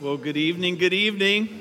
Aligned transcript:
Well, 0.00 0.16
good 0.16 0.36
evening, 0.36 0.76
good 0.76 0.92
evening. 0.92 1.60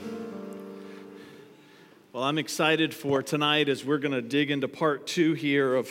Well, 2.13 2.23
I'm 2.23 2.37
excited 2.37 2.93
for 2.93 3.23
tonight 3.23 3.67
as 3.67 3.83
we're 3.83 3.97
going 3.97 4.11
to 4.11 4.21
dig 4.21 4.51
into 4.51 4.67
part 4.67 5.07
two 5.07 5.33
here 5.33 5.73
of 5.73 5.89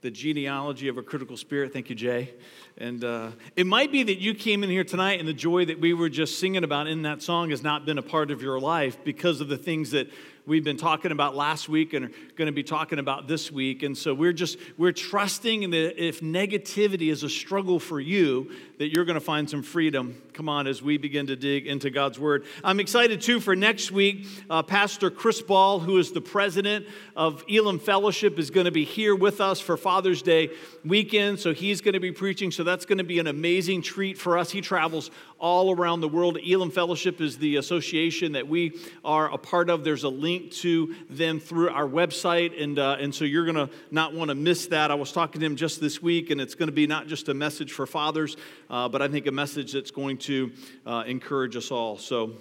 the 0.00 0.10
genealogy 0.10 0.88
of 0.88 0.96
a 0.96 1.02
critical 1.02 1.36
spirit. 1.36 1.74
Thank 1.74 1.90
you, 1.90 1.94
Jay. 1.94 2.32
And 2.78 3.04
uh, 3.04 3.32
it 3.56 3.66
might 3.66 3.92
be 3.92 4.04
that 4.04 4.18
you 4.18 4.34
came 4.34 4.64
in 4.64 4.70
here 4.70 4.84
tonight 4.84 5.20
and 5.20 5.28
the 5.28 5.34
joy 5.34 5.66
that 5.66 5.80
we 5.80 5.92
were 5.92 6.08
just 6.08 6.38
singing 6.38 6.64
about 6.64 6.86
in 6.86 7.02
that 7.02 7.20
song 7.20 7.50
has 7.50 7.62
not 7.62 7.84
been 7.84 7.98
a 7.98 8.02
part 8.02 8.30
of 8.30 8.40
your 8.40 8.58
life 8.58 8.96
because 9.04 9.42
of 9.42 9.48
the 9.48 9.58
things 9.58 9.90
that 9.90 10.08
we've 10.44 10.64
been 10.64 10.76
talking 10.76 11.12
about 11.12 11.36
last 11.36 11.68
week 11.68 11.92
and 11.92 12.06
are 12.06 12.10
going 12.36 12.46
to 12.46 12.52
be 12.52 12.64
talking 12.64 12.98
about 12.98 13.28
this 13.28 13.52
week. 13.52 13.82
And 13.82 13.96
so 13.96 14.12
we're 14.12 14.32
just, 14.32 14.58
we're 14.76 14.92
trusting 14.92 15.70
that 15.70 16.04
if 16.04 16.20
negativity 16.20 17.12
is 17.12 17.22
a 17.22 17.28
struggle 17.28 17.78
for 17.78 18.00
you, 18.00 18.50
that 18.78 18.92
you're 18.92 19.04
going 19.04 19.14
to 19.14 19.20
find 19.20 19.48
some 19.48 19.62
freedom. 19.62 20.20
Come 20.32 20.48
on, 20.48 20.66
as 20.66 20.82
we 20.82 20.98
begin 20.98 21.28
to 21.28 21.36
dig 21.36 21.66
into 21.66 21.90
God's 21.90 22.18
Word. 22.18 22.44
I'm 22.64 22.80
excited 22.80 23.20
too 23.20 23.38
for 23.38 23.54
next 23.54 23.92
week. 23.92 24.26
Uh, 24.50 24.62
Pastor 24.62 25.10
Chris 25.10 25.40
Ball, 25.40 25.78
who 25.78 25.98
is 25.98 26.10
the 26.10 26.20
president 26.20 26.86
of 27.14 27.44
Elim 27.48 27.78
Fellowship, 27.78 28.38
is 28.38 28.50
going 28.50 28.64
to 28.64 28.72
be 28.72 28.84
here 28.84 29.14
with 29.14 29.40
us 29.40 29.60
for 29.60 29.76
Father's 29.76 30.22
Day 30.22 30.50
weekend. 30.84 31.38
So 31.38 31.54
he's 31.54 31.80
going 31.80 31.94
to 31.94 32.00
be 32.00 32.10
preaching. 32.10 32.50
So 32.50 32.64
that's 32.64 32.86
going 32.86 32.98
to 32.98 33.04
be 33.04 33.20
an 33.20 33.28
amazing 33.28 33.82
treat 33.82 34.18
for 34.18 34.36
us. 34.36 34.50
He 34.50 34.60
travels 34.60 35.10
all 35.42 35.74
around 35.74 36.00
the 36.00 36.08
world. 36.08 36.38
Elim 36.38 36.70
Fellowship 36.70 37.20
is 37.20 37.36
the 37.36 37.56
association 37.56 38.32
that 38.32 38.46
we 38.46 38.78
are 39.04 39.30
a 39.30 39.36
part 39.36 39.68
of. 39.68 39.82
There's 39.82 40.04
a 40.04 40.08
link 40.08 40.52
to 40.52 40.94
them 41.10 41.40
through 41.40 41.70
our 41.70 41.86
website, 41.86 42.62
and, 42.62 42.78
uh, 42.78 42.96
and 43.00 43.12
so 43.12 43.24
you're 43.24 43.44
going 43.44 43.56
to 43.56 43.68
not 43.90 44.14
want 44.14 44.28
to 44.28 44.36
miss 44.36 44.68
that. 44.68 44.92
I 44.92 44.94
was 44.94 45.10
talking 45.10 45.40
to 45.40 45.46
him 45.46 45.56
just 45.56 45.80
this 45.80 46.00
week, 46.00 46.30
and 46.30 46.40
it's 46.40 46.54
going 46.54 46.68
to 46.68 46.72
be 46.72 46.86
not 46.86 47.08
just 47.08 47.28
a 47.28 47.34
message 47.34 47.72
for 47.72 47.86
fathers, 47.86 48.36
uh, 48.70 48.88
but 48.88 49.02
I 49.02 49.08
think 49.08 49.26
a 49.26 49.32
message 49.32 49.72
that's 49.72 49.90
going 49.90 50.18
to 50.18 50.52
uh, 50.86 51.02
encourage 51.08 51.56
us 51.56 51.72
all. 51.72 51.98
So, 51.98 52.34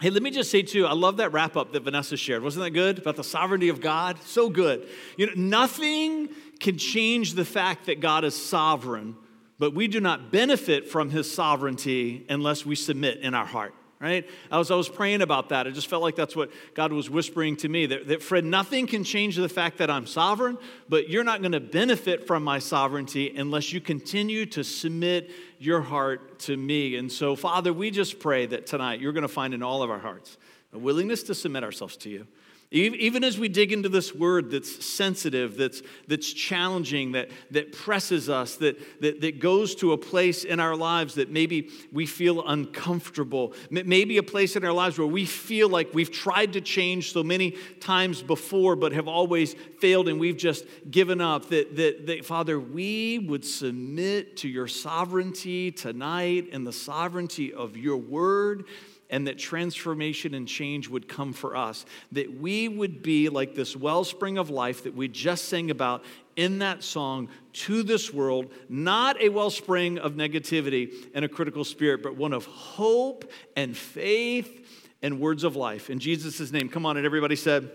Hey, 0.00 0.10
let 0.10 0.22
me 0.22 0.30
just 0.30 0.52
say 0.52 0.62
too, 0.62 0.86
I 0.86 0.92
love 0.92 1.16
that 1.16 1.32
wrap 1.32 1.56
up 1.56 1.72
that 1.72 1.82
Vanessa 1.82 2.16
shared. 2.16 2.42
Wasn't 2.44 2.64
that 2.64 2.70
good? 2.70 2.98
About 2.98 3.16
the 3.16 3.24
sovereignty 3.24 3.68
of 3.68 3.80
God? 3.80 4.22
So 4.22 4.48
good. 4.48 4.88
You 5.16 5.26
know, 5.26 5.32
nothing 5.34 6.28
can 6.60 6.78
change 6.78 7.34
the 7.34 7.44
fact 7.44 7.86
that 7.86 7.98
God 8.00 8.24
is 8.24 8.34
sovereign 8.36 9.16
but 9.58 9.74
we 9.74 9.88
do 9.88 10.00
not 10.00 10.30
benefit 10.30 10.88
from 10.88 11.10
his 11.10 11.30
sovereignty 11.32 12.24
unless 12.28 12.64
we 12.64 12.74
submit 12.74 13.18
in 13.18 13.34
our 13.34 13.46
heart 13.46 13.74
right? 14.00 14.28
I 14.50 14.58
was, 14.58 14.70
I 14.70 14.76
was 14.76 14.88
praying 14.88 15.22
about 15.22 15.48
that. 15.48 15.66
I 15.66 15.70
just 15.70 15.88
felt 15.88 16.02
like 16.02 16.14
that's 16.14 16.36
what 16.36 16.50
god 16.74 16.92
was 16.92 17.10
whispering 17.10 17.56
to 17.56 17.68
me 17.68 17.86
that, 17.86 18.06
that 18.08 18.22
fred 18.22 18.44
nothing 18.44 18.86
can 18.86 19.04
change 19.04 19.36
the 19.36 19.48
fact 19.48 19.78
that 19.78 19.90
i'm 19.90 20.06
sovereign 20.06 20.58
but 20.88 21.08
you're 21.08 21.24
not 21.24 21.40
going 21.40 21.52
to 21.52 21.60
benefit 21.60 22.26
from 22.26 22.42
my 22.44 22.58
sovereignty 22.58 23.34
unless 23.36 23.72
you 23.72 23.80
continue 23.80 24.46
to 24.46 24.62
submit 24.62 25.30
your 25.58 25.80
heart 25.80 26.38
to 26.38 26.56
me. 26.56 26.96
And 26.96 27.10
so 27.10 27.34
father 27.34 27.72
we 27.72 27.90
just 27.90 28.20
pray 28.20 28.46
that 28.46 28.66
tonight 28.66 29.00
you're 29.00 29.12
going 29.12 29.22
to 29.22 29.28
find 29.28 29.54
in 29.54 29.62
all 29.62 29.82
of 29.82 29.90
our 29.90 29.98
hearts 29.98 30.36
a 30.72 30.78
willingness 30.78 31.24
to 31.24 31.34
submit 31.34 31.64
ourselves 31.64 31.96
to 31.98 32.10
you 32.10 32.26
even 32.70 33.24
as 33.24 33.38
we 33.38 33.48
dig 33.48 33.72
into 33.72 33.88
this 33.88 34.14
word 34.14 34.50
that's 34.50 34.84
sensitive, 34.84 35.56
that's, 35.56 35.80
that's 36.06 36.30
challenging, 36.30 37.12
that, 37.12 37.30
that 37.50 37.72
presses 37.72 38.28
us, 38.28 38.56
that, 38.56 38.78
that, 39.00 39.22
that 39.22 39.40
goes 39.40 39.74
to 39.76 39.92
a 39.92 39.98
place 39.98 40.44
in 40.44 40.60
our 40.60 40.76
lives 40.76 41.14
that 41.14 41.30
maybe 41.30 41.70
we 41.92 42.04
feel 42.04 42.46
uncomfortable, 42.46 43.54
maybe 43.70 44.18
a 44.18 44.22
place 44.22 44.54
in 44.54 44.66
our 44.66 44.72
lives 44.72 44.98
where 44.98 45.06
we 45.06 45.24
feel 45.24 45.70
like 45.70 45.94
we've 45.94 46.12
tried 46.12 46.52
to 46.52 46.60
change 46.60 47.12
so 47.12 47.22
many 47.22 47.52
times 47.80 48.22
before 48.22 48.76
but 48.76 48.92
have 48.92 49.08
always 49.08 49.54
failed 49.78 50.06
and 50.06 50.20
we've 50.20 50.36
just 50.36 50.66
given 50.90 51.22
up, 51.22 51.48
that, 51.48 51.74
that, 51.74 52.06
that 52.06 52.26
Father, 52.26 52.60
we 52.60 53.18
would 53.18 53.46
submit 53.46 54.36
to 54.36 54.48
your 54.48 54.68
sovereignty 54.68 55.72
tonight 55.72 56.48
and 56.52 56.66
the 56.66 56.72
sovereignty 56.74 57.54
of 57.54 57.78
your 57.78 57.96
word 57.96 58.66
and 59.10 59.26
that 59.26 59.38
transformation 59.38 60.34
and 60.34 60.46
change 60.46 60.88
would 60.88 61.08
come 61.08 61.32
for 61.32 61.56
us. 61.56 61.86
That 62.12 62.38
we 62.38 62.68
would 62.68 63.02
be 63.02 63.28
like 63.28 63.54
this 63.54 63.76
wellspring 63.76 64.38
of 64.38 64.50
life 64.50 64.84
that 64.84 64.94
we 64.94 65.08
just 65.08 65.46
sang 65.46 65.70
about 65.70 66.04
in 66.36 66.58
that 66.60 66.84
song 66.84 67.28
to 67.52 67.82
this 67.82 68.12
world, 68.12 68.52
not 68.68 69.20
a 69.20 69.28
wellspring 69.28 69.98
of 69.98 70.12
negativity 70.12 70.92
and 71.14 71.24
a 71.24 71.28
critical 71.28 71.64
spirit, 71.64 72.02
but 72.02 72.16
one 72.16 72.32
of 72.32 72.46
hope 72.46 73.30
and 73.56 73.76
faith 73.76 74.66
and 75.02 75.20
words 75.20 75.44
of 75.44 75.56
life. 75.56 75.90
In 75.90 75.98
Jesus' 75.98 76.52
name, 76.52 76.68
come 76.68 76.86
on, 76.86 76.96
and 76.96 77.06
everybody 77.06 77.36
said, 77.36 77.70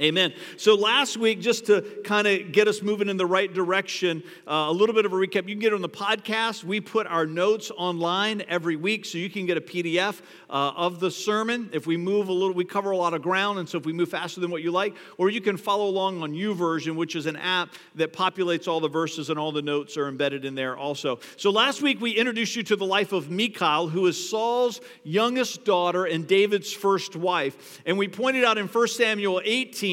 Amen. 0.00 0.32
So 0.56 0.76
last 0.76 1.16
week, 1.16 1.40
just 1.40 1.66
to 1.66 1.82
kind 2.04 2.28
of 2.28 2.52
get 2.52 2.68
us 2.68 2.82
moving 2.82 3.08
in 3.08 3.16
the 3.16 3.26
right 3.26 3.52
direction, 3.52 4.22
uh, 4.46 4.66
a 4.68 4.72
little 4.72 4.94
bit 4.94 5.04
of 5.04 5.12
a 5.12 5.16
recap. 5.16 5.48
You 5.48 5.54
can 5.56 5.58
get 5.58 5.72
it 5.72 5.74
on 5.74 5.82
the 5.82 5.88
podcast. 5.88 6.62
We 6.62 6.80
put 6.80 7.08
our 7.08 7.26
notes 7.26 7.72
online 7.76 8.44
every 8.46 8.76
week, 8.76 9.04
so 9.04 9.18
you 9.18 9.28
can 9.28 9.44
get 9.44 9.56
a 9.56 9.60
PDF 9.60 10.20
uh, 10.48 10.72
of 10.76 11.00
the 11.00 11.10
sermon. 11.10 11.70
If 11.72 11.88
we 11.88 11.96
move 11.96 12.28
a 12.28 12.32
little, 12.32 12.54
we 12.54 12.64
cover 12.64 12.92
a 12.92 12.96
lot 12.96 13.12
of 13.12 13.22
ground, 13.22 13.58
and 13.58 13.68
so 13.68 13.76
if 13.76 13.86
we 13.86 13.92
move 13.92 14.08
faster 14.08 14.40
than 14.40 14.52
what 14.52 14.62
you 14.62 14.70
like, 14.70 14.94
or 15.16 15.30
you 15.30 15.40
can 15.40 15.56
follow 15.56 15.88
along 15.88 16.22
on 16.22 16.32
YouVersion, 16.32 16.94
which 16.94 17.16
is 17.16 17.26
an 17.26 17.36
app 17.36 17.70
that 17.96 18.12
populates 18.12 18.68
all 18.68 18.78
the 18.78 18.88
verses 18.88 19.30
and 19.30 19.38
all 19.38 19.50
the 19.50 19.62
notes 19.62 19.96
are 19.96 20.06
embedded 20.06 20.44
in 20.44 20.54
there 20.54 20.76
also. 20.76 21.18
So 21.36 21.50
last 21.50 21.82
week 21.82 22.00
we 22.00 22.12
introduced 22.12 22.54
you 22.54 22.62
to 22.64 22.76
the 22.76 22.86
life 22.86 23.12
of 23.12 23.30
Michal, 23.30 23.88
who 23.88 24.06
is 24.06 24.30
Saul's 24.30 24.80
youngest 25.02 25.64
daughter 25.64 26.04
and 26.04 26.24
David's 26.24 26.72
first 26.72 27.16
wife, 27.16 27.80
and 27.84 27.98
we 27.98 28.06
pointed 28.06 28.44
out 28.44 28.58
in 28.58 28.68
1 28.68 28.88
Samuel 28.88 29.40
18 29.44 29.87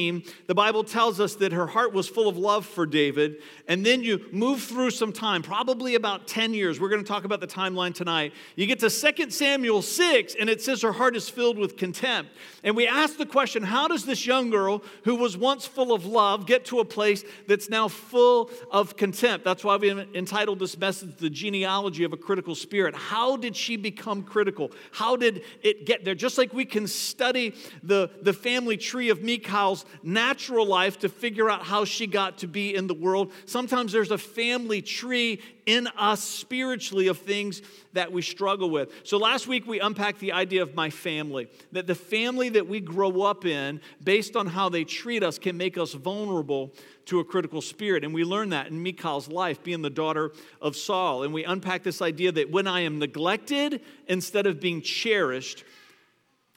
the 0.46 0.54
Bible 0.54 0.84
tells 0.84 1.20
us 1.20 1.36
that 1.36 1.52
her 1.52 1.66
heart 1.66 1.92
was 1.92 2.08
full 2.08 2.28
of 2.28 2.36
love 2.36 2.66
for 2.66 2.84
David. 2.84 3.36
And 3.66 3.84
then 3.84 4.02
you 4.02 4.26
move 4.30 4.62
through 4.62 4.90
some 4.90 5.12
time, 5.12 5.42
probably 5.42 5.94
about 5.94 6.26
10 6.26 6.52
years. 6.52 6.78
We're 6.78 6.90
going 6.90 7.02
to 7.02 7.08
talk 7.08 7.24
about 7.24 7.40
the 7.40 7.46
timeline 7.46 7.94
tonight. 7.94 8.32
You 8.56 8.66
get 8.66 8.78
to 8.80 8.90
2 8.90 9.30
Samuel 9.30 9.80
6, 9.80 10.34
and 10.38 10.50
it 10.50 10.60
says 10.60 10.82
her 10.82 10.92
heart 10.92 11.16
is 11.16 11.28
filled 11.28 11.58
with 11.58 11.76
contempt. 11.76 12.30
And 12.62 12.76
we 12.76 12.86
ask 12.86 13.16
the 13.16 13.26
question 13.26 13.62
how 13.62 13.88
does 13.88 14.04
this 14.04 14.26
young 14.26 14.50
girl 14.50 14.82
who 15.04 15.14
was 15.14 15.36
once 15.36 15.66
full 15.66 15.92
of 15.92 16.04
love 16.04 16.46
get 16.46 16.66
to 16.66 16.80
a 16.80 16.84
place 16.84 17.24
that's 17.46 17.70
now 17.70 17.88
full 17.88 18.50
of 18.70 18.96
contempt? 18.96 19.44
That's 19.44 19.64
why 19.64 19.76
we 19.76 19.90
entitled 19.90 20.58
this 20.58 20.76
message, 20.76 21.16
The 21.16 21.30
Genealogy 21.30 22.04
of 22.04 22.12
a 22.12 22.16
Critical 22.18 22.54
Spirit. 22.54 22.94
How 22.94 23.36
did 23.36 23.56
she 23.56 23.76
become 23.76 24.22
critical? 24.22 24.72
How 24.92 25.16
did 25.16 25.42
it 25.62 25.86
get 25.86 26.04
there? 26.04 26.14
Just 26.14 26.36
like 26.36 26.52
we 26.52 26.66
can 26.66 26.86
study 26.86 27.54
the, 27.82 28.10
the 28.20 28.32
family 28.32 28.76
tree 28.76 29.08
of 29.08 29.22
Michal's 29.22 29.85
natural 30.02 30.66
life 30.66 30.98
to 31.00 31.08
figure 31.08 31.50
out 31.50 31.62
how 31.62 31.84
she 31.84 32.06
got 32.06 32.38
to 32.38 32.46
be 32.46 32.74
in 32.74 32.86
the 32.86 32.94
world. 32.94 33.32
Sometimes 33.44 33.92
there's 33.92 34.10
a 34.10 34.18
family 34.18 34.82
tree 34.82 35.40
in 35.66 35.88
us 35.96 36.22
spiritually 36.22 37.08
of 37.08 37.18
things 37.18 37.60
that 37.92 38.12
we 38.12 38.22
struggle 38.22 38.70
with. 38.70 38.92
So 39.04 39.16
last 39.16 39.46
week 39.48 39.66
we 39.66 39.80
unpacked 39.80 40.20
the 40.20 40.32
idea 40.32 40.62
of 40.62 40.74
my 40.74 40.90
family, 40.90 41.48
that 41.72 41.86
the 41.86 41.94
family 41.94 42.48
that 42.50 42.68
we 42.68 42.78
grow 42.78 43.22
up 43.22 43.44
in, 43.44 43.80
based 44.02 44.36
on 44.36 44.46
how 44.46 44.68
they 44.68 44.84
treat 44.84 45.22
us, 45.22 45.38
can 45.38 45.56
make 45.56 45.76
us 45.76 45.92
vulnerable 45.92 46.72
to 47.06 47.20
a 47.20 47.24
critical 47.24 47.60
spirit. 47.60 48.04
And 48.04 48.14
we 48.14 48.24
learned 48.24 48.52
that 48.52 48.68
in 48.68 48.82
Michal's 48.82 49.28
life, 49.28 49.62
being 49.62 49.82
the 49.82 49.90
daughter 49.90 50.32
of 50.60 50.76
Saul. 50.76 51.22
And 51.22 51.32
we 51.32 51.44
unpacked 51.44 51.84
this 51.84 52.02
idea 52.02 52.32
that 52.32 52.50
when 52.50 52.66
I 52.66 52.80
am 52.80 52.98
neglected 52.98 53.80
instead 54.08 54.46
of 54.46 54.60
being 54.60 54.82
cherished, 54.82 55.64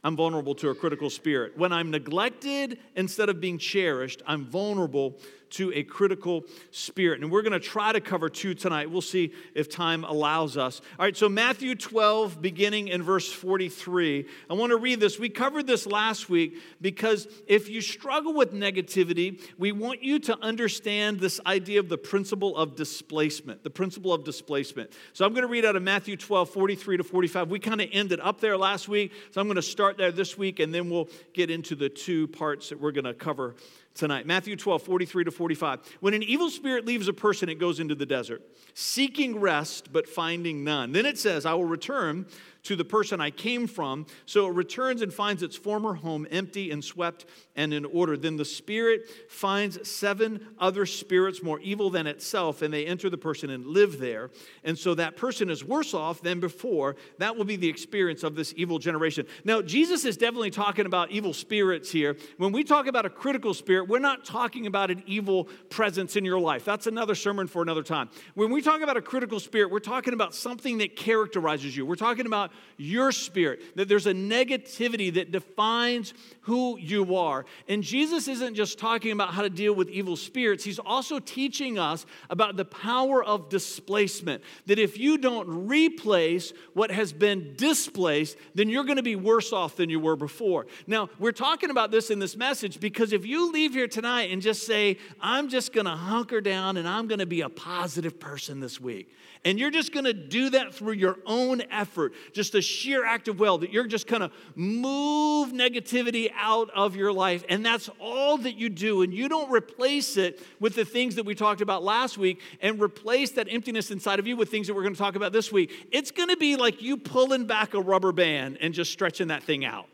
I'm 0.03 0.15
vulnerable 0.15 0.55
to 0.55 0.69
a 0.69 0.75
critical 0.75 1.09
spirit. 1.09 1.57
When 1.57 1.73
I'm 1.73 1.91
neglected 1.91 2.79
instead 2.95 3.29
of 3.29 3.41
being 3.41 3.57
cherished, 3.57 4.21
I'm 4.25 4.45
vulnerable 4.45 5.17
to 5.51 5.71
a 5.73 5.83
critical 5.83 6.43
spirit. 6.71 7.21
And 7.21 7.31
we're 7.31 7.41
going 7.41 7.53
to 7.53 7.59
try 7.59 7.91
to 7.91 8.01
cover 8.01 8.29
two 8.29 8.53
tonight. 8.53 8.89
We'll 8.89 9.01
see 9.01 9.33
if 9.55 9.69
time 9.69 10.03
allows 10.03 10.57
us. 10.57 10.81
All 10.97 11.05
right, 11.05 11.15
so 11.15 11.27
Matthew 11.27 11.75
12, 11.75 12.41
beginning 12.41 12.89
in 12.89 13.01
verse 13.03 13.31
43. 13.31 14.25
I 14.49 14.53
want 14.53 14.71
to 14.71 14.77
read 14.77 14.99
this. 14.99 15.19
We 15.19 15.29
covered 15.29 15.67
this 15.67 15.85
last 15.85 16.29
week 16.29 16.57
because 16.81 17.27
if 17.47 17.69
you 17.69 17.81
struggle 17.81 18.33
with 18.33 18.53
negativity, 18.53 19.41
we 19.57 19.71
want 19.71 20.03
you 20.03 20.19
to 20.19 20.37
understand 20.41 21.19
this 21.19 21.39
idea 21.45 21.79
of 21.79 21.89
the 21.89 21.97
principle 21.97 22.55
of 22.55 22.75
displacement. 22.75 23.63
The 23.63 23.69
principle 23.69 24.13
of 24.13 24.23
displacement. 24.23 24.91
So 25.13 25.25
I'm 25.25 25.33
going 25.33 25.43
to 25.45 25.51
read 25.51 25.65
out 25.65 25.75
of 25.75 25.83
Matthew 25.83 26.15
12, 26.15 26.49
43 26.49 26.97
to 26.97 27.03
45. 27.03 27.49
We 27.49 27.59
kind 27.59 27.81
of 27.81 27.89
ended 27.91 28.19
up 28.19 28.39
there 28.39 28.57
last 28.57 28.87
week. 28.87 29.13
So 29.31 29.41
I'm 29.41 29.47
going 29.47 29.55
to 29.55 29.61
start 29.61 29.88
there 29.97 30.11
this 30.11 30.37
week 30.37 30.59
and 30.59 30.73
then 30.73 30.89
we'll 30.89 31.09
get 31.33 31.49
into 31.49 31.75
the 31.75 31.89
two 31.89 32.27
parts 32.27 32.69
that 32.69 32.79
we're 32.79 32.91
going 32.91 33.05
to 33.05 33.13
cover 33.13 33.55
tonight. 33.99 34.25
Matthew 34.25 34.55
12, 34.55 34.81
43 34.81 35.25
to 35.25 35.31
45. 35.31 35.97
When 35.99 36.13
an 36.13 36.23
evil 36.23 36.49
spirit 36.49 36.85
leaves 36.85 37.07
a 37.07 37.13
person, 37.13 37.49
it 37.49 37.59
goes 37.59 37.79
into 37.79 37.95
the 37.95 38.05
desert, 38.05 38.41
seeking 38.73 39.39
rest 39.39 39.91
but 39.91 40.07
finding 40.07 40.63
none. 40.63 40.93
Then 40.93 41.05
it 41.05 41.19
says, 41.19 41.45
I 41.45 41.53
will 41.53 41.65
return 41.65 42.25
to 42.63 42.75
the 42.75 42.85
person 42.85 43.21
I 43.21 43.31
came 43.31 43.67
from. 43.67 44.05
So 44.25 44.47
it 44.47 44.53
returns 44.53 45.01
and 45.01 45.13
finds 45.13 45.43
its 45.43 45.55
former 45.55 45.95
home 45.95 46.27
empty 46.29 46.71
and 46.71 46.83
swept 46.83 47.25
and 47.55 47.73
in 47.73 47.85
order. 47.85 48.17
Then 48.17 48.37
the 48.37 48.45
spirit 48.45 49.09
finds 49.29 49.89
seven 49.89 50.45
other 50.59 50.85
spirits 50.85 51.41
more 51.41 51.59
evil 51.59 51.89
than 51.89 52.07
itself, 52.07 52.61
and 52.61 52.73
they 52.73 52.85
enter 52.85 53.09
the 53.09 53.17
person 53.17 53.49
and 53.49 53.65
live 53.65 53.99
there. 53.99 54.29
And 54.63 54.77
so 54.77 54.95
that 54.95 55.17
person 55.17 55.49
is 55.49 55.63
worse 55.63 55.93
off 55.93 56.21
than 56.21 56.39
before. 56.39 56.95
That 57.17 57.35
will 57.35 57.45
be 57.45 57.55
the 57.55 57.69
experience 57.69 58.23
of 58.23 58.35
this 58.35 58.53
evil 58.55 58.79
generation. 58.79 59.25
Now, 59.43 59.61
Jesus 59.61 60.05
is 60.05 60.17
definitely 60.17 60.51
talking 60.51 60.85
about 60.85 61.11
evil 61.11 61.33
spirits 61.33 61.91
here. 61.91 62.17
When 62.37 62.51
we 62.51 62.63
talk 62.63 62.87
about 62.87 63.05
a 63.05 63.09
critical 63.09 63.53
spirit, 63.53 63.88
we're 63.89 63.99
not 63.99 64.23
talking 64.23 64.67
about 64.67 64.91
an 64.91 65.03
evil 65.05 65.45
presence 65.69 66.15
in 66.15 66.23
your 66.23 66.39
life. 66.39 66.63
That's 66.63 66.87
another 66.87 67.15
sermon 67.15 67.47
for 67.47 67.61
another 67.61 67.83
time. 67.83 68.09
When 68.35 68.51
we 68.51 68.61
talk 68.61 68.81
about 68.81 68.97
a 68.97 69.01
critical 69.01 69.39
spirit, 69.39 69.71
we're 69.71 69.79
talking 69.79 70.13
about 70.13 70.35
something 70.35 70.77
that 70.77 70.95
characterizes 70.95 71.75
you. 71.75 71.85
We're 71.85 71.95
talking 71.95 72.25
about 72.25 72.51
your 72.77 73.11
spirit, 73.11 73.75
that 73.75 73.87
there's 73.87 74.07
a 74.07 74.13
negativity 74.13 75.13
that 75.15 75.31
defines 75.31 76.13
who 76.41 76.77
you 76.77 77.15
are. 77.15 77.45
And 77.67 77.83
Jesus 77.83 78.27
isn't 78.27 78.55
just 78.55 78.79
talking 78.79 79.11
about 79.11 79.33
how 79.33 79.41
to 79.41 79.49
deal 79.49 79.73
with 79.73 79.89
evil 79.89 80.15
spirits, 80.15 80.63
he's 80.63 80.79
also 80.79 81.19
teaching 81.19 81.77
us 81.77 82.05
about 82.29 82.55
the 82.55 82.65
power 82.65 83.23
of 83.23 83.49
displacement. 83.49 84.43
That 84.67 84.79
if 84.79 84.97
you 84.97 85.17
don't 85.17 85.67
replace 85.67 86.53
what 86.73 86.91
has 86.91 87.13
been 87.13 87.55
displaced, 87.55 88.37
then 88.55 88.69
you're 88.69 88.83
going 88.83 88.97
to 88.97 89.03
be 89.03 89.15
worse 89.15 89.51
off 89.51 89.75
than 89.75 89.89
you 89.89 89.99
were 89.99 90.15
before. 90.15 90.67
Now, 90.87 91.09
we're 91.19 91.31
talking 91.31 91.69
about 91.69 91.91
this 91.91 92.09
in 92.09 92.19
this 92.19 92.35
message 92.35 92.79
because 92.79 93.13
if 93.13 93.25
you 93.25 93.51
leave 93.51 93.73
here 93.79 93.87
tonight 93.87 94.29
and 94.29 94.41
just 94.41 94.65
say, 94.65 94.97
I'm 95.21 95.47
just 95.47 95.71
going 95.71 95.85
to 95.85 95.95
hunker 95.95 96.41
down 96.41 96.75
and 96.75 96.85
I'm 96.85 97.07
going 97.07 97.19
to 97.19 97.25
be 97.25 97.41
a 97.41 97.49
positive 97.49 98.19
person 98.19 98.59
this 98.59 98.79
week, 98.79 99.09
and 99.45 99.57
you're 99.57 99.71
just 99.71 99.93
going 99.93 100.03
to 100.03 100.11
do 100.11 100.49
that 100.49 100.73
through 100.73 100.93
your 100.93 101.17
own 101.25 101.63
effort, 101.71 102.11
just 102.33 102.55
a 102.55 102.61
sheer 102.61 103.05
act 103.05 103.29
of 103.29 103.39
will, 103.39 103.57
that 103.59 103.71
you're 103.71 103.87
just 103.87 104.05
going 104.05 104.21
to 104.21 104.31
move 104.53 105.53
negativity 105.53 106.29
out 106.35 106.69
of 106.71 106.97
your 106.97 107.13
life. 107.13 107.45
And 107.47 107.65
that's 107.65 107.89
all 108.01 108.37
that 108.39 108.57
you 108.57 108.67
do. 108.67 109.01
And 109.01 109.13
you 109.13 109.29
don't 109.29 109.49
replace 109.49 110.17
it 110.17 110.41
with 110.59 110.75
the 110.75 110.83
things 110.83 111.15
that 111.15 111.25
we 111.25 111.35
talked 111.35 111.61
about 111.61 111.81
last 111.81 112.17
week 112.17 112.41
and 112.61 112.81
replace 112.81 113.31
that 113.31 113.47
emptiness 113.49 113.91
inside 113.91 114.19
of 114.19 114.27
you 114.27 114.35
with 114.35 114.51
things 114.51 114.67
that 114.67 114.73
we're 114.73 114.83
going 114.83 114.93
to 114.93 114.99
talk 114.99 115.15
about 115.15 115.31
this 115.31 115.53
week. 115.53 115.87
It's 115.93 116.11
going 116.11 116.29
to 116.29 116.37
be 116.37 116.57
like 116.57 116.81
you 116.81 116.97
pulling 116.97 117.45
back 117.45 117.73
a 117.73 117.79
rubber 117.79 118.11
band 118.11 118.57
and 118.59 118.73
just 118.73 118.91
stretching 118.91 119.29
that 119.29 119.43
thing 119.43 119.63
out. 119.63 119.87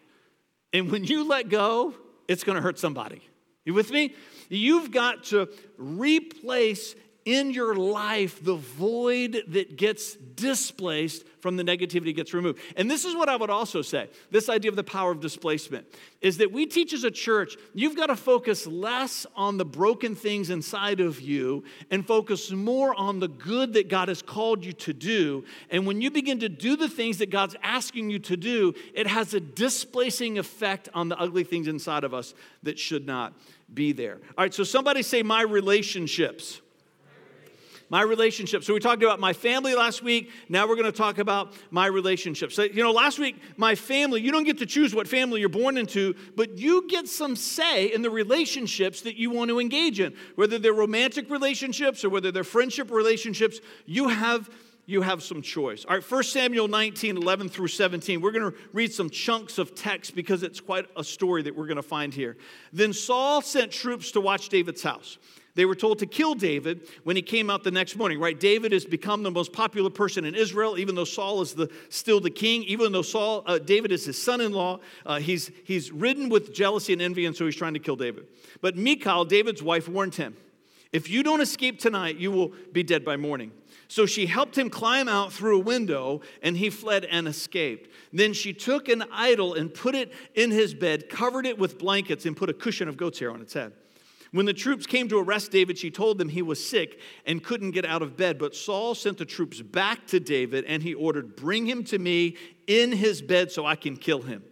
And 0.73 0.91
when 0.91 1.03
you 1.03 1.23
let 1.27 1.49
go, 1.49 1.93
it's 2.27 2.43
going 2.43 2.55
to 2.55 2.63
hurt 2.63 2.79
somebody. 2.79 3.21
You 3.65 3.73
with 3.73 3.91
me? 3.91 4.15
You've 4.49 4.91
got 4.91 5.25
to 5.25 5.49
replace 5.77 6.95
in 7.25 7.49
your 7.49 7.73
life 7.73 8.43
the 8.43 8.55
void 8.55 9.43
that 9.47 9.75
gets 9.77 10.13
displaced 10.13 11.25
from 11.39 11.57
the 11.57 11.63
negativity 11.63 12.15
gets 12.15 12.35
removed. 12.35 12.59
And 12.77 12.89
this 12.89 13.03
is 13.03 13.15
what 13.15 13.29
I 13.29 13.35
would 13.35 13.49
also 13.49 13.81
say 13.81 14.09
this 14.29 14.47
idea 14.47 14.69
of 14.69 14.75
the 14.75 14.83
power 14.83 15.11
of 15.11 15.21
displacement 15.21 15.87
is 16.21 16.37
that 16.37 16.51
we 16.51 16.67
teach 16.67 16.93
as 16.93 17.03
a 17.03 17.09
church, 17.09 17.55
you've 17.73 17.95
got 17.95 18.07
to 18.07 18.15
focus 18.15 18.67
less 18.67 19.25
on 19.35 19.57
the 19.57 19.65
broken 19.65 20.15
things 20.15 20.51
inside 20.51 20.99
of 20.99 21.19
you 21.19 21.63
and 21.89 22.05
focus 22.05 22.51
more 22.51 22.93
on 22.95 23.19
the 23.19 23.27
good 23.27 23.73
that 23.73 23.89
God 23.89 24.07
has 24.07 24.21
called 24.21 24.63
you 24.63 24.73
to 24.73 24.93
do. 24.93 25.45
And 25.71 25.87
when 25.87 26.01
you 26.01 26.11
begin 26.11 26.39
to 26.41 26.49
do 26.49 26.75
the 26.75 26.89
things 26.89 27.17
that 27.17 27.31
God's 27.31 27.55
asking 27.63 28.11
you 28.11 28.19
to 28.19 28.37
do, 28.37 28.73
it 28.93 29.07
has 29.07 29.33
a 29.33 29.39
displacing 29.39 30.37
effect 30.37 30.89
on 30.93 31.09
the 31.09 31.17
ugly 31.17 31.43
things 31.43 31.67
inside 31.67 32.03
of 32.03 32.13
us 32.13 32.35
that 32.61 32.77
should 32.77 33.07
not 33.07 33.33
be 33.73 33.91
there. 33.91 34.19
All 34.37 34.43
right, 34.43 34.53
so 34.53 34.63
somebody 34.63 35.01
say, 35.01 35.23
My 35.23 35.41
relationships 35.41 36.61
my 37.89 38.01
relationship. 38.01 38.63
So 38.63 38.73
we 38.73 38.79
talked 38.79 39.03
about 39.03 39.19
my 39.19 39.33
family 39.33 39.75
last 39.75 40.01
week. 40.01 40.31
Now 40.49 40.67
we're 40.67 40.75
going 40.75 40.91
to 40.91 40.97
talk 40.97 41.17
about 41.17 41.53
my 41.69 41.85
relationship. 41.85 42.51
So, 42.51 42.63
you 42.63 42.81
know, 42.81 42.91
last 42.91 43.19
week, 43.19 43.37
my 43.57 43.75
family, 43.75 44.21
you 44.21 44.31
don't 44.31 44.43
get 44.43 44.57
to 44.59 44.65
choose 44.65 44.95
what 44.95 45.07
family 45.07 45.39
you're 45.39 45.49
born 45.49 45.77
into, 45.77 46.15
but 46.35 46.57
you 46.57 46.87
get 46.87 47.07
some 47.07 47.35
say 47.35 47.93
in 47.93 48.01
the 48.01 48.09
relationships 48.09 49.01
that 49.01 49.15
you 49.15 49.29
want 49.29 49.49
to 49.49 49.59
engage 49.59 49.99
in. 49.99 50.15
Whether 50.35 50.57
they're 50.57 50.73
romantic 50.73 51.29
relationships 51.29 52.03
or 52.03 52.09
whether 52.09 52.31
they're 52.31 52.43
friendship 52.43 52.89
relationships, 52.89 53.59
you 53.85 54.07
have 54.07 54.49
you 54.85 55.01
have 55.01 55.23
some 55.23 55.41
choice. 55.41 55.85
All 55.85 55.95
right, 55.95 56.11
1 56.11 56.23
Samuel 56.23 56.67
19, 56.67 57.17
11 57.17 57.49
through 57.49 57.67
17. 57.67 58.21
We're 58.21 58.31
going 58.31 58.51
to 58.51 58.57
read 58.73 58.93
some 58.93 59.09
chunks 59.09 59.57
of 59.57 59.75
text 59.75 60.15
because 60.15 60.43
it's 60.43 60.59
quite 60.59 60.85
a 60.95 61.03
story 61.03 61.41
that 61.43 61.55
we're 61.55 61.67
going 61.67 61.77
to 61.77 61.83
find 61.83 62.13
here. 62.13 62.37
Then 62.71 62.93
Saul 62.93 63.41
sent 63.41 63.71
troops 63.71 64.11
to 64.11 64.21
watch 64.21 64.49
David's 64.49 64.83
house. 64.83 65.17
They 65.55 65.65
were 65.65 65.75
told 65.75 65.99
to 65.99 66.05
kill 66.05 66.35
David 66.35 66.87
when 67.05 67.15
he 67.15 67.21
came 67.21 67.49
out 67.49 67.63
the 67.63 67.71
next 67.71 67.95
morning, 67.95 68.19
right? 68.19 68.37
David 68.37 68.73
has 68.73 68.83
become 68.83 69.23
the 69.23 69.31
most 69.31 69.53
popular 69.53 69.89
person 69.89 70.25
in 70.25 70.35
Israel, 70.35 70.77
even 70.77 70.95
though 70.95 71.05
Saul 71.05 71.41
is 71.41 71.53
the, 71.53 71.69
still 71.89 72.19
the 72.19 72.29
king, 72.29 72.63
even 72.63 72.91
though 72.91 73.01
Saul, 73.01 73.41
uh, 73.45 73.57
David 73.57 73.93
is 73.93 74.05
his 74.05 74.21
son 74.21 74.41
in 74.41 74.51
law. 74.51 74.81
Uh, 75.05 75.19
he's, 75.19 75.49
he's 75.63 75.93
ridden 75.93 76.27
with 76.27 76.53
jealousy 76.53 76.91
and 76.91 77.01
envy, 77.01 77.25
and 77.25 77.33
so 77.33 77.45
he's 77.45 77.55
trying 77.55 77.73
to 77.73 77.79
kill 77.79 77.95
David. 77.95 78.27
But 78.59 78.75
Michal, 78.75 79.23
David's 79.23 79.63
wife, 79.63 79.87
warned 79.87 80.15
him 80.15 80.35
if 80.91 81.09
you 81.09 81.23
don't 81.23 81.41
escape 81.41 81.79
tonight, 81.79 82.17
you 82.17 82.31
will 82.31 82.53
be 82.71 82.81
dead 82.83 83.03
by 83.03 83.17
morning. 83.17 83.51
So 83.95 84.05
she 84.05 84.25
helped 84.25 84.57
him 84.57 84.69
climb 84.69 85.07
out 85.07 85.31
through 85.31 85.55
a 85.55 85.61
window, 85.61 86.19
and 86.41 86.57
he 86.57 86.69
fled 86.69 87.05
and 87.05 87.29
escaped. 87.29 87.89
Then 88.11 88.33
she 88.33 88.51
took 88.51 88.89
an 88.89 89.05
idol 89.09 89.53
and 89.53 89.73
put 89.73 89.95
it 89.95 90.11
in 90.33 90.51
his 90.51 90.73
bed, 90.73 91.07
covered 91.07 91.45
it 91.45 91.57
with 91.57 91.77
blankets, 91.77 92.25
and 92.25 92.35
put 92.35 92.49
a 92.49 92.53
cushion 92.53 92.89
of 92.89 92.97
goat's 92.97 93.19
hair 93.19 93.31
on 93.31 93.39
its 93.39 93.53
head. 93.53 93.71
When 94.33 94.45
the 94.45 94.53
troops 94.53 94.85
came 94.85 95.07
to 95.07 95.17
arrest 95.17 95.49
David, 95.49 95.77
she 95.77 95.91
told 95.91 96.17
them 96.17 96.27
he 96.27 96.41
was 96.41 96.61
sick 96.61 96.99
and 97.25 97.41
couldn't 97.41 97.71
get 97.71 97.85
out 97.85 98.01
of 98.01 98.17
bed. 98.17 98.37
But 98.37 98.53
Saul 98.53 98.95
sent 98.95 99.17
the 99.17 99.23
troops 99.23 99.61
back 99.61 100.05
to 100.07 100.19
David 100.19 100.65
and 100.65 100.83
he 100.83 100.93
ordered, 100.93 101.37
Bring 101.37 101.65
him 101.65 101.85
to 101.85 101.97
me 101.97 102.35
in 102.67 102.91
his 102.91 103.21
bed 103.21 103.49
so 103.49 103.65
I 103.65 103.77
can 103.77 103.95
kill 103.95 104.23
him. 104.23 104.43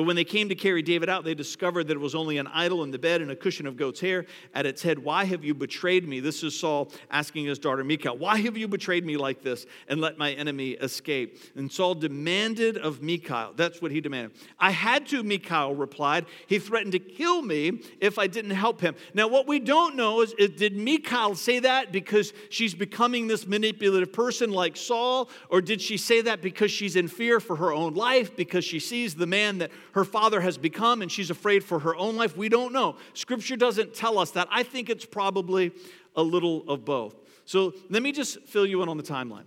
But 0.00 0.06
when 0.06 0.16
they 0.16 0.24
came 0.24 0.48
to 0.48 0.54
carry 0.54 0.80
David 0.80 1.10
out, 1.10 1.24
they 1.24 1.34
discovered 1.34 1.88
that 1.88 1.92
it 1.92 2.00
was 2.00 2.14
only 2.14 2.38
an 2.38 2.46
idol 2.46 2.84
in 2.84 2.90
the 2.90 2.98
bed 2.98 3.20
and 3.20 3.30
a 3.30 3.36
cushion 3.36 3.66
of 3.66 3.76
goat's 3.76 4.00
hair 4.00 4.24
at 4.54 4.64
its 4.64 4.80
head. 4.80 4.98
Why 4.98 5.26
have 5.26 5.44
you 5.44 5.52
betrayed 5.52 6.08
me? 6.08 6.20
This 6.20 6.42
is 6.42 6.58
Saul 6.58 6.90
asking 7.10 7.44
his 7.44 7.58
daughter 7.58 7.84
Michal. 7.84 8.16
Why 8.16 8.38
have 8.38 8.56
you 8.56 8.66
betrayed 8.66 9.04
me 9.04 9.18
like 9.18 9.42
this 9.42 9.66
and 9.88 10.00
let 10.00 10.16
my 10.16 10.32
enemy 10.32 10.70
escape? 10.70 11.38
And 11.54 11.70
Saul 11.70 11.96
demanded 11.96 12.78
of 12.78 13.02
Michal. 13.02 13.52
That's 13.56 13.82
what 13.82 13.90
he 13.90 14.00
demanded. 14.00 14.38
I 14.58 14.70
had 14.70 15.06
to, 15.08 15.22
Michal 15.22 15.74
replied. 15.74 16.24
He 16.46 16.58
threatened 16.58 16.92
to 16.92 16.98
kill 16.98 17.42
me 17.42 17.82
if 18.00 18.18
I 18.18 18.26
didn't 18.26 18.52
help 18.52 18.80
him. 18.80 18.94
Now, 19.12 19.28
what 19.28 19.46
we 19.46 19.58
don't 19.58 19.96
know 19.96 20.22
is, 20.22 20.32
is 20.38 20.48
did 20.52 20.78
Michal 20.78 21.34
say 21.34 21.58
that 21.58 21.92
because 21.92 22.32
she's 22.48 22.74
becoming 22.74 23.26
this 23.26 23.46
manipulative 23.46 24.14
person 24.14 24.50
like 24.50 24.78
Saul, 24.78 25.28
or 25.50 25.60
did 25.60 25.82
she 25.82 25.98
say 25.98 26.22
that 26.22 26.40
because 26.40 26.70
she's 26.70 26.96
in 26.96 27.06
fear 27.06 27.38
for 27.38 27.56
her 27.56 27.70
own 27.70 27.92
life, 27.92 28.34
because 28.34 28.64
she 28.64 28.80
sees 28.80 29.14
the 29.14 29.26
man 29.26 29.58
that 29.58 29.70
her 29.92 30.04
father 30.04 30.40
has 30.40 30.58
become 30.58 31.02
and 31.02 31.10
she's 31.10 31.30
afraid 31.30 31.64
for 31.64 31.80
her 31.80 31.96
own 31.96 32.16
life. 32.16 32.36
We 32.36 32.48
don't 32.48 32.72
know. 32.72 32.96
Scripture 33.14 33.56
doesn't 33.56 33.94
tell 33.94 34.18
us 34.18 34.32
that. 34.32 34.48
I 34.50 34.62
think 34.62 34.90
it's 34.90 35.04
probably 35.04 35.72
a 36.16 36.22
little 36.22 36.68
of 36.68 36.84
both. 36.84 37.14
So 37.44 37.74
let 37.88 38.02
me 38.02 38.12
just 38.12 38.42
fill 38.42 38.66
you 38.66 38.82
in 38.82 38.88
on 38.88 38.96
the 38.96 39.02
timeline. 39.02 39.44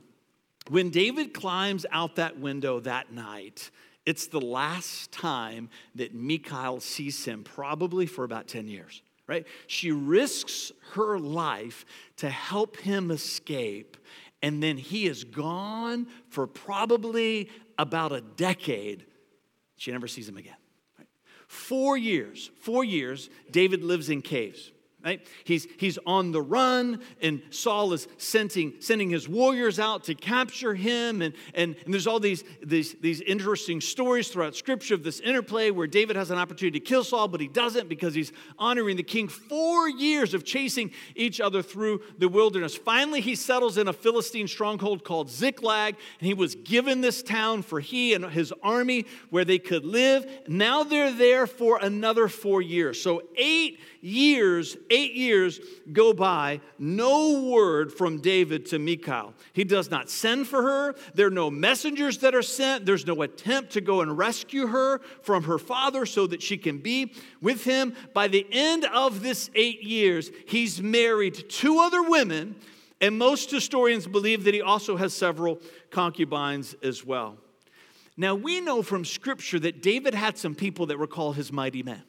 When 0.70 0.90
David 0.90 1.34
climbs 1.34 1.86
out 1.92 2.16
that 2.16 2.40
window 2.40 2.80
that 2.82 3.12
night, 3.12 3.70
it's 4.06 4.28
the 4.28 4.42
last 4.42 5.12
time 5.12 5.70
that 5.96 6.14
Michal 6.14 6.80
sees 6.80 7.24
him, 7.26 7.44
probably 7.44 8.06
for 8.06 8.24
about 8.24 8.48
10 8.48 8.68
years, 8.68 9.02
right? 9.28 9.46
She 9.68 9.92
risks 9.92 10.72
her 10.94 11.18
life 11.20 11.86
to 12.18 12.30
help 12.30 12.78
him 12.78 13.12
escape, 13.12 13.98
and 14.42 14.62
then 14.62 14.78
he 14.78 15.06
is 15.06 15.24
gone 15.24 16.08
for 16.30 16.48
probably 16.48 17.50
about 17.78 18.12
a 18.12 18.22
decade 18.22 19.06
she 19.84 19.92
never 19.92 20.08
sees 20.08 20.30
him 20.30 20.38
again. 20.38 20.56
Four 21.46 21.98
years, 21.98 22.50
four 22.62 22.86
years, 22.86 23.30
David 23.52 23.84
lives 23.84 24.10
in 24.10 24.22
caves 24.22 24.72
right? 25.04 25.26
He's, 25.44 25.68
he's 25.78 26.00
on 26.06 26.32
the 26.32 26.42
run, 26.42 27.02
and 27.22 27.42
Saul 27.50 27.92
is 27.92 28.08
sending, 28.18 28.76
sending 28.80 29.10
his 29.10 29.28
warriors 29.28 29.78
out 29.78 30.06
to 30.06 30.16
capture 30.16 30.74
him. 30.74 31.22
And, 31.22 31.34
and, 31.54 31.76
and 31.84 31.94
there's 31.94 32.08
all 32.08 32.20
these, 32.20 32.44
these, 32.64 32.96
these 33.02 33.20
interesting 33.22 33.82
stories 33.82 34.30
throughout 34.30 34.56
Scripture 34.56 34.94
of 34.94 35.04
this 35.04 35.20
interplay 35.20 35.72
where 35.72 35.88
David 35.88 36.16
has 36.16 36.32
an 36.32 36.38
opportunity 36.38 36.80
to 36.80 36.86
kill 36.86 37.04
Saul, 37.04 37.28
but 37.28 37.42
he 37.42 37.48
doesn't 37.48 37.90
because 37.90 38.16
he's 38.16 38.32
honoring 38.58 38.96
the 38.96 39.04
king. 39.04 39.28
Four 39.28 39.90
years 39.90 40.34
of 40.34 40.46
chasing 40.46 40.92
each 41.16 41.42
other 41.42 41.62
through 41.62 42.02
the 42.18 42.30
wilderness. 42.30 42.76
Finally, 42.76 43.20
he 43.20 43.36
settles 43.36 43.78
in 43.78 43.90
a 43.90 43.94
Philistine 43.94 44.48
stronghold 44.48 45.04
called 45.04 45.30
Ziklag, 45.30 45.96
and 46.20 46.28
he 46.28 46.34
was 46.34 46.56
given 46.56 47.02
this 47.02 47.22
town 47.22 47.62
for 47.62 47.82
he 47.82 48.14
and 48.14 48.26
his 48.26 48.54
army 48.64 49.06
where 49.32 49.44
they 49.44 49.60
could 49.60 49.84
live. 49.84 50.26
Now 50.48 50.84
they're 50.84 51.12
there 51.12 51.46
for 51.46 51.78
another 51.82 52.30
four 52.30 52.62
years. 52.62 53.02
So, 53.02 53.24
eight 53.36 53.80
years, 54.04 54.76
eight 54.94 55.14
years 55.14 55.60
go 55.92 56.14
by, 56.14 56.62
no 56.78 57.42
word 57.42 57.92
from 57.92 58.22
David 58.22 58.68
to 58.68 58.80
Michal. 58.80 59.34
He 59.54 59.64
does 59.64 59.90
not 59.90 60.10
send 60.10 60.48
for 60.48 60.62
her. 60.62 60.96
There 61.16 61.28
are 61.28 61.32
no 61.32 61.50
messengers 61.50 62.20
that 62.20 62.36
are 62.36 62.44
sent. 62.44 62.86
There's 62.86 63.08
no 63.08 63.24
attempt 63.24 63.72
to 63.74 63.82
go 63.82 64.02
and 64.02 64.16
rescue 64.18 64.68
her 64.68 65.00
from 65.24 65.44
her 65.46 65.58
father 65.58 66.06
so 66.06 66.28
that 66.28 66.44
she 66.44 66.58
can 66.58 66.78
be 66.78 67.14
with 67.42 67.64
him. 67.64 67.96
By 68.14 68.28
the 68.28 68.46
end 68.52 68.86
of 68.86 69.24
this 69.24 69.50
eight 69.56 69.82
years, 69.82 70.30
he's 70.46 70.82
married 70.82 71.50
two 71.50 71.80
other 71.80 72.04
women, 72.04 72.56
and 73.02 73.18
most 73.18 73.50
historians 73.50 74.06
believe 74.06 74.44
that 74.44 74.54
he 74.54 74.62
also 74.62 74.96
has 74.96 75.14
several 75.14 75.60
concubines 75.90 76.76
as 76.84 77.04
well. 77.04 77.38
Now, 78.16 78.36
we 78.36 78.62
know 78.62 78.84
from 78.84 79.06
scripture 79.06 79.60
that 79.60 79.82
David 79.82 80.14
had 80.14 80.38
some 80.38 80.54
people 80.54 80.86
that 80.86 81.00
were 81.00 81.08
called 81.08 81.36
his 81.36 81.52
mighty 81.52 81.82
men. 81.82 82.04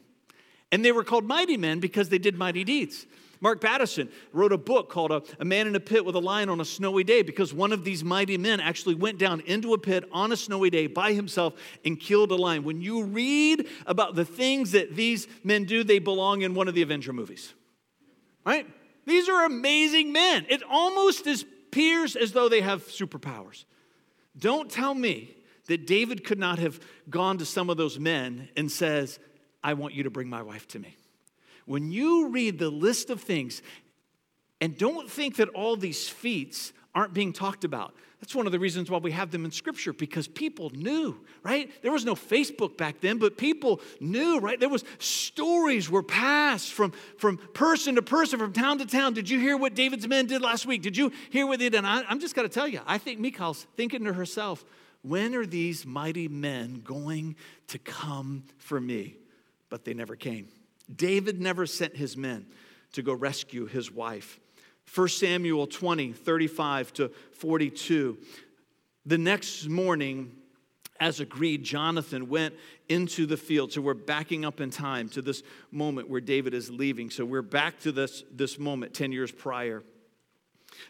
And 0.73 0.85
they 0.85 0.92
were 0.92 1.04
called 1.04 1.25
mighty 1.25 1.56
men 1.56 1.80
because 1.80 2.09
they 2.09 2.18
did 2.18 2.37
mighty 2.37 2.64
deeds. 2.64 3.06
Mark 3.40 3.61
Batterson 3.61 4.09
wrote 4.33 4.52
a 4.52 4.59
book 4.59 4.88
called 4.88 5.11
a, 5.11 5.23
a, 5.38 5.44
Man 5.44 5.66
in 5.66 5.76
a 5.76 5.80
Pit 5.80 6.04
with 6.04 6.14
a 6.14 6.21
Lion 6.21 6.49
on 6.49 6.61
a 6.61 6.64
Snowy 6.64 7.04
Day 7.04 7.21
because 7.21 7.52
one 7.52 7.73
of 7.73 7.85
these 7.85 8.02
mighty 8.02 8.38
men 8.38 8.59
actually 8.59 8.94
went 8.94 9.18
down 9.18 9.40
into 9.40 9.75
a 9.75 9.78
pit 9.78 10.04
on 10.12 10.33
a 10.33 10.37
snowy 10.37 10.71
day 10.71 10.87
by 10.87 11.12
himself 11.12 11.52
and 11.85 12.00
killed 12.00 12.30
a 12.30 12.37
lion. 12.37 12.64
When 12.64 12.80
you 12.80 13.04
read 13.04 13.68
about 13.85 14.14
the 14.14 14.25
things 14.25 14.73
that 14.73 14.97
these 14.97 15.28
men 15.42 15.64
do, 15.64 15.85
they 15.85 15.99
belong 15.99 16.40
in 16.40 16.54
one 16.54 16.68
of 16.68 16.75
the 16.75 16.80
Avenger 16.80 17.12
movies. 17.12 17.52
Right? 18.47 18.66
These 19.04 19.28
are 19.28 19.44
amazing 19.44 20.12
men. 20.12 20.47
It 20.49 20.62
almost 20.62 21.26
appears 21.26 22.16
as 22.16 22.33
though 22.33 22.49
they 22.49 22.62
have 22.62 22.87
superpowers. 22.87 23.64
Don't 24.38 24.71
tell 24.71 24.94
me 24.94 25.37
that 25.66 25.87
David 25.87 26.25
could 26.25 26.38
not 26.38 26.59
have 26.59 26.80
gone 27.11 27.38
to 27.38 27.44
some 27.44 27.71
of 27.71 27.76
those 27.76 27.99
men 27.99 28.49
and 28.56 28.71
says, 28.71 29.18
I 29.64 29.75
want 29.75 29.94
you 29.94 30.04
to 30.04 30.11
bring 30.11 30.28
my 30.28 30.42
wife 30.42 30.68
to 30.68 30.78
me. 30.78 30.97
When 31.66 31.90
you 31.90 32.28
read 32.28 32.59
the 32.59 32.71
list 32.71 33.11
of 33.11 33.21
things, 33.23 33.62
and 34.61 34.78
don't 34.78 35.11
think 35.11 35.37
that 35.37 35.49
all 35.49 35.76
these 35.76 36.09
feats 36.09 36.73
aren't 36.94 37.12
being 37.12 37.33
talked 37.33 37.64
about. 37.64 37.94
That's 38.21 38.35
one 38.35 38.47
of 38.47 38.52
the 38.52 38.59
reasons 38.59 38.90
why 38.90 38.99
we 38.99 39.11
have 39.11 39.30
them 39.30 39.44
in 39.44 39.50
scripture 39.50 39.92
because 39.92 40.28
people 40.28 40.71
knew, 40.71 41.18
right? 41.42 41.71
There 41.83 41.92
was 41.92 42.04
no 42.04 42.14
Facebook 42.14 42.78
back 42.78 43.00
then, 43.00 43.18
but 43.18 43.37
people 43.37 43.83
knew, 44.00 44.38
right? 44.38 44.59
There 44.59 44.68
was 44.68 44.85
stories 44.99 45.90
were 45.90 46.02
passed 46.02 46.73
from, 46.73 46.92
from 47.18 47.37
person 47.52 47.97
to 47.97 48.02
person, 48.02 48.38
from 48.38 48.52
town 48.52 48.78
to 48.78 48.87
town. 48.87 49.12
Did 49.12 49.28
you 49.28 49.38
hear 49.38 49.56
what 49.56 49.75
David's 49.75 50.09
men 50.09 50.26
did 50.26 50.40
last 50.40 50.64
week? 50.64 50.80
Did 50.80 50.97
you 50.97 51.12
hear 51.28 51.47
what 51.47 51.59
they 51.59 51.68
did? 51.68 51.78
And 51.78 51.87
I, 51.87 52.02
I'm 52.09 52.21
just 52.21 52.35
going 52.35 52.49
to 52.49 52.54
tell 52.54 52.68
you, 52.68 52.80
I 52.87 52.97
think 52.97 53.21
Michal's 53.21 53.66
thinking 53.76 54.04
to 54.04 54.12
herself, 54.14 54.64
when 55.02 55.35
are 55.35 55.44
these 55.44 55.85
mighty 55.85 56.28
men 56.28 56.80
going 56.83 57.37
to 57.66 57.78
come 57.78 58.44
for 58.56 58.80
me? 58.80 59.16
But 59.75 59.85
they 59.85 59.93
never 59.93 60.14
came. 60.14 60.47
David 60.95 61.40
never 61.40 61.66
sent 61.66 61.97
his 61.97 62.16
men 62.16 62.47
to 62.93 63.02
go 63.02 63.12
rescue 63.12 63.66
his 63.66 63.90
wife. 63.90 64.38
1 64.95 65.09
Samuel 65.09 65.66
20, 65.66 66.12
35 66.12 66.93
to 66.93 67.09
42. 67.33 68.16
The 69.04 69.19
next 69.19 69.66
morning, 69.66 70.31
as 71.00 71.19
agreed, 71.19 71.64
Jonathan 71.64 72.28
went 72.28 72.54
into 72.88 73.26
the 73.26 73.37
field. 73.37 73.73
So 73.73 73.81
we're 73.81 73.95
backing 73.95 74.45
up 74.45 74.61
in 74.61 74.71
time 74.71 75.09
to 75.09 75.21
this 75.21 75.43
moment 75.73 76.09
where 76.09 76.21
David 76.21 76.54
is 76.54 76.71
leaving. 76.71 77.11
So 77.11 77.25
we're 77.25 77.43
back 77.43 77.81
to 77.81 77.90
this, 77.90 78.23
this 78.31 78.61
moment 78.61 78.95
10 78.95 79.11
years 79.11 79.33
prior. 79.33 79.83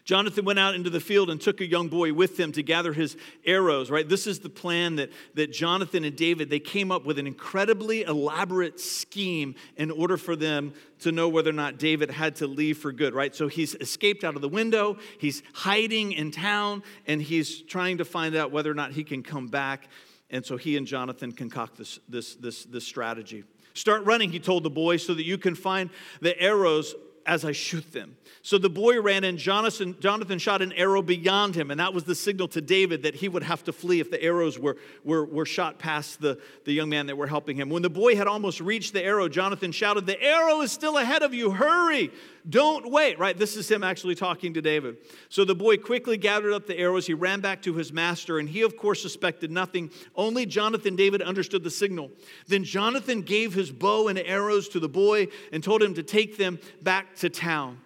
Jonathan 0.03 0.45
went 0.45 0.59
out 0.59 0.75
into 0.75 0.89
the 0.89 0.99
field 0.99 1.29
and 1.29 1.41
took 1.41 1.61
a 1.61 1.65
young 1.65 1.87
boy 1.87 2.13
with 2.13 2.39
him 2.39 2.51
to 2.51 2.61
gather 2.63 2.93
his 2.93 3.17
arrows, 3.45 3.89
right? 3.89 4.07
This 4.07 4.27
is 4.27 4.39
the 4.39 4.49
plan 4.49 4.97
that, 4.97 5.11
that 5.33 5.51
Jonathan 5.51 6.03
and 6.03 6.15
David, 6.15 6.49
they 6.49 6.59
came 6.59 6.91
up 6.91 7.05
with 7.05 7.17
an 7.17 7.27
incredibly 7.27 8.03
elaborate 8.03 8.79
scheme 8.79 9.55
in 9.77 9.91
order 9.91 10.17
for 10.17 10.35
them 10.35 10.73
to 10.99 11.11
know 11.11 11.27
whether 11.27 11.49
or 11.49 11.53
not 11.53 11.77
David 11.77 12.11
had 12.11 12.35
to 12.37 12.47
leave 12.47 12.77
for 12.77 12.91
good, 12.91 13.13
right? 13.13 13.35
So 13.35 13.47
he's 13.47 13.75
escaped 13.75 14.23
out 14.23 14.35
of 14.35 14.41
the 14.41 14.49
window, 14.49 14.97
he's 15.19 15.43
hiding 15.53 16.11
in 16.11 16.31
town, 16.31 16.83
and 17.07 17.21
he's 17.21 17.61
trying 17.61 17.97
to 17.97 18.05
find 18.05 18.35
out 18.35 18.51
whether 18.51 18.71
or 18.71 18.75
not 18.75 18.91
he 18.91 19.03
can 19.03 19.23
come 19.23 19.47
back. 19.47 19.87
And 20.29 20.45
so 20.45 20.57
he 20.57 20.77
and 20.77 20.87
Jonathan 20.87 21.31
concoct 21.31 21.77
this, 21.77 21.99
this, 22.09 22.35
this, 22.35 22.65
this 22.65 22.85
strategy. 22.85 23.43
Start 23.73 24.05
running, 24.05 24.31
he 24.31 24.39
told 24.39 24.63
the 24.63 24.69
boy, 24.69 24.97
so 24.97 25.13
that 25.13 25.25
you 25.25 25.37
can 25.37 25.53
find 25.53 25.89
the 26.21 26.39
arrows 26.41 26.95
as 27.25 27.43
I 27.43 27.51
shoot 27.51 27.91
them. 27.91 28.17
So 28.41 28.59
the 28.59 28.69
boy 28.69 29.01
ran 29.01 29.23
and 29.23 29.39
Jonathan, 29.39 29.95
Jonathan 29.99 30.37
shot 30.37 30.61
an 30.61 30.71
arrow 30.73 31.01
beyond 31.01 31.55
him, 31.55 31.71
and 31.71 31.79
that 31.79 31.93
was 31.95 32.03
the 32.03 32.13
signal 32.13 32.47
to 32.49 32.61
David 32.61 33.01
that 33.03 33.15
he 33.15 33.27
would 33.27 33.41
have 33.41 33.63
to 33.63 33.73
flee 33.73 33.99
if 33.99 34.11
the 34.11 34.21
arrows 34.21 34.59
were, 34.59 34.77
were, 35.03 35.25
were 35.25 35.47
shot 35.47 35.79
past 35.79 36.21
the, 36.21 36.39
the 36.65 36.71
young 36.71 36.89
man 36.89 37.07
that 37.07 37.17
were 37.17 37.25
helping 37.25 37.57
him. 37.57 37.69
When 37.69 37.81
the 37.81 37.89
boy 37.89 38.15
had 38.15 38.27
almost 38.27 38.61
reached 38.61 38.93
the 38.93 39.03
arrow, 39.03 39.27
Jonathan 39.27 39.71
shouted, 39.71 40.05
The 40.05 40.21
arrow 40.21 40.61
is 40.61 40.71
still 40.71 40.97
ahead 40.97 41.23
of 41.23 41.33
you, 41.33 41.51
hurry! 41.51 42.11
Don't 42.47 42.91
wait, 42.91 43.17
right? 43.17 43.35
This 43.35 43.55
is 43.55 43.69
him 43.69 43.83
actually 43.83 44.13
talking 44.13 44.53
to 44.53 44.61
David. 44.61 44.97
So 45.29 45.45
the 45.45 45.55
boy 45.55 45.77
quickly 45.77 46.15
gathered 46.15 46.53
up 46.53 46.67
the 46.67 46.77
arrows. 46.77 47.07
He 47.07 47.15
ran 47.15 47.39
back 47.41 47.63
to 47.63 47.73
his 47.73 47.91
master, 47.91 48.37
and 48.37 48.47
he, 48.47 48.61
of 48.61 48.77
course, 48.77 49.01
suspected 49.01 49.49
nothing. 49.49 49.89
Only 50.15 50.45
Jonathan 50.45 50.95
David 50.95 51.23
understood 51.23 51.63
the 51.63 51.71
signal. 51.71 52.11
Then 52.47 52.63
Jonathan 52.63 53.23
gave 53.23 53.55
his 53.55 53.71
bow 53.71 54.09
and 54.09 54.19
arrows 54.19 54.69
to 54.69 54.79
the 54.79 54.89
boy 54.89 55.29
and 55.51 55.63
told 55.63 55.81
him 55.81 55.95
to 55.95 56.03
take 56.03 56.37
them 56.37 56.59
back 56.83 57.14
to 57.17 57.29
town. 57.29 57.79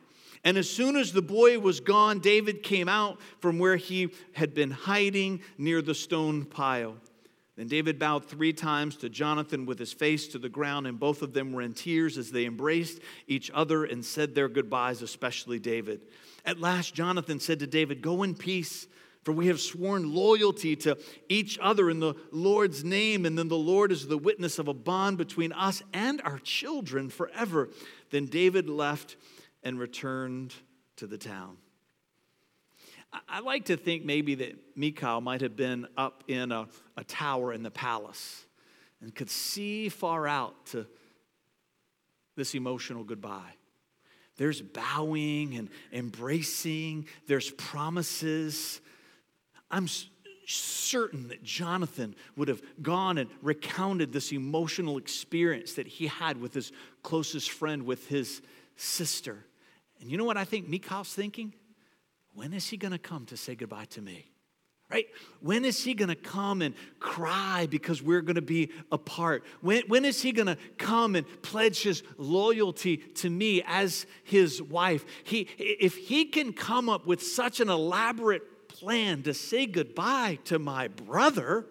And 0.43 0.57
as 0.57 0.69
soon 0.69 0.95
as 0.95 1.11
the 1.11 1.21
boy 1.21 1.59
was 1.59 1.79
gone, 1.79 2.19
David 2.19 2.63
came 2.63 2.87
out 2.87 3.19
from 3.39 3.59
where 3.59 3.75
he 3.75 4.09
had 4.33 4.53
been 4.53 4.71
hiding 4.71 5.41
near 5.57 5.81
the 5.81 5.95
stone 5.95 6.45
pile. 6.45 6.95
Then 7.59 7.67
David 7.67 7.99
bowed 7.99 8.23
three 8.23 8.53
times 8.53 8.95
to 8.97 9.09
Jonathan 9.09 9.65
with 9.65 9.77
his 9.77 9.91
face 9.91 10.29
to 10.29 10.39
the 10.39 10.47
ground, 10.47 10.87
and 10.87 10.97
both 10.97 11.21
of 11.21 11.33
them 11.33 11.51
were 11.51 11.61
in 11.61 11.73
tears 11.73 12.17
as 12.17 12.31
they 12.31 12.45
embraced 12.45 13.01
each 13.27 13.51
other 13.53 13.83
and 13.83 14.05
said 14.05 14.33
their 14.33 14.47
goodbyes, 14.47 15.01
especially 15.01 15.59
David. 15.59 15.99
At 16.45 16.61
last, 16.61 16.93
Jonathan 16.93 17.41
said 17.41 17.59
to 17.59 17.67
David, 17.67 18.01
Go 18.01 18.23
in 18.23 18.33
peace, 18.33 18.87
for 19.23 19.33
we 19.33 19.47
have 19.47 19.59
sworn 19.59 20.15
loyalty 20.15 20.77
to 20.77 20.97
each 21.27 21.59
other 21.61 21.89
in 21.89 21.99
the 21.99 22.13
Lord's 22.31 22.85
name, 22.85 23.25
and 23.25 23.37
then 23.37 23.49
the 23.49 23.57
Lord 23.57 23.91
is 23.91 24.07
the 24.07 24.17
witness 24.17 24.57
of 24.57 24.69
a 24.69 24.73
bond 24.73 25.17
between 25.17 25.51
us 25.51 25.83
and 25.93 26.21
our 26.21 26.39
children 26.39 27.09
forever. 27.09 27.69
Then 28.09 28.25
David 28.25 28.69
left 28.69 29.17
and 29.63 29.79
returned 29.79 30.53
to 30.97 31.07
the 31.07 31.17
town. 31.17 31.57
I 33.27 33.39
like 33.39 33.65
to 33.65 33.77
think 33.77 34.05
maybe 34.05 34.35
that 34.35 34.55
Michal 34.75 35.19
might 35.21 35.41
have 35.41 35.55
been 35.55 35.87
up 35.97 36.23
in 36.27 36.51
a, 36.51 36.67
a 36.95 37.03
tower 37.03 37.51
in 37.53 37.63
the 37.63 37.71
palace 37.71 38.45
and 39.01 39.13
could 39.13 39.29
see 39.29 39.89
far 39.89 40.27
out 40.27 40.67
to 40.67 40.85
this 42.35 42.53
emotional 42.53 43.03
goodbye. 43.03 43.55
There's 44.37 44.61
bowing 44.61 45.55
and 45.55 45.69
embracing, 45.91 47.07
there's 47.27 47.49
promises. 47.51 48.79
I'm 49.71 49.87
certain 50.45 51.27
that 51.27 51.43
Jonathan 51.43 52.15
would 52.35 52.47
have 52.47 52.61
gone 52.81 53.17
and 53.17 53.29
recounted 53.41 54.13
this 54.13 54.31
emotional 54.31 54.97
experience 54.97 55.73
that 55.73 55.87
he 55.87 56.07
had 56.07 56.39
with 56.39 56.53
his 56.53 56.71
closest 57.03 57.51
friend, 57.51 57.85
with 57.85 58.07
his 58.07 58.41
sister. 58.75 59.45
And 60.01 60.09
you 60.09 60.17
know 60.17 60.25
what 60.25 60.37
I 60.37 60.45
think 60.45 60.67
Michal's 60.69 61.13
thinking? 61.13 61.53
When 62.33 62.53
is 62.53 62.67
he 62.67 62.77
going 62.77 62.91
to 62.91 62.99
come 62.99 63.25
to 63.27 63.37
say 63.37 63.55
goodbye 63.55 63.85
to 63.91 64.01
me? 64.01 64.25
Right? 64.89 65.05
When 65.39 65.65
is 65.65 65.83
he 65.83 65.93
going 65.93 66.09
to 66.09 66.15
come 66.15 66.63
and 66.63 66.73
cry 66.99 67.67
because 67.69 68.01
we're 68.01 68.21
going 68.21 68.37
to 68.37 68.41
be 68.41 68.71
apart? 68.91 69.43
When, 69.61 69.83
when 69.87 70.03
is 70.03 70.21
he 70.21 70.31
going 70.31 70.47
to 70.47 70.57
come 70.79 71.15
and 71.15 71.27
pledge 71.43 71.83
his 71.83 72.01
loyalty 72.17 72.97
to 72.97 73.29
me 73.29 73.61
as 73.67 74.07
his 74.23 74.61
wife? 74.63 75.05
He, 75.23 75.47
if 75.59 75.95
he 75.95 76.25
can 76.25 76.53
come 76.53 76.89
up 76.89 77.05
with 77.05 77.21
such 77.21 77.59
an 77.59 77.69
elaborate 77.69 78.67
plan 78.67 79.21
to 79.23 79.33
say 79.35 79.67
goodbye 79.67 80.39
to 80.45 80.57
my 80.57 80.87
brother, 80.87 81.67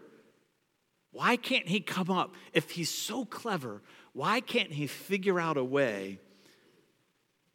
why 1.10 1.34
can't 1.34 1.66
he 1.66 1.80
come 1.80 2.10
up? 2.10 2.34
If 2.52 2.70
he's 2.70 2.90
so 2.90 3.24
clever, 3.24 3.82
why 4.12 4.40
can't 4.40 4.72
he 4.72 4.86
figure 4.86 5.38
out 5.38 5.56
a 5.56 5.64
way 5.64 6.18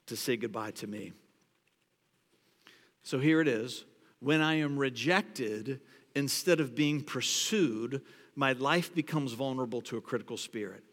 to 0.08 0.16
say 0.16 0.38
goodbye 0.38 0.72
to 0.72 0.88
me? 0.88 1.14
So 3.04 3.20
here 3.20 3.42
it 3.42 3.48
is. 3.48 3.86
When 4.20 4.42
I 4.42 4.56
am 4.56 4.78
rejected 4.78 5.82
instead 6.16 6.60
of 6.60 6.76
being 6.76 7.02
pursued, 7.02 8.02
my 8.36 8.54
life 8.54 8.94
becomes 8.96 9.34
vulnerable 9.34 9.82
to 9.82 9.98
a 9.98 10.02
critical 10.02 10.38
spirit. 10.38 10.84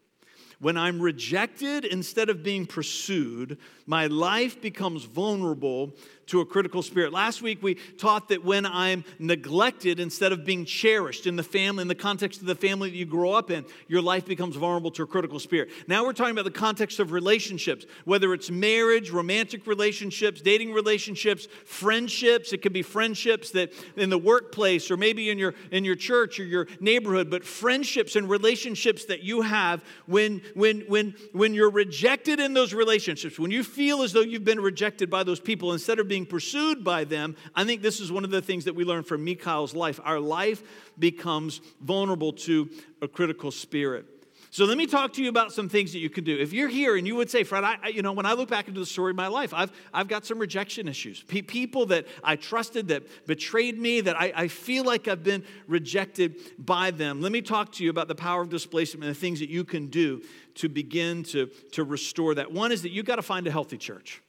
When 0.58 0.76
I'm 0.76 1.00
rejected 1.00 1.86
instead 1.86 2.28
of 2.28 2.42
being 2.42 2.66
pursued, 2.66 3.56
my 3.86 4.08
life 4.08 4.60
becomes 4.60 5.04
vulnerable 5.04 5.94
to 6.30 6.40
a 6.40 6.46
critical 6.46 6.82
spirit. 6.82 7.12
Last 7.12 7.42
week 7.42 7.60
we 7.62 7.74
taught 7.74 8.28
that 8.28 8.44
when 8.44 8.64
I'm 8.64 9.04
neglected 9.18 9.98
instead 9.98 10.30
of 10.30 10.44
being 10.44 10.64
cherished 10.64 11.26
in 11.26 11.34
the 11.34 11.42
family, 11.42 11.82
in 11.82 11.88
the 11.88 11.94
context 11.94 12.40
of 12.40 12.46
the 12.46 12.54
family 12.54 12.88
that 12.88 12.96
you 12.96 13.04
grow 13.04 13.32
up 13.32 13.50
in, 13.50 13.64
your 13.88 14.00
life 14.00 14.26
becomes 14.26 14.54
vulnerable 14.54 14.92
to 14.92 15.02
a 15.02 15.06
critical 15.06 15.40
spirit. 15.40 15.70
Now 15.88 16.04
we're 16.04 16.12
talking 16.12 16.32
about 16.32 16.44
the 16.44 16.52
context 16.52 17.00
of 17.00 17.10
relationships, 17.10 17.84
whether 18.04 18.32
it's 18.32 18.48
marriage, 18.48 19.10
romantic 19.10 19.66
relationships, 19.66 20.40
dating 20.40 20.72
relationships, 20.72 21.48
friendships. 21.64 22.52
It 22.52 22.62
could 22.62 22.72
be 22.72 22.82
friendships 22.82 23.50
that 23.50 23.72
in 23.96 24.08
the 24.08 24.18
workplace 24.18 24.90
or 24.90 24.96
maybe 24.96 25.30
in 25.30 25.38
your 25.38 25.54
in 25.72 25.84
your 25.84 25.96
church 25.96 26.38
or 26.38 26.44
your 26.44 26.68
neighborhood, 26.78 27.28
but 27.28 27.44
friendships 27.44 28.14
and 28.14 28.30
relationships 28.30 29.04
that 29.06 29.24
you 29.24 29.42
have 29.42 29.82
when 30.06 30.42
when 30.54 30.82
when 30.82 31.14
when 31.32 31.54
you're 31.54 31.70
rejected 31.70 32.38
in 32.38 32.54
those 32.54 32.72
relationships, 32.72 33.36
when 33.36 33.50
you 33.50 33.64
feel 33.64 34.02
as 34.02 34.12
though 34.12 34.20
you've 34.20 34.44
been 34.44 34.60
rejected 34.60 35.10
by 35.10 35.24
those 35.24 35.40
people 35.40 35.72
instead 35.72 35.98
of 35.98 36.06
being 36.06 36.19
being 36.20 36.30
pursued 36.30 36.84
by 36.84 37.04
them, 37.04 37.36
I 37.54 37.64
think 37.64 37.82
this 37.82 38.00
is 38.00 38.12
one 38.12 38.24
of 38.24 38.30
the 38.30 38.42
things 38.42 38.64
that 38.64 38.74
we 38.74 38.84
learn 38.84 39.04
from 39.04 39.24
Michal's 39.24 39.74
life. 39.74 40.00
Our 40.04 40.20
life 40.20 40.62
becomes 40.98 41.60
vulnerable 41.80 42.32
to 42.32 42.68
a 43.00 43.08
critical 43.08 43.50
spirit. 43.50 44.06
So 44.52 44.64
let 44.64 44.76
me 44.76 44.86
talk 44.86 45.12
to 45.12 45.22
you 45.22 45.28
about 45.28 45.52
some 45.52 45.68
things 45.68 45.92
that 45.92 46.00
you 46.00 46.10
can 46.10 46.24
do. 46.24 46.36
If 46.36 46.52
you're 46.52 46.68
here 46.68 46.96
and 46.96 47.06
you 47.06 47.14
would 47.14 47.30
say, 47.30 47.44
Fred, 47.44 47.62
I, 47.62 47.88
you 47.94 48.02
know, 48.02 48.12
when 48.12 48.26
I 48.26 48.32
look 48.32 48.50
back 48.50 48.66
into 48.66 48.80
the 48.80 48.86
story 48.86 49.10
of 49.10 49.16
my 49.16 49.28
life, 49.28 49.54
I've, 49.54 49.70
I've 49.94 50.08
got 50.08 50.26
some 50.26 50.40
rejection 50.40 50.88
issues. 50.88 51.22
Pe- 51.22 51.42
people 51.42 51.86
that 51.86 52.08
I 52.24 52.34
trusted 52.34 52.88
that 52.88 53.04
betrayed 53.28 53.78
me, 53.78 54.00
that 54.00 54.20
I, 54.20 54.32
I 54.34 54.48
feel 54.48 54.84
like 54.84 55.06
I've 55.06 55.22
been 55.22 55.44
rejected 55.68 56.34
by 56.58 56.90
them. 56.90 57.20
Let 57.20 57.30
me 57.30 57.42
talk 57.42 57.70
to 57.74 57.84
you 57.84 57.90
about 57.90 58.08
the 58.08 58.16
power 58.16 58.42
of 58.42 58.48
displacement 58.48 59.04
and 59.04 59.14
the 59.14 59.20
things 59.20 59.38
that 59.38 59.50
you 59.50 59.62
can 59.62 59.86
do 59.86 60.22
to 60.56 60.68
begin 60.68 61.22
to, 61.24 61.46
to 61.72 61.84
restore 61.84 62.34
that. 62.34 62.50
One 62.50 62.72
is 62.72 62.82
that 62.82 62.90
you've 62.90 63.06
got 63.06 63.16
to 63.16 63.22
find 63.22 63.46
a 63.46 63.52
healthy 63.52 63.78
church. 63.78 64.20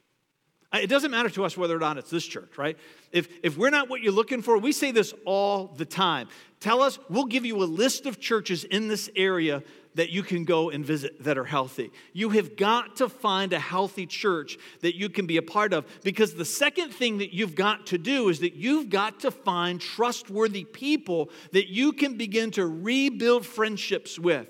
It 0.72 0.88
doesn't 0.88 1.10
matter 1.10 1.28
to 1.30 1.44
us 1.44 1.56
whether 1.56 1.76
or 1.76 1.80
not 1.80 1.98
it's 1.98 2.10
this 2.10 2.26
church, 2.26 2.56
right? 2.56 2.78
If, 3.10 3.28
if 3.42 3.58
we're 3.58 3.70
not 3.70 3.90
what 3.90 4.00
you're 4.00 4.12
looking 4.12 4.40
for, 4.40 4.56
we 4.56 4.72
say 4.72 4.90
this 4.90 5.12
all 5.26 5.66
the 5.66 5.84
time. 5.84 6.28
Tell 6.60 6.80
us, 6.80 6.98
we'll 7.10 7.26
give 7.26 7.44
you 7.44 7.62
a 7.62 7.64
list 7.64 8.06
of 8.06 8.18
churches 8.20 8.64
in 8.64 8.88
this 8.88 9.10
area 9.14 9.62
that 9.94 10.10
you 10.10 10.22
can 10.22 10.44
go 10.44 10.70
and 10.70 10.84
visit 10.84 11.22
that 11.24 11.36
are 11.36 11.44
healthy. 11.44 11.90
You 12.14 12.30
have 12.30 12.56
got 12.56 12.96
to 12.96 13.08
find 13.08 13.52
a 13.52 13.58
healthy 13.58 14.06
church 14.06 14.56
that 14.80 14.96
you 14.96 15.10
can 15.10 15.26
be 15.26 15.36
a 15.36 15.42
part 15.42 15.74
of 15.74 15.84
because 16.02 16.34
the 16.34 16.44
second 16.44 16.90
thing 16.90 17.18
that 17.18 17.34
you've 17.34 17.54
got 17.54 17.86
to 17.88 17.98
do 17.98 18.30
is 18.30 18.40
that 18.40 18.54
you've 18.54 18.88
got 18.88 19.20
to 19.20 19.30
find 19.30 19.80
trustworthy 19.80 20.64
people 20.64 21.30
that 21.52 21.68
you 21.68 21.92
can 21.92 22.16
begin 22.16 22.50
to 22.52 22.66
rebuild 22.66 23.44
friendships 23.44 24.18
with. 24.18 24.48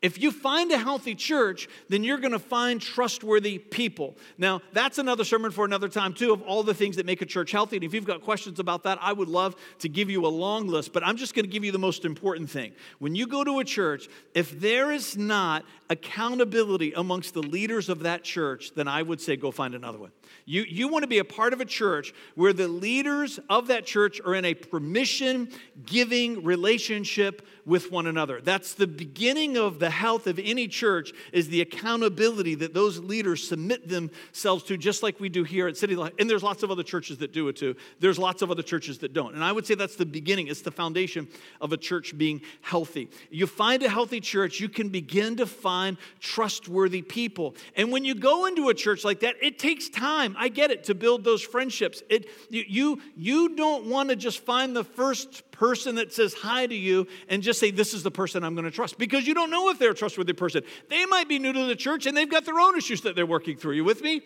If 0.00 0.20
you 0.20 0.30
find 0.30 0.70
a 0.72 0.78
healthy 0.78 1.14
church, 1.14 1.68
then 1.88 2.02
you're 2.04 2.18
going 2.18 2.32
to 2.32 2.38
find 2.38 2.80
trustworthy 2.80 3.58
people. 3.58 4.16
Now, 4.38 4.62
that's 4.72 4.98
another 4.98 5.24
sermon 5.24 5.50
for 5.50 5.64
another 5.64 5.88
time, 5.88 6.14
too, 6.14 6.32
of 6.32 6.42
all 6.42 6.62
the 6.62 6.74
things 6.74 6.96
that 6.96 7.06
make 7.06 7.22
a 7.22 7.26
church 7.26 7.52
healthy. 7.52 7.76
And 7.76 7.84
if 7.84 7.94
you've 7.94 8.04
got 8.04 8.22
questions 8.22 8.58
about 8.58 8.84
that, 8.84 8.98
I 9.00 9.12
would 9.12 9.28
love 9.28 9.56
to 9.80 9.88
give 9.88 10.08
you 10.10 10.26
a 10.26 10.28
long 10.28 10.66
list, 10.68 10.92
but 10.92 11.04
I'm 11.04 11.16
just 11.16 11.34
going 11.34 11.44
to 11.44 11.50
give 11.50 11.64
you 11.64 11.72
the 11.72 11.78
most 11.78 12.04
important 12.04 12.50
thing. 12.50 12.72
When 12.98 13.14
you 13.14 13.26
go 13.26 13.44
to 13.44 13.58
a 13.58 13.64
church, 13.64 14.08
if 14.34 14.58
there 14.60 14.92
is 14.92 15.16
not 15.16 15.64
accountability 15.90 16.92
amongst 16.94 17.34
the 17.34 17.42
leaders 17.42 17.88
of 17.88 18.00
that 18.00 18.24
church, 18.24 18.72
then 18.74 18.88
I 18.88 19.02
would 19.02 19.20
say 19.20 19.36
go 19.36 19.50
find 19.50 19.74
another 19.74 19.98
one. 19.98 20.12
You, 20.44 20.62
you 20.62 20.88
want 20.88 21.02
to 21.02 21.08
be 21.08 21.18
a 21.18 21.24
part 21.24 21.52
of 21.52 21.60
a 21.60 21.64
church 21.64 22.12
where 22.34 22.52
the 22.52 22.68
leaders 22.68 23.38
of 23.48 23.68
that 23.68 23.86
church 23.86 24.20
are 24.24 24.34
in 24.34 24.44
a 24.44 24.54
permission 24.54 25.48
giving 25.86 26.42
relationship 26.44 27.46
with 27.64 27.92
one 27.92 28.06
another. 28.06 28.40
That's 28.40 28.74
the 28.74 28.86
beginning 28.86 29.56
of 29.56 29.78
the 29.78 29.90
health 29.90 30.26
of 30.26 30.40
any 30.42 30.66
church 30.66 31.12
is 31.32 31.48
the 31.48 31.60
accountability 31.60 32.56
that 32.56 32.74
those 32.74 32.98
leaders 32.98 33.46
submit 33.46 33.88
themselves 33.88 34.64
to, 34.64 34.76
just 34.76 35.02
like 35.02 35.20
we 35.20 35.28
do 35.28 35.44
here 35.44 35.68
at 35.68 35.76
City 35.76 35.94
Life. 35.94 36.12
And 36.18 36.28
there's 36.28 36.42
lots 36.42 36.62
of 36.62 36.70
other 36.70 36.82
churches 36.82 37.18
that 37.18 37.32
do 37.32 37.48
it 37.48 37.56
too. 37.56 37.76
There's 38.00 38.18
lots 38.18 38.42
of 38.42 38.50
other 38.50 38.62
churches 38.62 38.98
that 38.98 39.12
don't. 39.12 39.34
And 39.34 39.44
I 39.44 39.52
would 39.52 39.66
say 39.66 39.74
that's 39.74 39.96
the 39.96 40.06
beginning, 40.06 40.48
it's 40.48 40.62
the 40.62 40.70
foundation 40.70 41.28
of 41.60 41.72
a 41.72 41.76
church 41.76 42.16
being 42.16 42.42
healthy. 42.60 43.08
You 43.30 43.46
find 43.46 43.82
a 43.82 43.88
healthy 43.88 44.20
church, 44.20 44.60
you 44.60 44.68
can 44.68 44.88
begin 44.88 45.36
to 45.36 45.46
find 45.46 45.96
trustworthy 46.20 47.02
people. 47.02 47.54
And 47.76 47.92
when 47.92 48.04
you 48.04 48.14
go 48.14 48.46
into 48.46 48.68
a 48.68 48.74
church 48.74 49.04
like 49.04 49.20
that, 49.20 49.36
it 49.40 49.58
takes 49.58 49.88
time 49.88 50.21
time. 50.22 50.36
I 50.38 50.48
get 50.48 50.70
it 50.70 50.84
to 50.84 50.94
build 50.94 51.24
those 51.24 51.42
friendships. 51.42 52.02
It, 52.08 52.28
you, 52.50 53.00
you 53.16 53.56
don't 53.56 53.86
want 53.86 54.10
to 54.10 54.16
just 54.16 54.40
find 54.40 54.74
the 54.74 54.84
first 54.84 55.50
person 55.50 55.96
that 55.96 56.12
says 56.12 56.34
hi 56.34 56.66
to 56.66 56.74
you 56.74 57.06
and 57.28 57.42
just 57.42 57.60
say, 57.60 57.70
This 57.70 57.94
is 57.94 58.02
the 58.02 58.10
person 58.10 58.44
I'm 58.44 58.54
going 58.54 58.64
to 58.64 58.70
trust 58.70 58.98
because 58.98 59.26
you 59.26 59.34
don't 59.34 59.50
know 59.50 59.70
if 59.70 59.78
they're 59.78 59.90
a 59.90 59.94
trustworthy 59.94 60.32
person. 60.32 60.62
They 60.88 61.06
might 61.06 61.28
be 61.28 61.38
new 61.38 61.52
to 61.52 61.66
the 61.66 61.76
church 61.76 62.06
and 62.06 62.16
they've 62.16 62.30
got 62.30 62.44
their 62.44 62.58
own 62.58 62.76
issues 62.76 63.02
that 63.02 63.16
they're 63.16 63.26
working 63.26 63.56
through. 63.56 63.74
You 63.74 63.84
with 63.84 64.02
me? 64.02 64.22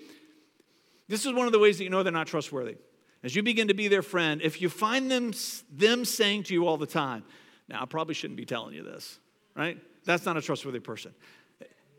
This 1.08 1.24
is 1.24 1.32
one 1.32 1.46
of 1.46 1.52
the 1.52 1.58
ways 1.58 1.78
that 1.78 1.84
you 1.84 1.90
know 1.90 2.02
they're 2.02 2.12
not 2.12 2.26
trustworthy. 2.26 2.76
As 3.22 3.34
you 3.34 3.42
begin 3.42 3.68
to 3.68 3.74
be 3.74 3.88
their 3.88 4.02
friend, 4.02 4.40
if 4.42 4.60
you 4.60 4.68
find 4.68 5.10
them, 5.10 5.32
them 5.72 6.04
saying 6.04 6.44
to 6.44 6.54
you 6.54 6.66
all 6.66 6.76
the 6.76 6.86
time, 6.86 7.24
Now, 7.68 7.82
I 7.82 7.86
probably 7.86 8.14
shouldn't 8.14 8.36
be 8.36 8.44
telling 8.44 8.74
you 8.74 8.82
this, 8.82 9.18
right? 9.54 9.78
That's 10.04 10.24
not 10.24 10.36
a 10.36 10.42
trustworthy 10.42 10.80
person. 10.80 11.12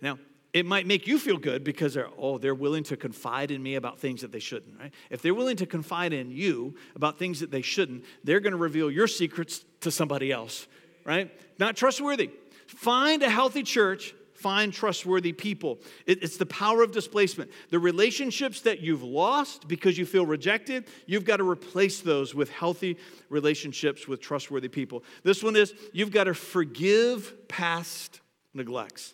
Now, 0.01 0.19
it 0.57 0.65
might 0.65 0.87
make 0.87 1.05
you 1.05 1.19
feel 1.19 1.37
good 1.37 1.63
because 1.63 1.93
they're, 1.93 2.09
oh, 2.17 2.39
they're 2.39 2.55
willing 2.55 2.83
to 2.85 2.97
confide 2.97 3.51
in 3.51 3.61
me 3.61 3.75
about 3.75 3.99
things 3.99 4.21
that 4.21 4.31
they 4.31 4.39
shouldn't, 4.39 4.79
right? 4.79 4.91
If 5.11 5.21
they're 5.21 5.35
willing 5.35 5.57
to 5.57 5.67
confide 5.67 6.13
in 6.13 6.31
you 6.31 6.75
about 6.95 7.19
things 7.19 7.41
that 7.41 7.51
they 7.51 7.61
shouldn't, 7.61 8.05
they're 8.23 8.39
going 8.39 8.53
to 8.53 8.57
reveal 8.57 8.89
your 8.89 9.07
secrets 9.07 9.63
to 9.81 9.91
somebody 9.91 10.31
else, 10.31 10.65
right? 11.05 11.31
Not 11.59 11.75
trustworthy. 11.75 12.31
Find 12.65 13.21
a 13.21 13.29
healthy 13.29 13.61
church, 13.61 14.15
find 14.33 14.73
trustworthy 14.73 15.31
people. 15.31 15.77
It, 16.07 16.23
it's 16.23 16.37
the 16.37 16.47
power 16.47 16.81
of 16.81 16.91
displacement. 16.91 17.51
The 17.69 17.77
relationships 17.77 18.61
that 18.61 18.79
you've 18.79 19.03
lost 19.03 19.67
because 19.67 19.95
you 19.95 20.07
feel 20.07 20.25
rejected, 20.25 20.85
you've 21.05 21.25
got 21.25 21.37
to 21.37 21.47
replace 21.47 22.01
those 22.01 22.33
with 22.33 22.49
healthy 22.49 22.97
relationships 23.29 24.07
with 24.07 24.21
trustworthy 24.21 24.69
people. 24.69 25.03
This 25.21 25.43
one 25.43 25.55
is 25.55 25.75
you've 25.93 26.11
got 26.11 26.23
to 26.23 26.33
forgive 26.33 27.47
past 27.47 28.21
neglects. 28.55 29.13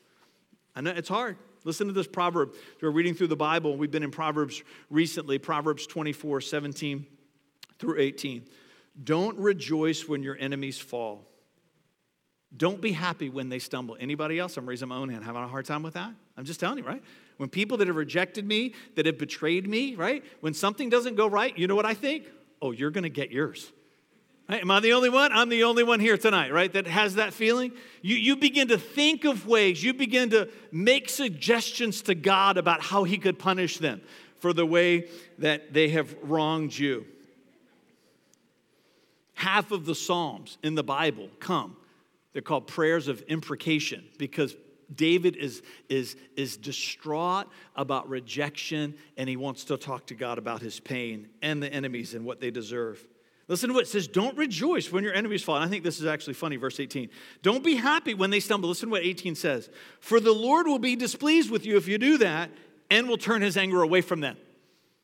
I 0.76 0.82
know 0.82 0.92
it's 0.92 1.10
hard. 1.10 1.38
Listen 1.64 1.88
to 1.88 1.94
this 1.94 2.08
proverb. 2.08 2.54
We're 2.82 2.90
reading 2.90 3.14
through 3.14 3.28
the 3.28 3.36
Bible. 3.36 3.78
We've 3.78 3.92
been 3.92 4.04
in 4.04 4.12
Proverbs 4.12 4.62
recently, 4.90 5.38
Proverbs 5.38 5.88
24, 5.88 6.42
17 6.42 7.06
through 7.80 8.00
18. 8.00 8.46
Don't 9.04 9.38
rejoice 9.38 10.08
when 10.08 10.24
your 10.24 10.38
enemies 10.38 10.78
fall. 10.78 11.26
Don't 12.56 12.82
be 12.82 12.92
happy 12.92 13.30
when 13.30 13.50
they 13.50 13.60
stumble. 13.60 13.98
Anybody 14.00 14.38
else? 14.38 14.58
I'm 14.58 14.68
raising 14.68 14.90
my 14.90 14.98
own 14.98 15.10
hand. 15.10 15.24
Having 15.24 15.44
a 15.44 15.48
hard 15.48 15.66
time 15.66 15.82
with 15.82 15.96
that? 15.96 16.12
I'm 16.38 16.46
just 16.46 16.60
telling 16.60 16.78
you, 16.78 16.84
right? 16.84 17.02
When 17.38 17.50
people 17.50 17.78
that 17.78 17.88
have 17.88 17.96
rejected 17.96 18.46
me, 18.46 18.74
that 18.96 19.06
have 19.06 19.18
betrayed 19.18 19.68
me, 19.68 19.96
right? 19.96 20.24
When 20.42 20.54
something 20.54 20.90
doesn't 20.90 21.16
go 21.16 21.28
right, 21.28 21.58
you 21.58 21.68
know 21.68 21.76
what 21.76 21.86
I 21.86 21.96
think? 21.96 22.28
Oh, 22.62 22.72
you're 22.72 22.92
going 22.92 23.04
to 23.04 23.10
get 23.10 23.32
yours. 23.32 23.72
Right? 24.50 24.62
Am 24.62 24.72
I 24.72 24.82
the 24.82 24.94
only 24.94 25.10
one? 25.10 25.32
I'm 25.32 25.50
the 25.50 25.64
only 25.64 25.84
one 25.84 26.00
here 26.00 26.18
tonight, 26.18 26.52
right, 26.52 26.72
that 26.74 26.86
has 26.86 27.16
that 27.16 27.34
feeling. 27.34 27.72
You, 28.02 28.18
you 28.18 28.36
begin 28.36 28.68
to 28.70 28.78
think 28.78 29.24
of 29.24 29.48
ways, 29.48 29.84
you 29.84 29.94
begin 29.94 30.30
to 30.32 30.50
make 30.72 31.10
suggestions 31.10 32.02
to 32.04 32.16
God 32.16 32.58
about 32.58 32.82
how 32.82 33.06
He 33.06 33.18
could 33.18 33.40
punish 33.40 33.78
them 33.78 34.02
for 34.40 34.52
the 34.52 34.66
way 34.66 35.08
that 35.38 35.74
they 35.74 35.90
have 35.90 36.14
wronged 36.22 36.78
you. 36.78 37.06
Half 39.36 39.72
of 39.72 39.86
the 39.86 39.96
Psalms 39.96 40.58
in 40.62 40.76
the 40.76 40.84
Bible 40.84 41.30
come, 41.40 41.78
they're 42.34 42.42
called 42.42 42.68
prayers 42.68 43.08
of 43.08 43.22
imprecation 43.24 44.04
because 44.18 44.56
David 44.94 45.38
is, 45.38 45.62
is, 45.90 46.18
is 46.36 46.58
distraught 46.58 47.48
about 47.76 48.10
rejection 48.10 48.96
and 49.18 49.30
he 49.30 49.38
wants 49.38 49.64
to 49.66 49.78
talk 49.78 50.08
to 50.08 50.16
God 50.16 50.38
about 50.38 50.62
his 50.62 50.80
pain 50.80 51.30
and 51.42 51.64
the 51.64 51.72
enemies 51.72 52.14
and 52.14 52.26
what 52.26 52.40
they 52.40 52.52
deserve. 52.52 53.06
Listen 53.48 53.70
to 53.70 53.76
what 53.76 53.84
it 53.84 53.88
says 53.88 54.08
don't 54.08 54.38
rejoice 54.38 54.92
when 54.92 55.04
your 55.04 55.14
enemies 55.14 55.44
fall. 55.44 55.56
And 55.56 55.66
I 55.66 55.68
think 55.68 55.84
this 55.84 56.00
is 56.00 56.06
actually 56.06 56.34
funny, 56.34 56.56
verse 56.56 56.80
18. 56.80 57.10
Don't 57.42 57.64
be 57.64 57.76
happy 57.76 58.14
when 58.14 58.30
they 58.30 58.40
stumble. 58.40 58.70
Listen 58.70 58.90
to 58.90 58.94
what 58.94 59.04
18 59.04 59.36
says. 59.36 59.70
For 60.00 60.20
the 60.20 60.32
Lord 60.32 60.68
will 60.68 60.80
be 60.80 60.96
displeased 60.96 61.52
with 61.52 61.66
you 61.66 61.78
if 61.78 61.88
you 61.88 61.98
do 61.98 62.18
that 62.20 62.50
and 62.90 63.10
will 63.10 63.18
turn 63.18 63.42
his 63.42 63.58
anger 63.58 63.82
away 63.82 64.02
from 64.02 64.22
them. 64.22 64.38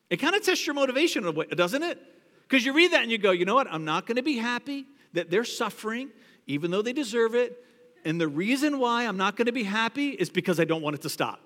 It 0.08 0.16
kind 0.16 0.34
of 0.34 0.42
tests 0.42 0.66
your 0.66 0.74
motivation, 0.74 1.24
doesn't 1.54 1.82
it? 1.82 2.00
Because 2.48 2.64
you 2.64 2.72
read 2.72 2.92
that 2.92 3.02
and 3.02 3.12
you 3.12 3.18
go, 3.18 3.30
you 3.30 3.44
know 3.44 3.54
what? 3.54 3.68
I'm 3.70 3.84
not 3.84 4.06
going 4.06 4.16
to 4.16 4.22
be 4.22 4.36
happy 4.36 4.86
that 5.12 5.30
they're 5.30 5.44
suffering, 5.44 6.10
even 6.46 6.70
though 6.70 6.82
they 6.82 6.92
deserve 6.92 7.34
it. 7.34 7.64
And 8.04 8.20
the 8.20 8.26
reason 8.28 8.78
why 8.78 9.06
I'm 9.06 9.16
not 9.16 9.36
going 9.36 9.46
to 9.46 9.52
be 9.52 9.62
happy 9.62 10.08
is 10.10 10.30
because 10.30 10.58
I 10.58 10.64
don't 10.64 10.82
want 10.82 10.96
it 10.96 11.02
to 11.02 11.08
stop. 11.08 11.40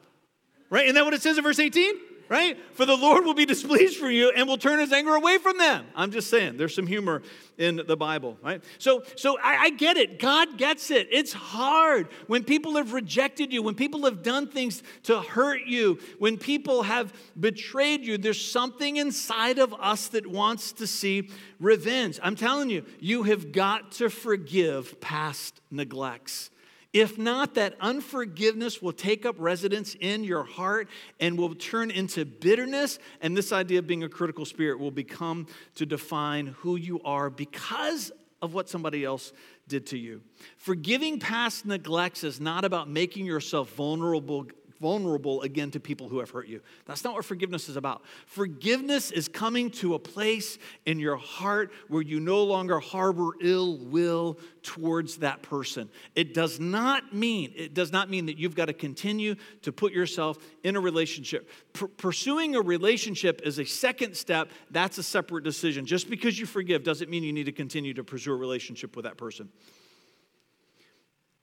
Right? 0.71 0.85
Isn't 0.85 0.95
that 0.95 1.05
what 1.05 1.13
it 1.13 1.23
says 1.23 1.37
in 1.37 1.45
verse 1.45 1.59
18? 1.59 1.95
Right? 2.29 2.59
For 2.75 2.87
the 2.87 2.97
Lord 2.97 3.25
will 3.25 3.35
be 3.35 3.47
displeased 3.47 3.97
for 3.97 4.11
you 4.11 4.33
and 4.37 4.49
will 4.49 4.59
turn 4.59 4.81
his 4.81 4.93
anger 4.93 5.15
away 5.15 5.39
from 5.39 5.59
them. 5.59 5.87
I'm 5.95 6.11
just 6.11 6.31
saying, 6.31 6.57
there's 6.57 6.75
some 6.75 6.87
humor 6.87 7.23
in 7.59 7.83
the 7.87 7.97
Bible, 7.97 8.39
right? 8.43 8.63
So, 8.79 9.03
so 9.17 9.39
I, 9.39 9.57
I 9.57 9.71
get 9.71 9.97
it. 9.97 10.19
God 10.19 10.59
gets 10.59 10.91
it. 10.91 11.09
It's 11.11 11.33
hard 11.33 12.09
when 12.27 12.45
people 12.45 12.77
have 12.77 12.93
rejected 12.93 13.53
you, 13.53 13.63
when 13.63 13.75
people 13.75 14.05
have 14.05 14.23
done 14.23 14.49
things 14.49 14.83
to 15.05 15.21
hurt 15.21 15.63
you, 15.67 15.99
when 16.19 16.37
people 16.37 16.83
have 16.83 17.13
betrayed 17.39 18.05
you. 18.05 18.19
There's 18.19 18.45
something 18.45 18.97
inside 18.97 19.59
of 19.59 19.75
us 19.75 20.09
that 20.09 20.27
wants 20.27 20.73
to 20.73 20.87
see 20.87 21.31
revenge. 21.61 22.19
I'm 22.23 22.37
telling 22.37 22.71
you, 22.71 22.85
you 23.01 23.25
have 23.25 23.53
got 23.53 23.93
to 23.93 24.11
forgive 24.11 25.01
past 25.01 25.61
neglects. 25.71 26.51
If 26.95 27.19
not, 27.19 27.55
that 27.55 27.75
unforgiveness 27.81 28.81
will 28.81 28.93
take 28.93 29.27
up 29.27 29.35
residence 29.41 29.97
in 29.99 30.23
your 30.23 30.45
heart 30.45 30.89
and 31.19 31.37
will 31.37 31.57
turn 31.57 31.91
into 31.91 32.25
bitterness. 32.25 33.01
And 33.21 33.37
this 33.37 33.51
idea 33.53 33.81
of 33.81 33.89
being 33.89 34.05
a 34.05 34.09
critical 34.09 34.45
spirit 34.45 34.79
will 34.79 34.93
become 34.93 35.49
to 35.75 35.85
define 35.85 36.47
who 36.59 36.77
you 36.77 37.03
are 37.03 37.31
because 37.31 38.13
of 38.41 38.55
what 38.55 38.69
somebody 38.69 39.05
else 39.05 39.33
did 39.67 39.87
to 39.87 39.99
you. 39.99 40.21
Forgiving 40.57 41.19
past 41.19 41.67
neglects 41.67 42.23
is 42.23 42.41
not 42.41 42.65
about 42.65 42.89
making 42.89 43.27
yourself 43.27 43.75
vulnerable 43.75 44.47
vulnerable 44.85 45.41
again 45.41 45.71
to 45.71 45.81
people 45.81 46.11
who 46.11 46.19
have 46.19 46.29
hurt 46.29 46.47
you. 46.47 46.61
That's 46.85 47.05
not 47.05 47.15
what 47.15 47.25
forgiveness 47.25 47.71
is 47.71 47.77
about. 47.77 48.03
Forgiveness 48.27 49.11
is 49.11 49.29
coming 49.29 49.71
to 49.71 49.95
a 49.95 49.99
place 49.99 50.59
in 50.85 50.99
your 50.99 51.17
heart 51.17 51.73
where 51.89 52.03
you 52.03 52.21
no 52.21 52.45
longer 52.45 52.79
harbor 52.81 53.31
ill 53.41 53.79
will 53.79 54.39
towards 54.63 55.17
that 55.17 55.41
person. 55.41 55.89
It 56.15 56.35
does 56.35 56.61
not 56.61 57.15
mean 57.15 57.55
it 57.57 57.73
does 57.73 57.93
not 57.93 58.11
mean 58.11 58.27
that 58.27 58.37
you've 58.37 58.55
got 58.55 58.67
to 58.67 58.75
continue 58.75 59.37
to 59.63 59.73
put 59.73 59.95
yourself 59.95 60.37
in 60.65 60.77
a 60.77 60.81
relationship. 60.81 61.49
P- 61.73 61.87
pursuing 61.97 62.55
a 62.55 62.61
relationship 62.61 63.41
is 63.43 63.59
a 63.59 63.65
second 63.65 64.15
step. 64.15 64.51
That's 64.71 64.99
a 64.99 65.03
separate 65.03 65.45
decision. 65.45 65.87
Just 65.87 66.11
because 66.11 66.39
you 66.39 66.45
forgive 66.45 66.85
doesn't 66.85 67.09
mean 67.09 67.23
you 67.23 67.33
need 67.33 67.47
to 67.47 67.53
continue 67.53 67.95
to 67.95 68.05
pursue 68.05 68.35
a 68.35 68.37
relationship 68.37 68.97
with 68.97 69.07
that 69.07 69.17
person. 69.17 69.49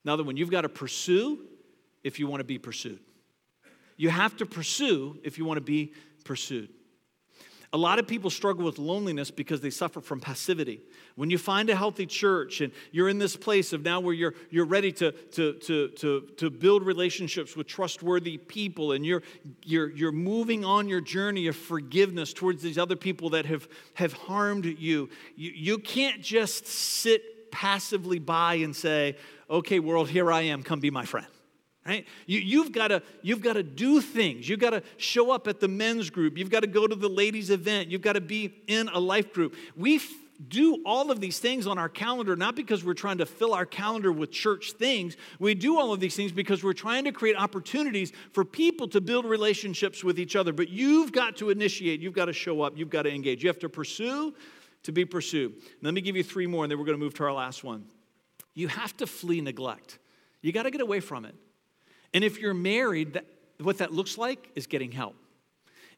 That 0.05 0.23
when 0.23 0.37
you've 0.37 0.51
got 0.51 0.61
to 0.61 0.69
pursue 0.69 1.39
if 2.03 2.19
you 2.19 2.27
want 2.27 2.41
to 2.41 2.45
be 2.45 2.57
pursued. 2.57 2.99
You 4.01 4.09
have 4.09 4.35
to 4.37 4.47
pursue 4.47 5.19
if 5.23 5.37
you 5.37 5.45
want 5.45 5.57
to 5.57 5.61
be 5.61 5.93
pursued. 6.25 6.69
A 7.71 7.77
lot 7.77 7.99
of 7.99 8.07
people 8.07 8.31
struggle 8.31 8.65
with 8.65 8.79
loneliness 8.79 9.29
because 9.29 9.61
they 9.61 9.69
suffer 9.69 10.01
from 10.01 10.19
passivity. 10.19 10.81
When 11.13 11.29
you 11.29 11.37
find 11.37 11.69
a 11.69 11.75
healthy 11.75 12.07
church 12.07 12.61
and 12.61 12.73
you're 12.91 13.09
in 13.09 13.19
this 13.19 13.35
place 13.35 13.73
of 13.73 13.83
now 13.83 13.99
where 13.99 14.15
you're, 14.15 14.33
you're 14.49 14.65
ready 14.65 14.91
to, 14.93 15.11
to, 15.11 15.53
to, 15.53 15.89
to, 15.89 16.21
to 16.35 16.49
build 16.49 16.83
relationships 16.83 17.55
with 17.55 17.67
trustworthy 17.67 18.37
people 18.37 18.93
and 18.93 19.05
you're, 19.05 19.21
you're, 19.63 19.91
you're 19.91 20.11
moving 20.11 20.65
on 20.65 20.89
your 20.89 21.01
journey 21.01 21.45
of 21.45 21.55
forgiveness 21.55 22.33
towards 22.33 22.63
these 22.63 22.79
other 22.79 22.95
people 22.95 23.29
that 23.29 23.45
have, 23.45 23.67
have 23.93 24.13
harmed 24.13 24.65
you, 24.65 25.09
you, 25.35 25.51
you 25.53 25.77
can't 25.77 26.23
just 26.23 26.65
sit 26.65 27.51
passively 27.51 28.17
by 28.17 28.55
and 28.55 28.75
say, 28.75 29.15
okay, 29.47 29.77
world, 29.79 30.09
here 30.09 30.31
I 30.31 30.41
am, 30.41 30.63
come 30.63 30.79
be 30.79 30.89
my 30.89 31.05
friend 31.05 31.27
right? 31.85 32.05
You, 32.25 32.39
you've 32.39 32.71
got 32.71 32.89
to 32.89 33.01
you've 33.21 33.41
got 33.41 33.53
to 33.53 33.63
do 33.63 34.01
things. 34.01 34.47
You've 34.47 34.59
got 34.59 34.71
to 34.71 34.83
show 34.97 35.31
up 35.31 35.47
at 35.47 35.59
the 35.59 35.67
men's 35.67 36.09
group. 36.09 36.37
You've 36.37 36.49
got 36.49 36.61
to 36.61 36.67
go 36.67 36.87
to 36.87 36.95
the 36.95 37.09
ladies 37.09 37.49
event. 37.49 37.89
You've 37.89 38.01
got 38.01 38.13
to 38.13 38.21
be 38.21 38.53
in 38.67 38.89
a 38.89 38.99
life 38.99 39.33
group. 39.33 39.55
We 39.75 39.97
f- 39.97 40.09
do 40.47 40.81
all 40.85 41.11
of 41.11 41.19
these 41.19 41.37
things 41.37 41.67
on 41.67 41.77
our 41.77 41.89
calendar 41.89 42.35
not 42.35 42.55
because 42.55 42.83
we're 42.83 42.95
trying 42.95 43.19
to 43.19 43.27
fill 43.27 43.53
our 43.53 43.65
calendar 43.65 44.11
with 44.11 44.31
church 44.31 44.71
things. 44.71 45.15
We 45.39 45.53
do 45.53 45.77
all 45.77 45.93
of 45.93 45.99
these 45.99 46.15
things 46.15 46.31
because 46.31 46.63
we're 46.63 46.73
trying 46.73 47.03
to 47.05 47.11
create 47.11 47.35
opportunities 47.35 48.11
for 48.33 48.43
people 48.43 48.87
to 48.89 49.01
build 49.01 49.25
relationships 49.25 50.03
with 50.03 50.19
each 50.19 50.35
other. 50.35 50.51
But 50.51 50.69
you've 50.69 51.11
got 51.11 51.37
to 51.37 51.51
initiate. 51.51 51.99
You've 51.99 52.13
got 52.13 52.25
to 52.25 52.33
show 52.33 52.61
up. 52.61 52.75
You've 52.75 52.89
got 52.89 53.03
to 53.03 53.13
engage. 53.13 53.43
You 53.43 53.49
have 53.49 53.59
to 53.59 53.69
pursue 53.69 54.33
to 54.83 54.91
be 54.91 55.05
pursued. 55.05 55.53
Let 55.83 55.93
me 55.93 56.01
give 56.01 56.15
you 56.15 56.23
three 56.23 56.47
more 56.47 56.63
and 56.63 56.71
then 56.71 56.79
we're 56.79 56.85
going 56.85 56.97
to 56.97 57.03
move 57.03 57.13
to 57.15 57.23
our 57.23 57.33
last 57.33 57.63
one. 57.63 57.85
You 58.55 58.67
have 58.67 58.97
to 58.97 59.07
flee 59.07 59.41
neglect. 59.41 59.99
You 60.41 60.51
got 60.51 60.63
to 60.63 60.71
get 60.71 60.81
away 60.81 61.01
from 61.01 61.25
it 61.25 61.35
and 62.13 62.23
if 62.23 62.39
you're 62.39 62.53
married, 62.53 63.13
that, 63.13 63.25
what 63.59 63.77
that 63.77 63.93
looks 63.93 64.17
like 64.17 64.49
is 64.55 64.67
getting 64.67 64.91
help. 64.91 65.15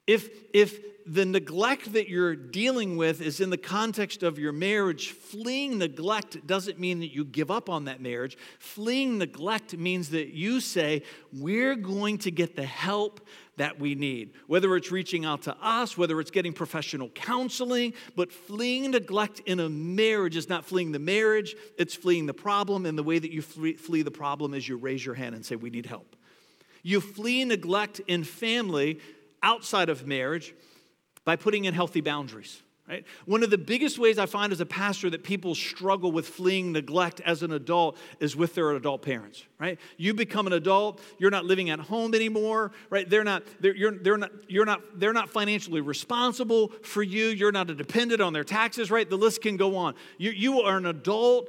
If, 0.06 0.30
if 0.54 0.80
the 1.06 1.26
neglect 1.26 1.94
that 1.94 2.10
you're 2.10 2.36
dealing 2.36 2.98
with 2.98 3.22
is 3.22 3.40
in 3.40 3.50
the 3.50 3.58
context 3.58 4.24
of 4.24 4.40
your 4.40 4.52
marriage, 4.52 5.12
fleeing 5.12 5.78
neglect 5.78 6.46
doesn't 6.48 6.80
mean 6.80 7.00
that 7.00 7.14
you 7.14 7.26
give 7.26 7.52
up 7.52 7.70
on 7.70 7.86
that 7.86 8.02
marriage. 8.02 8.38
Fleeing 8.60 9.18
neglect 9.18 9.78
means 9.78 10.10
that 10.10 10.30
you 10.34 10.60
say, 10.60 11.04
We're 11.32 11.76
going 11.76 12.20
to 12.20 12.32
get 12.32 12.56
the 12.56 12.66
help 12.66 13.22
that 13.58 13.80
we 13.80 13.96
need. 13.96 14.32
Whether 14.48 14.76
it's 14.76 14.92
reaching 14.92 15.26
out 15.26 15.44
to 15.44 15.56
us, 15.62 15.98
whether 15.98 16.20
it's 16.20 16.32
getting 16.32 16.54
professional 16.54 17.10
counseling, 17.10 17.94
but 18.16 18.32
fleeing 18.32 18.92
neglect 18.92 19.42
in 19.46 19.60
a 19.60 19.70
marriage 19.70 20.36
is 20.36 20.50
not 20.50 20.66
fleeing 20.66 20.92
the 20.92 21.00
marriage, 21.00 21.56
it's 21.78 21.94
fleeing 21.94 22.26
the 22.26 22.34
problem. 22.34 22.86
And 22.86 22.98
the 22.98 23.04
way 23.04 23.20
that 23.20 23.32
you 23.32 23.42
flee 23.42 24.02
the 24.02 24.12
problem 24.12 24.54
is 24.54 24.68
you 24.68 24.78
raise 24.78 25.06
your 25.06 25.16
hand 25.16 25.36
and 25.36 25.46
say, 25.46 25.56
We 25.56 25.70
need 25.70 25.86
help. 25.86 26.16
You 26.86 27.00
flee 27.00 27.46
neglect 27.46 28.02
in 28.08 28.26
family 28.26 29.00
outside 29.44 29.90
of 29.90 30.08
marriage 30.08 30.56
by 31.26 31.36
putting 31.36 31.66
in 31.66 31.74
healthy 31.74 32.02
boundaries. 32.02 32.62
Right? 32.88 33.06
One 33.26 33.44
of 33.44 33.50
the 33.50 33.58
biggest 33.58 33.98
ways 33.98 34.20
I 34.20 34.26
find 34.26 34.52
as 34.52 34.60
a 34.60 34.66
pastor 34.66 35.10
that 35.12 35.24
people 35.24 35.56
struggle 35.56 36.12
with 36.12 36.28
fleeing 36.28 36.74
neglect 36.74 37.22
as 37.22 37.42
an 37.42 37.54
adult 37.54 37.98
is 38.20 38.36
with 38.36 38.56
their 38.56 38.72
adult 38.72 39.04
parents, 39.04 39.46
right? 39.58 39.80
You 39.96 40.14
become 40.14 40.48
an 40.48 40.54
adult, 40.54 41.00
you're 41.18 41.32
not 41.32 41.46
living 41.46 41.70
at 41.70 41.80
home 41.80 42.14
anymore, 42.14 42.74
right? 42.90 43.10
They're 43.10 43.24
not, 43.24 43.44
they're, 43.62 43.74
you're, 43.74 43.98
they're 43.98 44.18
not, 44.18 44.32
you're 44.50 44.66
not, 44.66 44.82
they're 45.00 45.14
not 45.14 45.30
financially 45.30 45.80
responsible 45.80 46.74
for 46.84 47.02
you. 47.02 47.28
You're 47.28 47.54
not 47.54 47.70
a 47.70 47.74
dependent 47.74 48.20
on 48.20 48.34
their 48.34 48.44
taxes, 48.44 48.92
right? 48.92 49.10
The 49.10 49.18
list 49.18 49.42
can 49.42 49.56
go 49.56 49.78
on. 49.78 49.96
You, 50.18 50.32
you 50.32 50.60
are 50.60 50.76
an 50.76 50.86
adult 50.86 51.48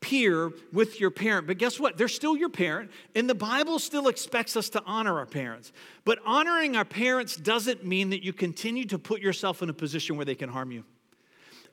peer 0.00 0.50
with 0.72 1.00
your 1.00 1.10
parent. 1.10 1.46
But 1.46 1.58
guess 1.58 1.78
what? 1.78 1.96
They're 1.96 2.08
still 2.08 2.36
your 2.36 2.48
parent, 2.48 2.90
and 3.14 3.28
the 3.28 3.34
Bible 3.34 3.78
still 3.78 4.08
expects 4.08 4.56
us 4.56 4.68
to 4.70 4.82
honor 4.84 5.18
our 5.18 5.26
parents. 5.26 5.72
But 6.04 6.18
honoring 6.24 6.76
our 6.76 6.84
parents 6.84 7.36
doesn't 7.36 7.84
mean 7.84 8.10
that 8.10 8.24
you 8.24 8.32
continue 8.32 8.84
to 8.86 8.98
put 8.98 9.20
yourself 9.20 9.62
in 9.62 9.68
a 9.68 9.74
position 9.74 10.16
where 10.16 10.24
they 10.24 10.34
can 10.34 10.48
harm 10.48 10.72
you. 10.72 10.84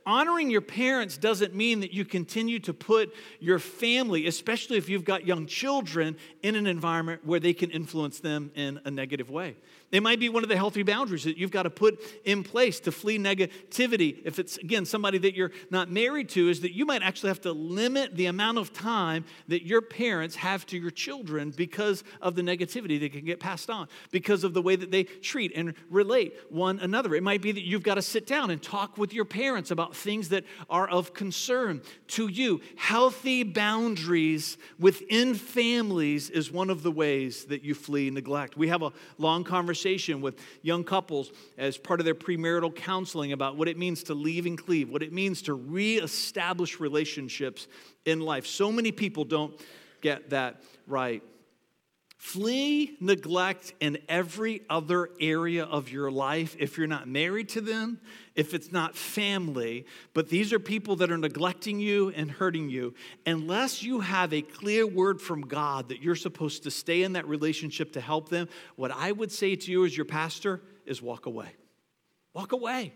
Honoring 0.05 0.49
your 0.49 0.61
parents 0.61 1.17
doesn't 1.17 1.53
mean 1.53 1.81
that 1.81 1.91
you 1.91 2.05
continue 2.05 2.59
to 2.59 2.73
put 2.73 3.13
your 3.41 3.59
family, 3.59 4.25
especially 4.25 4.77
if 4.77 4.87
you've 4.87 5.03
got 5.03 5.27
young 5.27 5.45
children, 5.47 6.15
in 6.41 6.55
an 6.55 6.65
environment 6.65 7.25
where 7.25 7.41
they 7.41 7.53
can 7.53 7.71
influence 7.71 8.21
them 8.21 8.49
in 8.55 8.79
a 8.85 8.91
negative 8.91 9.29
way. 9.29 9.57
It 9.89 10.03
might 10.03 10.19
be 10.19 10.27
one 10.27 10.43
of 10.43 10.49
the 10.49 10.57
healthy 10.57 10.83
boundaries 10.83 11.23
that 11.23 11.37
you've 11.37 11.51
got 11.51 11.63
to 11.63 11.69
put 11.69 12.01
in 12.25 12.43
place 12.43 12.81
to 12.81 12.91
flee 12.91 13.17
negativity. 13.17 14.17
If 14.25 14.37
it's, 14.37 14.57
again, 14.57 14.85
somebody 14.85 15.17
that 15.19 15.33
you're 15.33 15.53
not 15.69 15.89
married 15.89 16.27
to, 16.29 16.49
is 16.49 16.59
that 16.61 16.73
you 16.73 16.85
might 16.85 17.01
actually 17.01 17.29
have 17.29 17.39
to 17.41 17.53
limit 17.53 18.17
the 18.17 18.25
amount 18.25 18.57
of 18.57 18.73
time 18.73 19.23
that 19.47 19.65
your 19.65 19.81
parents 19.81 20.35
have 20.35 20.65
to 20.67 20.77
your 20.77 20.91
children 20.91 21.51
because 21.51 22.03
of 22.21 22.35
the 22.35 22.41
negativity 22.41 22.99
that 22.99 23.13
can 23.13 23.23
get 23.23 23.39
passed 23.39 23.69
on, 23.69 23.87
because 24.11 24.43
of 24.43 24.53
the 24.53 24.61
way 24.61 24.75
that 24.75 24.91
they 24.91 25.05
treat 25.05 25.53
and 25.55 25.73
relate 25.89 26.35
one 26.49 26.79
another. 26.79 27.15
It 27.15 27.23
might 27.23 27.41
be 27.41 27.53
that 27.53 27.63
you've 27.63 27.83
got 27.83 27.95
to 27.95 28.01
sit 28.01 28.27
down 28.27 28.51
and 28.51 28.61
talk 28.61 28.97
with 28.97 29.13
your 29.13 29.23
parents 29.23 29.71
about 29.71 29.95
things 29.95 30.27
that 30.29 30.43
are 30.69 30.89
of 30.89 31.13
concern 31.13 31.81
to 32.07 32.27
you. 32.27 32.59
Healthy 32.75 33.43
boundaries 33.43 34.57
within 34.77 35.33
families 35.33 36.29
is 36.29 36.51
one 36.51 36.69
of 36.69 36.83
the 36.83 36.91
ways 36.91 37.45
that 37.45 37.63
you 37.63 37.73
flee 37.73 38.09
neglect. 38.09 38.57
We 38.57 38.67
have 38.67 38.81
a 38.81 38.91
long 39.17 39.45
conversation 39.45 39.76
conversation 39.77 40.21
with 40.21 40.39
young 40.63 40.83
couples 40.83 41.31
as 41.57 41.77
part 41.77 41.99
of 41.99 42.05
their 42.05 42.15
premarital 42.15 42.75
counseling 42.75 43.31
about 43.31 43.57
what 43.57 43.67
it 43.67 43.77
means 43.77 44.01
to 44.01 44.15
leave 44.15 44.47
and 44.47 44.57
cleave, 44.57 44.89
what 44.89 45.03
it 45.03 45.13
means 45.13 45.43
to 45.43 45.53
reestablish 45.53 46.79
relationships 46.79 47.67
in 48.05 48.19
life. 48.19 48.47
So 48.47 48.71
many 48.71 48.91
people 48.91 49.23
don't 49.23 49.53
get 50.01 50.31
that 50.31 50.63
right. 50.87 51.21
Flee 52.17 52.97
neglect 52.99 53.75
in 53.79 53.99
every 54.09 54.63
other 54.71 55.11
area 55.19 55.63
of 55.63 55.91
your 55.91 56.09
life 56.09 56.55
if 56.57 56.75
you're 56.75 56.87
not 56.87 57.07
married 57.07 57.47
to 57.49 57.61
them, 57.61 57.99
if 58.33 58.55
it's 58.55 58.71
not 58.71 58.95
family, 58.95 59.85
but 60.15 60.27
these 60.27 60.51
are 60.51 60.57
people 60.57 60.95
that 60.95 61.11
are 61.11 61.17
neglecting 61.17 61.79
you 61.79 62.09
and 62.15 62.31
hurting 62.31 62.71
you. 62.71 62.95
Unless 63.27 63.83
you 63.83 63.99
have 63.99 64.33
a 64.33 64.41
clear 64.41 64.87
word 64.87 65.21
from 65.21 65.41
God 65.41 65.89
that 65.89 66.01
you're 66.01 66.15
supposed 66.15 66.63
to 66.63 66.71
stay 66.71 67.03
in 67.03 67.13
that 67.13 67.27
relationship 67.27 67.93
to 67.93 68.01
help 68.01 68.29
them, 68.29 68.49
what 68.77 68.89
I 68.89 69.11
would 69.11 69.31
say 69.31 69.55
to 69.55 69.71
you 69.71 69.85
as 69.85 69.95
your 69.95 70.05
pastor 70.05 70.61
is 70.87 71.03
walk 71.03 71.27
away. 71.27 71.49
Walk 72.33 72.51
away. 72.51 72.93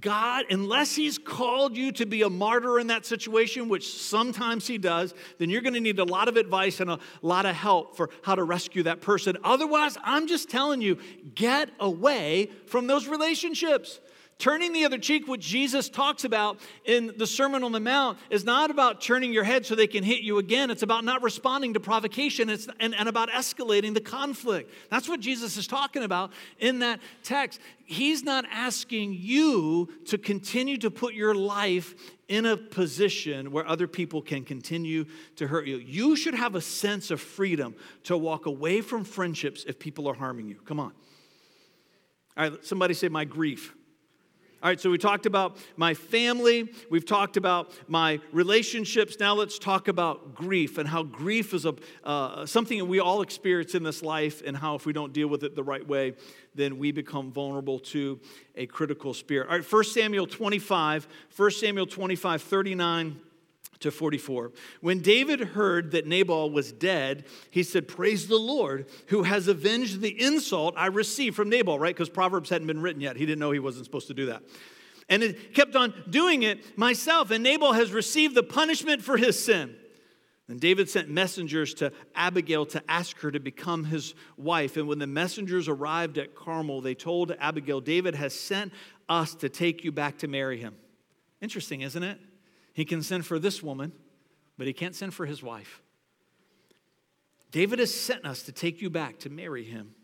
God, 0.00 0.44
unless 0.50 0.94
He's 0.94 1.18
called 1.18 1.76
you 1.76 1.92
to 1.92 2.06
be 2.06 2.22
a 2.22 2.30
martyr 2.30 2.78
in 2.78 2.88
that 2.88 3.06
situation, 3.06 3.68
which 3.68 3.94
sometimes 4.00 4.66
He 4.66 4.78
does, 4.78 5.14
then 5.38 5.50
you're 5.50 5.62
going 5.62 5.74
to 5.74 5.80
need 5.80 5.98
a 5.98 6.04
lot 6.04 6.28
of 6.28 6.36
advice 6.36 6.80
and 6.80 6.90
a 6.90 6.98
lot 7.22 7.46
of 7.46 7.54
help 7.54 7.96
for 7.96 8.10
how 8.22 8.34
to 8.34 8.44
rescue 8.44 8.82
that 8.84 9.00
person. 9.00 9.36
Otherwise, 9.44 9.96
I'm 10.02 10.26
just 10.26 10.48
telling 10.48 10.80
you, 10.80 10.98
get 11.34 11.70
away 11.80 12.50
from 12.66 12.86
those 12.86 13.06
relationships. 13.06 14.00
Turning 14.38 14.74
the 14.74 14.84
other 14.84 14.98
cheek, 14.98 15.26
what 15.26 15.40
Jesus 15.40 15.88
talks 15.88 16.24
about 16.24 16.60
in 16.84 17.14
the 17.16 17.26
Sermon 17.26 17.64
on 17.64 17.72
the 17.72 17.80
Mount, 17.80 18.18
is 18.28 18.44
not 18.44 18.70
about 18.70 19.00
turning 19.00 19.32
your 19.32 19.44
head 19.44 19.64
so 19.64 19.74
they 19.74 19.86
can 19.86 20.04
hit 20.04 20.20
you 20.20 20.36
again. 20.36 20.70
It's 20.70 20.82
about 20.82 21.04
not 21.04 21.22
responding 21.22 21.72
to 21.72 21.80
provocation 21.80 22.50
it's, 22.50 22.68
and, 22.78 22.94
and 22.94 23.08
about 23.08 23.30
escalating 23.30 23.94
the 23.94 24.00
conflict. 24.02 24.70
That's 24.90 25.08
what 25.08 25.20
Jesus 25.20 25.56
is 25.56 25.66
talking 25.66 26.02
about 26.02 26.32
in 26.58 26.80
that 26.80 27.00
text. 27.22 27.60
He's 27.86 28.24
not 28.24 28.44
asking 28.50 29.14
you 29.18 29.88
to 30.06 30.18
continue 30.18 30.76
to 30.78 30.90
put 30.90 31.14
your 31.14 31.34
life 31.34 31.94
in 32.28 32.44
a 32.44 32.58
position 32.58 33.52
where 33.52 33.66
other 33.66 33.86
people 33.86 34.20
can 34.20 34.44
continue 34.44 35.06
to 35.36 35.46
hurt 35.46 35.66
you. 35.66 35.78
You 35.78 36.14
should 36.14 36.34
have 36.34 36.54
a 36.54 36.60
sense 36.60 37.10
of 37.10 37.22
freedom 37.22 37.74
to 38.04 38.18
walk 38.18 38.44
away 38.44 38.82
from 38.82 39.04
friendships 39.04 39.64
if 39.66 39.78
people 39.78 40.06
are 40.08 40.14
harming 40.14 40.48
you. 40.48 40.56
Come 40.56 40.78
on. 40.78 40.92
All 42.36 42.50
right, 42.50 42.64
somebody 42.66 42.92
say, 42.92 43.08
My 43.08 43.24
grief. 43.24 43.75
All 44.62 44.70
right, 44.70 44.80
so 44.80 44.90
we 44.90 44.96
talked 44.96 45.26
about 45.26 45.58
my 45.76 45.92
family, 45.92 46.72
we've 46.90 47.04
talked 47.04 47.36
about 47.36 47.72
my 47.88 48.20
relationships. 48.32 49.16
Now 49.20 49.34
let's 49.34 49.58
talk 49.58 49.86
about 49.86 50.34
grief 50.34 50.78
and 50.78 50.88
how 50.88 51.02
grief 51.02 51.52
is 51.52 51.66
a, 51.66 51.74
uh, 52.02 52.46
something 52.46 52.78
that 52.78 52.86
we 52.86 52.98
all 52.98 53.20
experience 53.20 53.74
in 53.74 53.82
this 53.82 54.02
life, 54.02 54.42
and 54.46 54.56
how 54.56 54.74
if 54.74 54.86
we 54.86 54.94
don't 54.94 55.12
deal 55.12 55.28
with 55.28 55.44
it 55.44 55.54
the 55.56 55.62
right 55.62 55.86
way, 55.86 56.14
then 56.54 56.78
we 56.78 56.90
become 56.90 57.30
vulnerable 57.30 57.78
to 57.78 58.18
a 58.54 58.64
critical 58.64 59.12
spirit. 59.12 59.46
All 59.48 59.58
right, 59.58 59.72
1 59.72 59.84
Samuel 59.84 60.26
25, 60.26 61.06
1 61.36 61.50
Samuel 61.50 61.86
25, 61.86 62.40
39 62.40 63.20
to 63.80 63.90
44. 63.90 64.52
When 64.80 65.00
David 65.00 65.40
heard 65.40 65.92
that 65.92 66.06
Nabal 66.06 66.50
was 66.50 66.72
dead, 66.72 67.24
he 67.50 67.62
said, 67.62 67.88
Praise 67.88 68.28
the 68.28 68.38
Lord 68.38 68.86
who 69.08 69.22
has 69.24 69.48
avenged 69.48 70.00
the 70.00 70.20
insult 70.20 70.74
I 70.76 70.86
received 70.86 71.36
from 71.36 71.48
Nabal, 71.48 71.78
right? 71.78 71.94
Because 71.94 72.08
Proverbs 72.08 72.50
hadn't 72.50 72.66
been 72.66 72.80
written 72.80 73.00
yet. 73.00 73.16
He 73.16 73.26
didn't 73.26 73.38
know 73.38 73.50
he 73.50 73.58
wasn't 73.58 73.84
supposed 73.84 74.08
to 74.08 74.14
do 74.14 74.26
that. 74.26 74.42
And 75.08 75.22
it 75.22 75.54
kept 75.54 75.76
on 75.76 75.94
doing 76.10 76.42
it 76.42 76.76
myself, 76.76 77.30
and 77.30 77.44
Nabal 77.44 77.72
has 77.72 77.92
received 77.92 78.34
the 78.34 78.42
punishment 78.42 79.02
for 79.02 79.16
his 79.16 79.42
sin. 79.42 79.76
And 80.48 80.60
David 80.60 80.88
sent 80.88 81.08
messengers 81.08 81.74
to 81.74 81.92
Abigail 82.14 82.66
to 82.66 82.82
ask 82.88 83.18
her 83.20 83.32
to 83.32 83.40
become 83.40 83.84
his 83.84 84.14
wife. 84.36 84.76
And 84.76 84.86
when 84.86 85.00
the 85.00 85.06
messengers 85.06 85.68
arrived 85.68 86.18
at 86.18 86.36
Carmel, 86.36 86.80
they 86.80 86.94
told 86.94 87.32
Abigail, 87.40 87.80
David 87.80 88.14
has 88.14 88.32
sent 88.32 88.72
us 89.08 89.34
to 89.36 89.48
take 89.48 89.82
you 89.82 89.90
back 89.90 90.18
to 90.18 90.28
marry 90.28 90.58
him. 90.58 90.76
Interesting, 91.40 91.80
isn't 91.80 92.02
it? 92.02 92.18
He 92.76 92.84
can 92.84 93.02
send 93.02 93.24
for 93.24 93.38
this 93.38 93.62
woman, 93.62 93.90
but 94.58 94.66
he 94.66 94.74
can't 94.74 94.94
send 94.94 95.14
for 95.14 95.24
his 95.24 95.42
wife. 95.42 95.80
David 97.50 97.78
has 97.78 97.92
sent 97.92 98.26
us 98.26 98.42
to 98.42 98.52
take 98.52 98.82
you 98.82 98.90
back 98.90 99.18
to 99.20 99.30
marry 99.30 99.64
him. 99.64 99.94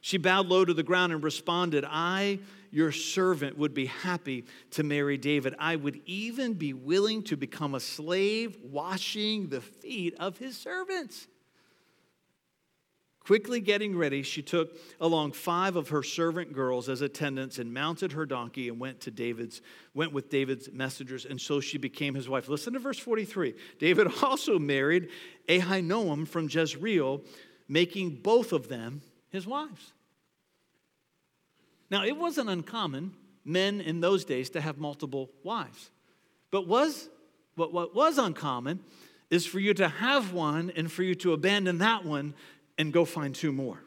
She 0.00 0.16
bowed 0.16 0.46
low 0.46 0.64
to 0.64 0.72
the 0.72 0.82
ground 0.82 1.12
and 1.12 1.22
responded, 1.22 1.84
I, 1.86 2.38
your 2.70 2.92
servant, 2.92 3.58
would 3.58 3.74
be 3.74 3.84
happy 3.84 4.46
to 4.70 4.84
marry 4.84 5.18
David. 5.18 5.54
I 5.58 5.76
would 5.76 6.00
even 6.06 6.54
be 6.54 6.72
willing 6.72 7.22
to 7.24 7.36
become 7.36 7.74
a 7.74 7.80
slave, 7.80 8.56
washing 8.62 9.50
the 9.50 9.60
feet 9.60 10.14
of 10.18 10.38
his 10.38 10.56
servants. 10.56 11.28
Quickly 13.24 13.60
getting 13.60 13.96
ready, 13.96 14.22
she 14.22 14.42
took 14.42 14.76
along 15.00 15.32
five 15.32 15.76
of 15.76 15.90
her 15.90 16.02
servant 16.02 16.52
girls 16.52 16.88
as 16.88 17.02
attendants 17.02 17.58
and 17.58 17.72
mounted 17.72 18.12
her 18.12 18.26
donkey 18.26 18.68
and 18.68 18.80
went 18.80 19.00
to 19.00 19.10
David's 19.10 19.62
went 19.94 20.12
with 20.12 20.28
David's 20.28 20.72
messengers 20.72 21.24
and 21.24 21.40
so 21.40 21.60
she 21.60 21.78
became 21.78 22.14
his 22.14 22.28
wife. 22.28 22.48
Listen 22.48 22.72
to 22.72 22.80
verse 22.80 22.98
43. 22.98 23.54
David 23.78 24.08
also 24.22 24.58
married 24.58 25.08
Ahinoam 25.48 26.26
from 26.26 26.48
Jezreel, 26.48 27.22
making 27.68 28.16
both 28.22 28.52
of 28.52 28.68
them 28.68 29.02
his 29.28 29.46
wives. 29.46 29.92
Now, 31.90 32.04
it 32.04 32.16
wasn't 32.16 32.48
uncommon 32.48 33.12
men 33.44 33.80
in 33.80 34.00
those 34.00 34.24
days 34.24 34.50
to 34.50 34.60
have 34.60 34.78
multiple 34.78 35.30
wives. 35.42 35.90
But 36.50 36.66
was 36.66 37.08
what, 37.54 37.72
what 37.72 37.94
was 37.94 38.18
uncommon 38.18 38.80
is 39.30 39.46
for 39.46 39.60
you 39.60 39.74
to 39.74 39.88
have 39.88 40.32
one 40.32 40.72
and 40.74 40.90
for 40.90 41.02
you 41.02 41.14
to 41.16 41.32
abandon 41.32 41.78
that 41.78 42.04
one 42.04 42.34
and 42.76 42.92
go 42.92 43.04
find 43.04 43.34
two 43.34 43.52
more. 43.52 43.78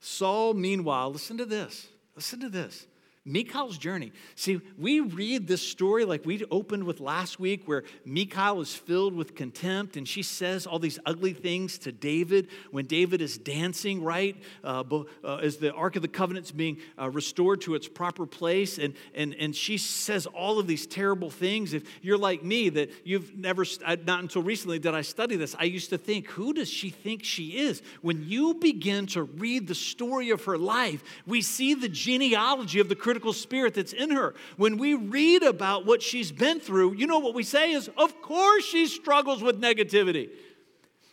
Saul, 0.00 0.54
meanwhile, 0.54 1.12
listen 1.12 1.38
to 1.38 1.44
this. 1.44 1.88
Listen 2.16 2.40
to 2.40 2.48
this. 2.48 2.87
Michal's 3.28 3.76
journey. 3.76 4.12
See, 4.34 4.60
we 4.78 5.00
read 5.00 5.46
this 5.46 5.62
story 5.62 6.04
like 6.04 6.24
we 6.24 6.42
opened 6.50 6.84
with 6.84 7.00
last 7.00 7.38
week, 7.38 7.62
where 7.66 7.84
Michal 8.04 8.60
is 8.60 8.74
filled 8.74 9.14
with 9.14 9.34
contempt 9.34 9.96
and 9.96 10.08
she 10.08 10.22
says 10.22 10.66
all 10.66 10.78
these 10.78 10.98
ugly 11.04 11.34
things 11.34 11.78
to 11.78 11.92
David 11.92 12.48
when 12.70 12.86
David 12.86 13.20
is 13.20 13.36
dancing, 13.36 14.02
right? 14.02 14.36
Uh, 14.64 14.82
uh, 15.24 15.36
as 15.36 15.58
the 15.58 15.72
Ark 15.74 15.96
of 15.96 16.02
the 16.02 16.08
Covenant's 16.08 16.52
being 16.52 16.78
uh, 16.98 17.10
restored 17.10 17.60
to 17.62 17.74
its 17.74 17.86
proper 17.86 18.24
place. 18.24 18.78
And, 18.78 18.94
and, 19.14 19.34
and 19.34 19.54
she 19.54 19.76
says 19.76 20.26
all 20.26 20.58
of 20.58 20.66
these 20.66 20.86
terrible 20.86 21.30
things. 21.30 21.74
If 21.74 21.84
you're 22.02 22.18
like 22.18 22.42
me, 22.42 22.70
that 22.70 22.90
you've 23.04 23.36
never, 23.36 23.64
not 24.06 24.22
until 24.22 24.42
recently 24.42 24.78
did 24.78 24.94
I 24.94 25.02
study 25.02 25.36
this, 25.36 25.54
I 25.58 25.64
used 25.64 25.90
to 25.90 25.98
think, 25.98 26.28
who 26.28 26.54
does 26.54 26.70
she 26.70 26.90
think 26.90 27.24
she 27.24 27.58
is? 27.58 27.82
When 28.00 28.24
you 28.26 28.54
begin 28.54 29.06
to 29.08 29.24
read 29.24 29.68
the 29.68 29.74
story 29.74 30.30
of 30.30 30.44
her 30.44 30.56
life, 30.56 31.02
we 31.26 31.42
see 31.42 31.74
the 31.74 31.88
genealogy 31.88 32.80
of 32.80 32.88
the 32.88 32.96
critical 32.96 33.17
spirit 33.32 33.74
that's 33.74 33.92
in 33.92 34.10
her. 34.10 34.34
When 34.56 34.78
we 34.78 34.94
read 34.94 35.42
about 35.42 35.86
what 35.86 36.02
she's 36.02 36.32
been 36.32 36.60
through, 36.60 36.94
you 36.94 37.06
know 37.06 37.18
what 37.18 37.34
we 37.34 37.42
say 37.42 37.72
is, 37.72 37.88
of 37.96 38.20
course 38.22 38.64
she 38.64 38.86
struggles 38.86 39.42
with 39.42 39.60
negativity. 39.60 40.30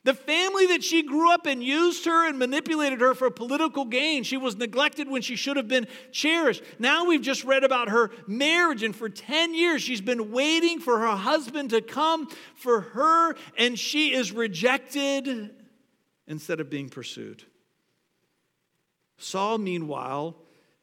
The 0.06 0.14
family 0.14 0.68
that 0.68 0.84
she 0.84 1.02
grew 1.02 1.34
up 1.34 1.48
in 1.48 1.64
used 1.64 2.06
her 2.06 2.28
and 2.30 2.38
manipulated 2.38 3.02
her 3.02 3.16
for 3.16 3.32
political 3.32 3.86
gain. 3.86 4.22
She 4.22 4.38
was 4.38 4.56
neglected 4.56 5.10
when 5.10 5.24
she 5.24 5.36
should 5.36 5.58
have 5.58 5.68
been 5.68 5.88
cherished. 6.12 6.62
Now 6.78 7.06
we've 7.06 7.24
just 7.24 7.44
read 7.44 7.64
about 7.64 7.90
her 7.90 8.12
marriage, 8.28 8.84
and 8.84 8.96
for 8.96 9.10
10 9.10 9.56
years 9.56 9.82
she's 9.82 10.02
been 10.02 10.32
waiting 10.32 10.80
for 10.80 11.00
her 11.00 11.16
husband 11.16 11.72
to 11.72 11.82
come 11.82 12.28
for 12.56 12.82
her, 12.82 13.36
and 13.58 13.80
she 13.80 14.14
is 14.14 14.32
rejected 14.32 15.50
instead 16.28 16.60
of 16.60 16.70
being 16.70 16.90
pursued. 16.90 17.44
Saul, 19.18 19.58
meanwhile, 19.58 20.36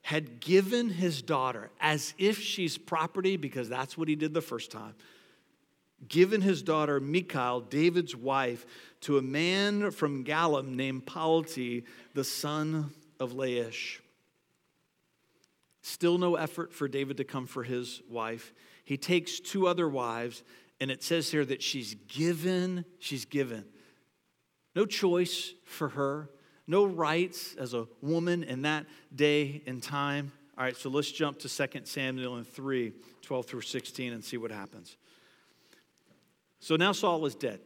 had 0.03 0.41
given 0.41 0.91
his 0.91 1.23
daughter 1.23 1.71
as 1.81 2.12
if 2.19 2.41
she's 2.41 2.77
property, 2.77 3.37
because 3.37 3.69
that's 3.69 3.97
what 3.97 4.09
he 4.09 4.17
did 4.17 4.35
the 4.35 4.43
first 4.43 4.71
time, 4.71 4.95
given 6.09 6.41
his 6.41 6.62
daughter 6.62 7.01
Michal, 7.01 7.61
David's 7.61 8.15
wife, 8.15 8.67
to 9.03 9.17
a 9.19 9.23
man 9.23 9.91
from 9.93 10.25
Gallim 10.25 10.75
named 10.75 11.07
Palti, 11.07 11.85
the 12.15 12.25
son 12.25 12.93
of 13.21 13.33
Laish. 13.33 14.01
Still 15.83 16.19
no 16.19 16.37
effort 16.37 16.73
for 16.73 16.88
David 16.88 17.17
to 17.17 17.25
come 17.25 17.47
for 17.47 17.62
his 17.62 18.03
wife. 18.09 18.53
He 18.85 18.97
takes 18.97 19.41
two 19.41 19.67
other 19.67 19.88
wives, 19.88 20.43
and 20.81 20.91
it 20.91 21.03
says 21.03 21.31
here 21.31 21.45
that 21.45 21.62
she's 21.62 21.95
given, 22.09 22.85
she's 22.99 23.25
given. 23.25 23.65
No 24.75 24.87
choice 24.87 25.55
for 25.65 25.91
her 25.91 26.29
no 26.66 26.85
rights 26.85 27.55
as 27.57 27.75
a 27.75 27.87
woman 28.01 28.44
in 28.44 28.62
that 28.62 28.87
day 29.14 29.62
and 29.66 29.83
time. 29.83 30.33
All 30.57 30.64
right, 30.64 30.77
so 30.77 30.90
let's 30.90 31.11
jump 31.11 31.38
to 31.40 31.48
2 31.48 31.81
Samuel 31.85 32.37
and 32.37 32.46
3 32.46 32.92
12 33.22 33.46
through 33.46 33.61
16 33.61 34.12
and 34.12 34.25
see 34.25 34.37
what 34.37 34.51
happens. 34.51 34.96
So 36.61 36.77
now 36.77 36.92
Saul 36.92 37.25
is 37.27 37.35
dead, 37.35 37.61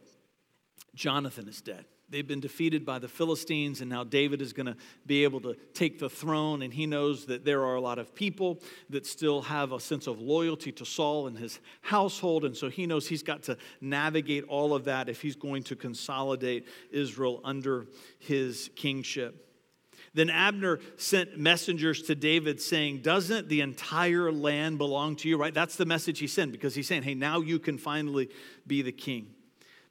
Jonathan 0.95 1.47
is 1.47 1.61
dead. 1.61 1.85
They've 2.09 2.27
been 2.27 2.39
defeated 2.39 2.85
by 2.85 2.99
the 2.99 3.09
Philistines, 3.09 3.81
and 3.81 3.89
now 3.89 4.05
David 4.05 4.41
is 4.41 4.53
going 4.53 4.67
to 4.67 4.77
be 5.05 5.25
able 5.25 5.41
to 5.41 5.55
take 5.73 5.99
the 5.99 6.09
throne. 6.09 6.61
And 6.61 6.73
he 6.73 6.85
knows 6.85 7.25
that 7.25 7.43
there 7.43 7.65
are 7.65 7.75
a 7.75 7.81
lot 7.81 7.99
of 7.99 8.15
people 8.15 8.61
that 8.89 9.05
still 9.05 9.41
have 9.41 9.73
a 9.73 9.79
sense 9.79 10.07
of 10.07 10.21
loyalty 10.21 10.71
to 10.73 10.85
Saul 10.85 11.27
and 11.27 11.37
his 11.37 11.59
household. 11.81 12.45
And 12.45 12.55
so 12.55 12.69
he 12.69 12.85
knows 12.85 13.09
he's 13.09 13.23
got 13.23 13.43
to 13.43 13.57
navigate 13.81 14.45
all 14.45 14.73
of 14.73 14.85
that 14.85 15.09
if 15.09 15.21
he's 15.21 15.35
going 15.35 15.63
to 15.63 15.75
consolidate 15.75 16.65
Israel 16.91 17.41
under 17.43 17.87
his 18.19 18.69
kingship. 18.77 19.43
Then 20.13 20.29
Abner 20.29 20.79
sent 20.95 21.37
messengers 21.37 22.03
to 22.03 22.15
David 22.15 22.61
saying, 22.61 23.01
Doesn't 23.01 23.49
the 23.49 23.59
entire 23.59 24.31
land 24.31 24.77
belong 24.77 25.17
to 25.17 25.27
you? 25.27 25.37
Right? 25.37 25.53
That's 25.53 25.75
the 25.75 25.85
message 25.85 26.19
he 26.19 26.27
sent 26.27 26.53
because 26.53 26.73
he's 26.73 26.87
saying, 26.87 27.03
Hey, 27.03 27.15
now 27.15 27.41
you 27.41 27.59
can 27.59 27.77
finally 27.77 28.29
be 28.65 28.81
the 28.81 28.93
king. 28.93 29.33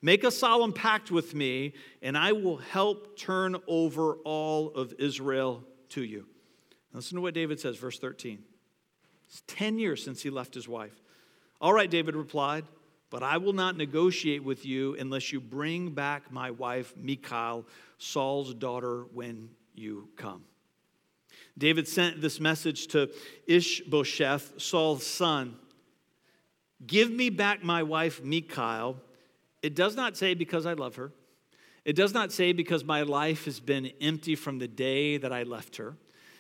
Make 0.03 0.25
a 0.25 0.31
solemn 0.31 0.73
pact 0.73 1.11
with 1.11 1.35
me, 1.35 1.73
and 2.03 2.17
I 2.17 2.33
will 2.33 2.59
help 2.59 3.19
turn 3.19 3.57
over 3.67 4.17
all 4.25 4.69
of 4.69 4.95
Israel 4.99 5.65
to 5.91 6.05
you. 6.05 6.27
Listen 6.93 7.17
to 7.17 7.23
what 7.23 7.35
David 7.35 7.61
says, 7.61 7.77
verse 7.77 7.99
13. 7.99 8.43
It's 9.29 9.43
10 9.47 9.79
years 9.79 10.05
since 10.05 10.23
he 10.23 10.31
left 10.31 10.55
his 10.55 10.69
wife. 10.69 11.01
All 11.61 11.73
right, 11.73 11.91
David 11.91 12.15
replied, 12.15 12.65
but 13.11 13.23
I 13.23 13.39
will 13.39 13.53
not 13.53 13.77
negotiate 13.77 14.45
with 14.45 14.65
you 14.65 14.97
unless 14.99 15.33
you 15.33 15.41
bring 15.41 15.91
back 15.91 16.31
my 16.31 16.51
wife, 16.51 16.95
Michal, 16.97 17.67
Saul's 17.99 18.55
daughter, 18.55 19.05
when 19.13 19.51
you 19.75 20.09
come. 20.17 20.45
David 21.59 21.89
sent 21.89 22.21
this 22.21 22.41
message 22.41 22.89
to 22.89 23.11
Ishbosheth, 23.47 24.61
Saul's 24.61 25.07
son 25.07 25.57
Give 26.87 27.11
me 27.11 27.31
back 27.31 27.65
my 27.65 27.83
wife, 27.83 28.23
Michal 28.23 28.97
it 29.63 29.75
does 29.75 29.97
not 29.97 30.17
say 30.17 30.35
because 30.35 30.67
I 30.67 30.75
love 30.75 30.97
her. 30.97 31.13
It 31.85 31.95
does 31.95 32.13
not 32.13 32.33
say 32.33 32.53
because 32.53 32.85
my 32.85 33.03
life 33.03 33.45
has 33.45 33.61
been 33.61 33.93
empty 34.01 34.35
from 34.35 34.59
the 34.59 34.69
day 34.69 35.19
that 35.19 35.33
I 35.33 35.45
left 35.45 35.77
her. 35.77 35.97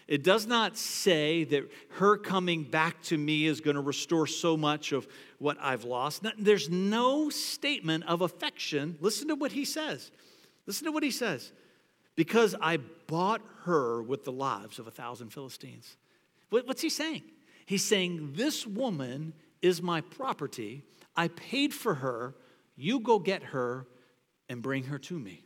It 0.09 0.23
does 0.23 0.47
not 0.47 0.77
say 0.77 1.45
that 1.45 1.69
her 1.95 2.17
coming 2.17 2.63
back 2.63 3.03
to 3.05 3.19
me 3.19 3.47
is 3.47 3.61
going 3.61 3.75
to 3.75 3.81
restore 3.81 4.27
so 4.27 4.57
much 4.57 4.93
of 4.93 5.07
what 5.39 5.57
I've 5.61 5.85
lost. 5.85 6.25
There's 6.39 6.71
no 6.71 7.29
statement 7.29 8.05
of 8.05 8.23
affection. 8.23 8.99
Listen 9.01 9.29
to 9.29 9.35
what 9.35 9.53
he 9.53 9.65
says. 9.65 10.13
Listen 10.67 10.87
to 10.87 10.93
what 10.93 11.03
he 11.03 11.11
says. 11.11 11.53
Because 12.15 12.55
I 12.61 12.79
bought 13.09 13.43
her 13.65 14.03
with 14.03 14.25
the 14.25 14.33
lives 14.33 14.79
of 14.79 14.87
a 14.87 14.93
thousand 14.93 15.31
Philistines. 15.31 15.97
What's 16.51 16.83
he 16.83 16.89
saying? 16.89 17.23
He's 17.67 17.85
saying, 17.85 18.35
This 18.35 18.67
woman 18.67 19.33
is 19.61 19.83
my 19.83 20.01
property. 20.01 20.83
I 21.17 21.29
paid 21.29 21.75
for 21.75 21.95
her 21.95 22.35
you 22.77 23.01
go 23.01 23.19
get 23.19 23.43
her 23.43 23.87
and 24.49 24.63
bring 24.63 24.85
her 24.85 24.99
to 24.99 25.19
me. 25.19 25.43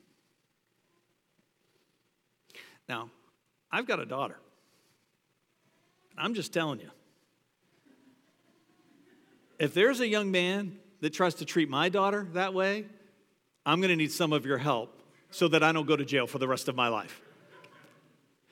Now, 2.88 3.10
I've 3.70 3.86
got 3.86 4.00
a 4.00 4.06
daughter. 4.06 4.36
I'm 6.18 6.34
just 6.34 6.52
telling 6.52 6.80
you. 6.80 6.90
If 9.58 9.74
there's 9.74 10.00
a 10.00 10.08
young 10.08 10.30
man 10.30 10.78
that 11.00 11.10
tries 11.10 11.34
to 11.36 11.44
treat 11.44 11.68
my 11.68 11.88
daughter 11.88 12.26
that 12.32 12.52
way, 12.52 12.86
I'm 13.64 13.80
going 13.80 13.90
to 13.90 13.96
need 13.96 14.10
some 14.10 14.32
of 14.32 14.44
your 14.44 14.58
help 14.58 15.02
so 15.30 15.48
that 15.48 15.62
I 15.62 15.70
don't 15.72 15.86
go 15.86 15.96
to 15.96 16.04
jail 16.04 16.26
for 16.26 16.38
the 16.38 16.48
rest 16.48 16.68
of 16.68 16.74
my 16.74 16.88
life. 16.88 17.20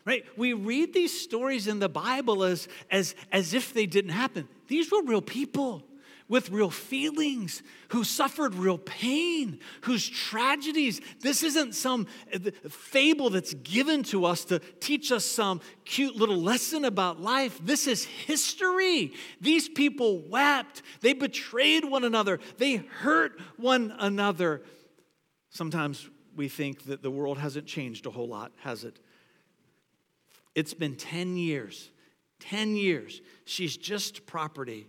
Right? 0.05 0.25
We 0.37 0.53
read 0.53 0.95
these 0.95 1.19
stories 1.19 1.67
in 1.67 1.81
the 1.81 1.89
Bible 1.89 2.45
as, 2.45 2.69
as, 2.91 3.15
as 3.33 3.53
if 3.53 3.75
they 3.75 3.87
didn't 3.87 4.13
happen. 4.13 4.49
These 4.69 4.91
were 4.91 5.03
real 5.03 5.21
people 5.21 5.83
with 6.29 6.51
real 6.51 6.71
feelings, 6.71 7.63
who 7.89 8.05
suffered 8.05 8.55
real 8.55 8.77
pain, 8.77 9.59
whose 9.83 10.09
tragedies, 10.09 11.01
this 11.21 11.43
isn't 11.43 11.75
some 11.75 12.07
uh, 12.33 12.39
fable 12.69 13.31
that's 13.31 13.55
given 13.55 14.03
to 14.03 14.27
us 14.27 14.45
to 14.45 14.59
teach 14.81 15.11
us 15.11 15.25
some 15.25 15.61
cute 15.85 16.17
little 16.17 16.37
lesson 16.37 16.85
about 16.85 17.21
life. 17.21 17.59
This 17.65 17.87
is 17.87 18.05
history. 18.05 19.15
These 19.41 19.71
people 19.71 20.23
wept, 20.29 20.83
they 21.01 21.15
betrayed 21.15 21.85
one 21.85 22.05
another, 22.05 22.41
they 22.59 22.77
hurt 22.77 23.41
one 23.57 23.95
another. 23.99 24.63
Sometimes 25.49 26.09
we 26.37 26.49
think 26.49 26.85
that 26.85 27.03
the 27.03 27.11
world 27.11 27.39
hasn't 27.39 27.67
changed 27.67 28.07
a 28.07 28.11
whole 28.11 28.29
lot, 28.29 28.53
has 28.63 28.85
it? 28.85 28.99
It's 30.55 30.75
been 30.75 30.97
10 30.97 31.37
years. 31.37 31.91
10 32.41 32.77
years. 32.77 33.21
She's 33.45 33.77
just 33.77 34.27
property. 34.27 34.87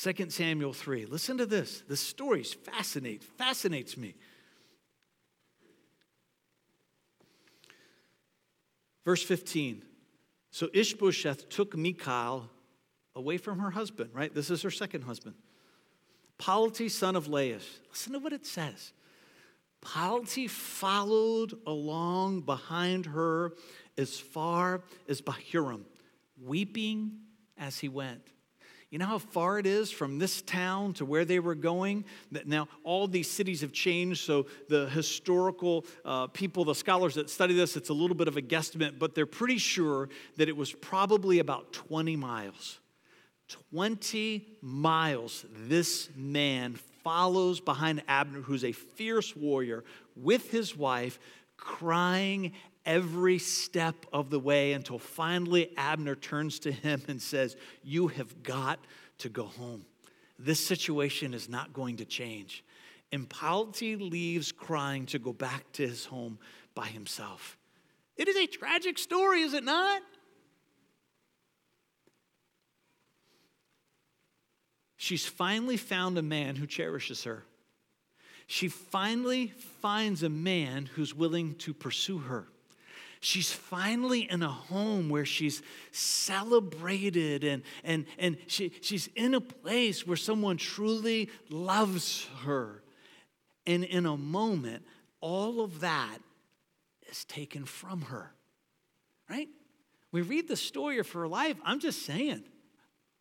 2 0.00 0.30
Samuel 0.30 0.72
3. 0.72 1.06
Listen 1.06 1.38
to 1.38 1.46
this. 1.46 1.82
The 1.88 1.96
story 1.96 2.44
fascinate, 2.44 3.24
fascinates 3.24 3.96
me. 3.96 4.14
Verse 9.04 9.22
15. 9.22 9.82
So 10.50 10.68
Ishbosheth 10.72 11.48
took 11.48 11.76
Michal 11.76 12.48
away 13.16 13.38
from 13.38 13.58
her 13.58 13.70
husband, 13.70 14.10
right? 14.12 14.32
This 14.32 14.50
is 14.50 14.62
her 14.62 14.70
second 14.70 15.02
husband. 15.02 15.34
Palti, 16.38 16.88
son 16.88 17.16
of 17.16 17.26
Laish. 17.26 17.80
Listen 17.90 18.12
to 18.12 18.20
what 18.20 18.32
it 18.32 18.46
says. 18.46 18.92
Palti 19.80 20.46
followed 20.46 21.54
along 21.66 22.42
behind 22.42 23.06
her 23.06 23.52
as 23.96 24.20
far 24.20 24.82
as 25.08 25.20
Bahurim, 25.20 25.82
weeping 26.40 27.18
as 27.56 27.80
he 27.80 27.88
went. 27.88 28.22
You 28.90 28.98
know 28.98 29.06
how 29.06 29.18
far 29.18 29.58
it 29.58 29.66
is 29.66 29.90
from 29.90 30.18
this 30.18 30.40
town 30.40 30.94
to 30.94 31.04
where 31.04 31.26
they 31.26 31.40
were 31.40 31.54
going? 31.54 32.06
Now, 32.46 32.68
all 32.84 33.06
these 33.06 33.30
cities 33.30 33.60
have 33.60 33.72
changed, 33.72 34.24
so 34.24 34.46
the 34.70 34.88
historical 34.88 35.84
uh, 36.06 36.28
people, 36.28 36.64
the 36.64 36.74
scholars 36.74 37.14
that 37.16 37.28
study 37.28 37.54
this, 37.54 37.76
it's 37.76 37.90
a 37.90 37.94
little 37.94 38.16
bit 38.16 38.28
of 38.28 38.38
a 38.38 38.42
guesstimate, 38.42 38.98
but 38.98 39.14
they're 39.14 39.26
pretty 39.26 39.58
sure 39.58 40.08
that 40.36 40.48
it 40.48 40.56
was 40.56 40.72
probably 40.72 41.38
about 41.38 41.72
20 41.74 42.16
miles. 42.16 42.80
20 43.72 44.46
miles 44.62 45.44
this 45.50 46.08
man 46.16 46.74
follows 47.04 47.60
behind 47.60 48.02
Abner, 48.08 48.40
who's 48.40 48.64
a 48.64 48.72
fierce 48.72 49.36
warrior, 49.36 49.84
with 50.16 50.50
his 50.50 50.76
wife, 50.76 51.18
crying 51.58 52.52
every 52.88 53.38
step 53.38 54.06
of 54.12 54.30
the 54.30 54.40
way 54.40 54.72
until 54.72 54.98
finally 54.98 55.70
Abner 55.76 56.16
turns 56.16 56.58
to 56.60 56.72
him 56.72 57.02
and 57.06 57.22
says, 57.22 57.54
You 57.84 58.08
have 58.08 58.42
got 58.42 58.80
to 59.18 59.28
go 59.28 59.44
home. 59.44 59.84
This 60.38 60.64
situation 60.64 61.34
is 61.34 61.48
not 61.48 61.72
going 61.72 61.98
to 61.98 62.04
change. 62.04 62.64
Palti 63.28 63.96
leaves 63.96 64.52
crying 64.52 65.06
to 65.06 65.18
go 65.18 65.32
back 65.32 65.70
to 65.72 65.86
his 65.86 66.06
home 66.06 66.38
by 66.74 66.86
himself. 66.86 67.58
It 68.16 68.28
is 68.28 68.36
a 68.36 68.46
tragic 68.46 68.98
story, 68.98 69.42
is 69.42 69.54
it 69.54 69.64
not? 69.64 70.02
She's 74.96 75.26
finally 75.26 75.76
found 75.76 76.18
a 76.18 76.22
man 76.22 76.56
who 76.56 76.66
cherishes 76.66 77.24
her. 77.24 77.44
She 78.46 78.68
finally 78.68 79.48
finds 79.80 80.22
a 80.22 80.28
man 80.28 80.86
who's 80.86 81.14
willing 81.14 81.54
to 81.56 81.72
pursue 81.72 82.18
her. 82.18 82.48
She's 83.20 83.50
finally 83.50 84.30
in 84.30 84.42
a 84.42 84.48
home 84.48 85.08
where 85.08 85.24
she's 85.24 85.62
celebrated 85.90 87.44
and, 87.44 87.62
and, 87.82 88.06
and 88.18 88.36
she, 88.46 88.72
she's 88.80 89.08
in 89.16 89.34
a 89.34 89.40
place 89.40 90.06
where 90.06 90.16
someone 90.16 90.56
truly 90.56 91.28
loves 91.50 92.28
her. 92.44 92.82
And 93.66 93.84
in 93.84 94.06
a 94.06 94.16
moment, 94.16 94.84
all 95.20 95.60
of 95.60 95.80
that 95.80 96.18
is 97.10 97.24
taken 97.24 97.64
from 97.64 98.02
her, 98.02 98.32
right? 99.28 99.48
We 100.12 100.22
read 100.22 100.48
the 100.48 100.56
story 100.56 100.98
of 100.98 101.10
her 101.12 101.26
life. 101.26 101.56
I'm 101.64 101.80
just 101.80 102.06
saying, 102.06 102.44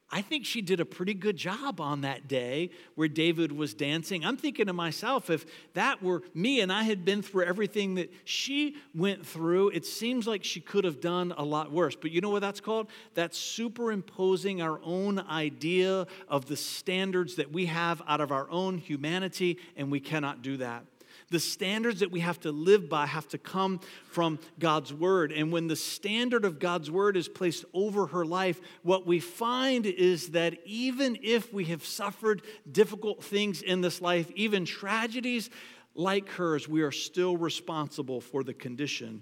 I 0.09 0.21
think 0.21 0.45
she 0.45 0.61
did 0.61 0.79
a 0.79 0.85
pretty 0.85 1.13
good 1.13 1.35
job 1.35 1.81
on 1.81 2.01
that 2.01 2.29
day 2.29 2.69
where 2.95 3.09
David 3.09 3.51
was 3.51 3.73
dancing. 3.73 4.23
I'm 4.23 4.37
thinking 4.37 4.67
to 4.67 4.73
myself, 4.73 5.29
if 5.29 5.45
that 5.73 6.01
were 6.01 6.23
me 6.33 6.61
and 6.61 6.71
I 6.71 6.83
had 6.83 7.03
been 7.03 7.21
through 7.21 7.43
everything 7.43 7.95
that 7.95 8.13
she 8.23 8.77
went 8.95 9.25
through, 9.25 9.69
it 9.69 9.85
seems 9.85 10.25
like 10.25 10.45
she 10.45 10.61
could 10.61 10.85
have 10.85 11.01
done 11.01 11.33
a 11.37 11.43
lot 11.43 11.73
worse. 11.73 11.97
But 11.97 12.11
you 12.11 12.21
know 12.21 12.29
what 12.29 12.39
that's 12.39 12.61
called? 12.61 12.87
That's 13.15 13.37
superimposing 13.37 14.61
our 14.61 14.79
own 14.81 15.19
idea 15.19 16.07
of 16.29 16.45
the 16.45 16.55
standards 16.55 17.35
that 17.35 17.51
we 17.51 17.65
have 17.65 18.01
out 18.07 18.21
of 18.21 18.31
our 18.31 18.49
own 18.49 18.77
humanity, 18.77 19.57
and 19.75 19.91
we 19.91 19.99
cannot 19.99 20.41
do 20.41 20.55
that. 20.57 20.85
The 21.29 21.39
standards 21.39 21.99
that 21.99 22.11
we 22.11 22.21
have 22.21 22.39
to 22.41 22.51
live 22.51 22.87
by 22.87 23.05
have 23.05 23.27
to 23.29 23.37
come 23.37 23.81
from 24.11 24.39
God's 24.59 24.93
word. 24.93 25.31
And 25.31 25.51
when 25.51 25.67
the 25.67 25.75
standard 25.75 26.45
of 26.45 26.59
God's 26.59 26.89
word 26.89 27.17
is 27.17 27.27
placed 27.27 27.65
over 27.73 28.07
her 28.07 28.25
life, 28.25 28.61
what 28.81 29.05
we 29.05 29.19
find 29.19 29.85
is 29.85 30.29
that 30.29 30.57
even 30.65 31.17
if 31.21 31.53
we 31.53 31.65
have 31.65 31.85
suffered 31.85 32.43
difficult 32.71 33.23
things 33.23 33.61
in 33.61 33.81
this 33.81 34.01
life, 34.01 34.31
even 34.35 34.63
tragedies 34.63 35.49
like 35.95 36.29
hers, 36.29 36.67
we 36.67 36.81
are 36.81 36.91
still 36.91 37.35
responsible 37.35 38.21
for 38.21 38.43
the 38.43 38.53
condition 38.53 39.21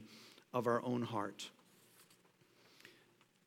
of 0.53 0.67
our 0.67 0.83
own 0.83 1.01
heart. 1.01 1.49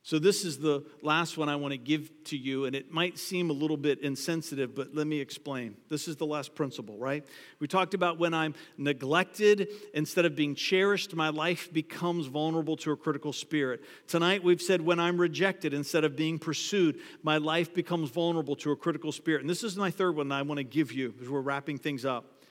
So, 0.08 0.18
this 0.18 0.46
is 0.46 0.56
the 0.56 0.86
last 1.02 1.36
one 1.36 1.50
I 1.50 1.56
want 1.56 1.72
to 1.72 1.76
give 1.76 2.10
to 2.24 2.36
you, 2.38 2.64
and 2.64 2.74
it 2.74 2.90
might 2.90 3.18
seem 3.18 3.50
a 3.50 3.52
little 3.52 3.76
bit 3.76 4.00
insensitive, 4.00 4.74
but 4.74 4.94
let 4.94 5.06
me 5.06 5.20
explain. 5.20 5.76
This 5.90 6.08
is 6.08 6.16
the 6.16 6.24
last 6.24 6.54
principle, 6.54 6.96
right? 6.96 7.26
We 7.60 7.68
talked 7.68 7.92
about 7.92 8.18
when 8.18 8.32
I'm 8.32 8.54
neglected, 8.78 9.68
instead 9.92 10.24
of 10.24 10.34
being 10.34 10.54
cherished, 10.54 11.14
my 11.14 11.28
life 11.28 11.70
becomes 11.74 12.24
vulnerable 12.24 12.74
to 12.78 12.92
a 12.92 12.96
critical 12.96 13.34
spirit. 13.34 13.82
Tonight, 14.06 14.42
we've 14.42 14.62
said 14.62 14.80
when 14.80 14.98
I'm 14.98 15.20
rejected, 15.20 15.74
instead 15.74 16.04
of 16.04 16.16
being 16.16 16.38
pursued, 16.38 17.00
my 17.22 17.36
life 17.36 17.74
becomes 17.74 18.08
vulnerable 18.08 18.56
to 18.56 18.70
a 18.70 18.76
critical 18.76 19.12
spirit. 19.12 19.42
And 19.42 19.50
this 19.50 19.62
is 19.62 19.76
my 19.76 19.90
third 19.90 20.16
one 20.16 20.30
that 20.30 20.36
I 20.36 20.40
want 20.40 20.56
to 20.56 20.64
give 20.64 20.90
you 20.90 21.12
as 21.20 21.28
we're 21.28 21.42
wrapping 21.42 21.76
things 21.76 22.06
up. 22.06 22.44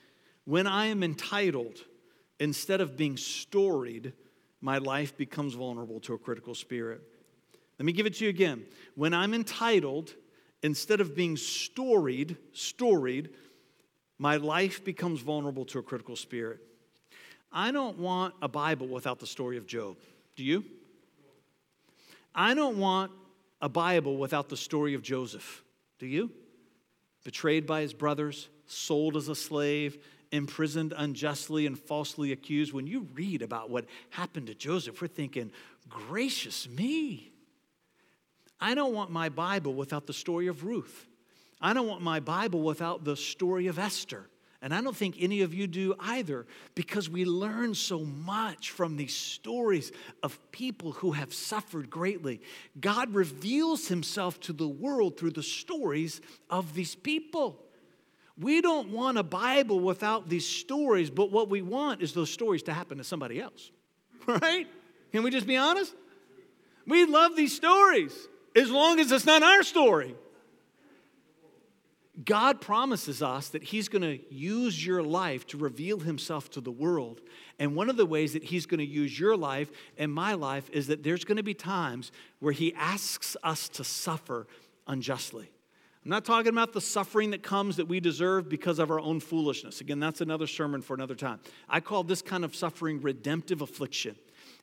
When 0.46 0.68
I 0.68 0.86
am 0.86 1.02
entitled, 1.02 1.80
instead 2.40 2.82
of 2.82 2.96
being 2.96 3.18
storied, 3.18 4.14
my 4.62 4.78
life 4.78 5.18
becomes 5.18 5.56
vulnerable 5.56 6.00
to 6.02 6.14
a 6.14 6.20
critical 6.20 6.54
spirit. 6.54 7.02
Let 7.80 7.86
me 7.86 7.92
give 7.92 8.06
it 8.06 8.16
to 8.16 8.24
you 8.24 8.30
again. 8.30 8.66
When 8.96 9.14
I'm 9.14 9.34
entitled, 9.34 10.14
instead 10.64 11.00
of 11.00 11.16
being 11.16 11.38
storied, 11.38 12.38
storied, 12.54 13.30
my 14.18 14.38
life 14.38 14.84
becomes 14.84 15.22
vulnerable 15.22 15.66
to 15.66 15.80
a 15.80 15.84
critical 15.84 16.16
spirit. 16.16 16.60
I 17.52 17.72
don't 17.72 18.00
want 18.00 18.34
a 18.42 18.48
Bible 18.48 18.88
without 18.88 19.20
the 19.20 19.28
story 19.28 19.58
of 19.58 19.68
Job. 19.68 19.98
Do 20.36 20.44
you? 20.44 20.66
I 22.34 22.54
don't 22.54 22.78
want 22.78 23.12
a 23.62 23.70
Bible 23.70 24.18
without 24.18 24.50
the 24.50 24.58
story 24.58 24.94
of 24.94 25.02
Joseph. 25.02 25.64
Do 26.00 26.08
you? 26.08 26.32
Betrayed 27.24 27.66
by 27.66 27.82
his 27.82 27.94
brothers, 27.94 28.50
sold 28.68 29.16
as 29.16 29.30
a 29.30 29.36
slave, 29.36 29.98
imprisoned 30.32 30.94
unjustly 30.96 31.66
and 31.66 31.78
falsely 31.78 32.32
accused. 32.32 32.74
When 32.74 32.88
you 32.88 33.08
read 33.14 33.42
about 33.42 33.70
what 33.70 33.86
happened 34.10 34.48
to 34.48 34.56
Joseph, 34.56 35.02
we're 35.02 35.08
thinking, 35.08 35.52
gracious 35.90 36.68
me. 36.70 37.32
I 38.60 38.76
don't 38.76 38.94
want 38.94 39.12
my 39.12 39.30
Bible 39.30 39.74
without 39.74 40.08
the 40.08 40.14
story 40.14 40.48
of 40.48 40.64
Ruth. 40.64 41.08
I 41.62 41.74
don't 41.74 41.88
want 41.88 42.02
my 42.02 42.20
Bible 42.20 42.62
without 42.62 43.04
the 43.04 43.16
story 43.16 43.68
of 43.68 43.80
Esther. 43.80 44.30
And 44.62 44.74
I 44.74 44.82
don't 44.82 44.96
think 44.96 45.18
any 45.20 45.42
of 45.42 45.54
you 45.54 45.68
do 45.68 45.94
either 46.00 46.48
because 46.74 47.10
we 47.10 47.26
learn 47.26 47.76
so 47.76 48.00
much 48.00 48.72
from 48.72 48.98
these 48.98 49.16
stories 49.16 49.92
of 50.24 50.40
people 50.52 50.94
who 50.94 51.12
have 51.12 51.32
suffered 51.32 51.92
greatly. 51.92 52.42
God 52.80 53.14
reveals 53.14 53.88
himself 53.88 54.40
to 54.42 54.54
the 54.54 54.68
world 54.68 55.18
through 55.18 55.32
the 55.32 55.44
stories 55.44 56.22
of 56.50 56.74
these 56.74 56.96
people. 56.96 57.64
We 58.40 58.62
don't 58.62 58.90
want 58.90 59.20
a 59.20 59.24
Bible 59.24 59.80
without 59.80 60.28
these 60.28 60.48
stories, 60.48 61.12
but 61.12 61.32
what 61.32 61.50
we 61.50 61.62
want 61.62 62.02
is 62.02 62.14
those 62.14 62.32
stories 62.32 62.64
to 62.64 62.74
happen 62.74 62.98
to 62.98 63.04
somebody 63.04 63.40
else, 63.40 63.72
right? 64.28 64.68
Can 65.12 65.24
we 65.24 65.30
just 65.30 65.48
be 65.48 65.58
honest? 65.58 65.94
We 66.88 67.06
love 67.06 67.36
these 67.36 67.56
stories 67.56 68.28
as 68.58 68.72
long 68.72 69.00
as 69.00 69.12
it's 69.12 69.26
not 69.26 69.44
our 69.44 69.64
story. 69.64 70.16
God 72.26 72.62
promises 72.62 73.22
us 73.22 73.50
that 73.50 73.62
He's 73.62 73.90
going 73.90 74.02
to 74.02 74.34
use 74.34 74.84
your 74.84 75.04
life 75.04 75.46
to 75.48 75.58
reveal 75.58 76.00
Himself 76.00 76.50
to 76.52 76.62
the 76.62 76.72
world. 76.72 77.22
And 77.60 77.76
one 77.76 77.90
of 77.90 77.98
the 77.98 78.08
ways 78.08 78.34
that 78.34 78.44
He's 78.44 78.66
going 78.66 78.80
to 78.80 78.86
use 78.86 79.20
your 79.20 79.38
life 79.38 79.70
and 79.98 80.12
my 80.12 80.34
life 80.34 80.68
is 80.72 80.88
that 80.88 81.04
there's 81.04 81.24
going 81.24 81.38
to 81.38 81.44
be 81.44 81.54
times 81.54 82.12
where 82.40 82.54
He 82.54 82.74
asks 82.74 83.38
us 83.44 83.70
to 83.70 83.84
suffer 83.84 84.48
unjustly. 84.88 85.52
I'm 86.04 86.10
not 86.10 86.26
talking 86.26 86.50
about 86.50 86.74
the 86.74 86.82
suffering 86.82 87.32
that 87.32 87.44
comes 87.44 87.76
that 87.76 87.88
we 87.88 88.00
deserve 88.00 88.50
because 88.50 88.80
of 88.80 88.90
our 88.90 89.00
own 89.00 89.20
foolishness. 89.20 89.82
Again, 89.82 90.00
that's 90.00 90.22
another 90.22 90.48
sermon 90.48 90.82
for 90.82 90.96
another 90.96 91.16
time. 91.16 91.40
I 91.70 91.82
call 91.82 92.04
this 92.04 92.22
kind 92.24 92.44
of 92.44 92.56
suffering 92.56 93.02
redemptive 93.02 93.62
affliction. 93.62 94.16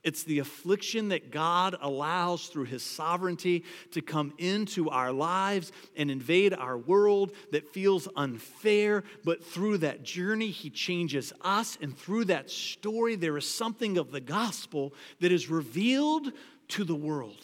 It's 0.04 0.22
the 0.22 0.38
affliction 0.38 1.08
that 1.08 1.30
God 1.30 1.76
allows 1.80 2.48
through 2.48 2.64
His 2.64 2.82
sovereignty 2.82 3.64
to 3.92 4.02
come 4.02 4.34
into 4.36 4.90
our 4.90 5.10
lives 5.10 5.72
and 5.96 6.10
invade 6.10 6.52
our 6.52 6.76
world 6.76 7.32
that 7.52 7.72
feels 7.72 8.06
unfair. 8.14 9.02
But 9.24 9.42
through 9.42 9.78
that 9.78 10.02
journey, 10.02 10.50
He 10.50 10.68
changes 10.68 11.32
us. 11.40 11.78
And 11.80 11.96
through 11.96 12.26
that 12.26 12.50
story, 12.50 13.16
there 13.16 13.38
is 13.38 13.48
something 13.48 13.96
of 13.96 14.12
the 14.12 14.20
gospel 14.20 14.92
that 15.20 15.32
is 15.32 15.48
revealed 15.48 16.30
to 16.68 16.84
the 16.84 16.94
world. 16.94 17.40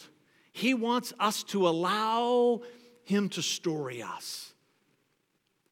He 0.53 0.75
wants 0.75 1.13
us 1.19 1.41
to 1.45 1.67
allow 1.67 2.61
Him 3.03 3.29
to 3.29 3.41
story 3.41 4.03
us. 4.03 4.53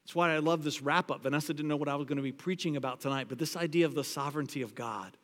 That's 0.03 0.15
why 0.15 0.33
I 0.33 0.39
love 0.39 0.63
this 0.63 0.81
wrap 0.81 1.11
up. 1.11 1.21
Vanessa 1.21 1.53
didn't 1.53 1.69
know 1.69 1.77
what 1.77 1.87
I 1.87 1.95
was 1.95 2.07
going 2.07 2.17
to 2.17 2.23
be 2.23 2.31
preaching 2.31 2.77
about 2.77 2.99
tonight, 2.99 3.27
but 3.29 3.37
this 3.37 3.55
idea 3.55 3.85
of 3.85 3.93
the 3.93 4.03
sovereignty 4.03 4.63
of 4.63 4.73
God. 4.73 5.15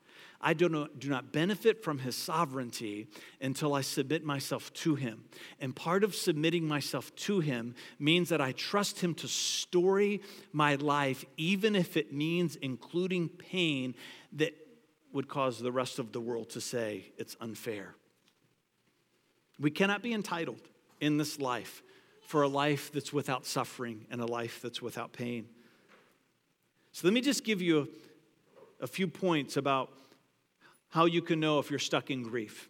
I 0.48 0.54
do 0.54 0.70
not, 0.70 1.00
do 1.00 1.10
not 1.10 1.34
benefit 1.34 1.84
from 1.84 1.98
his 1.98 2.16
sovereignty 2.16 3.08
until 3.42 3.74
I 3.74 3.82
submit 3.82 4.24
myself 4.24 4.72
to 4.74 4.94
him. 4.94 5.24
And 5.60 5.76
part 5.76 6.04
of 6.04 6.14
submitting 6.14 6.68
myself 6.68 7.14
to 7.16 7.40
him 7.40 7.74
means 7.98 8.30
that 8.30 8.42
I 8.42 8.52
trust 8.52 9.00
him 9.00 9.16
to 9.16 9.28
story 9.28 10.22
my 10.54 10.76
life, 10.76 11.26
even 11.36 11.76
if 11.76 11.98
it 11.98 12.14
means 12.14 12.58
including 12.58 13.28
pain 13.28 13.96
that 14.34 14.54
would 15.14 15.28
cause 15.28 15.58
the 15.58 15.72
rest 15.72 15.98
of 15.98 16.12
the 16.12 16.22
world 16.22 16.52
to 16.52 16.62
say 16.62 17.12
it's 17.18 17.36
unfair. 17.42 17.96
We 19.60 19.72
cannot 19.72 20.04
be 20.04 20.14
entitled 20.14 20.62
in 21.02 21.18
this 21.18 21.40
life 21.40 21.82
for 22.22 22.44
a 22.44 22.48
life 22.48 22.92
that's 22.94 23.12
without 23.12 23.48
suffering 23.48 24.06
and 24.12 24.22
a 24.22 24.28
life 24.28 24.60
that's 24.62 24.80
without 24.80 25.12
pain. 25.12 25.48
So 26.92 27.08
let 27.08 27.16
me 27.16 27.22
just 27.22 27.44
give 27.44 27.64
you 27.64 27.90
a 28.80 28.86
few 28.86 29.08
points 29.08 29.58
about 29.58 29.90
how 30.96 31.04
you 31.04 31.22
can 31.22 31.42
know 31.42 31.60
if 31.60 31.70
you're 31.70 31.78
stuck 31.78 32.10
in 32.10 32.24
grief. 32.24 32.70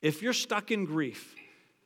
If 0.00 0.22
you're 0.22 0.32
stuck 0.32 0.70
in 0.70 0.84
grief 0.84 1.34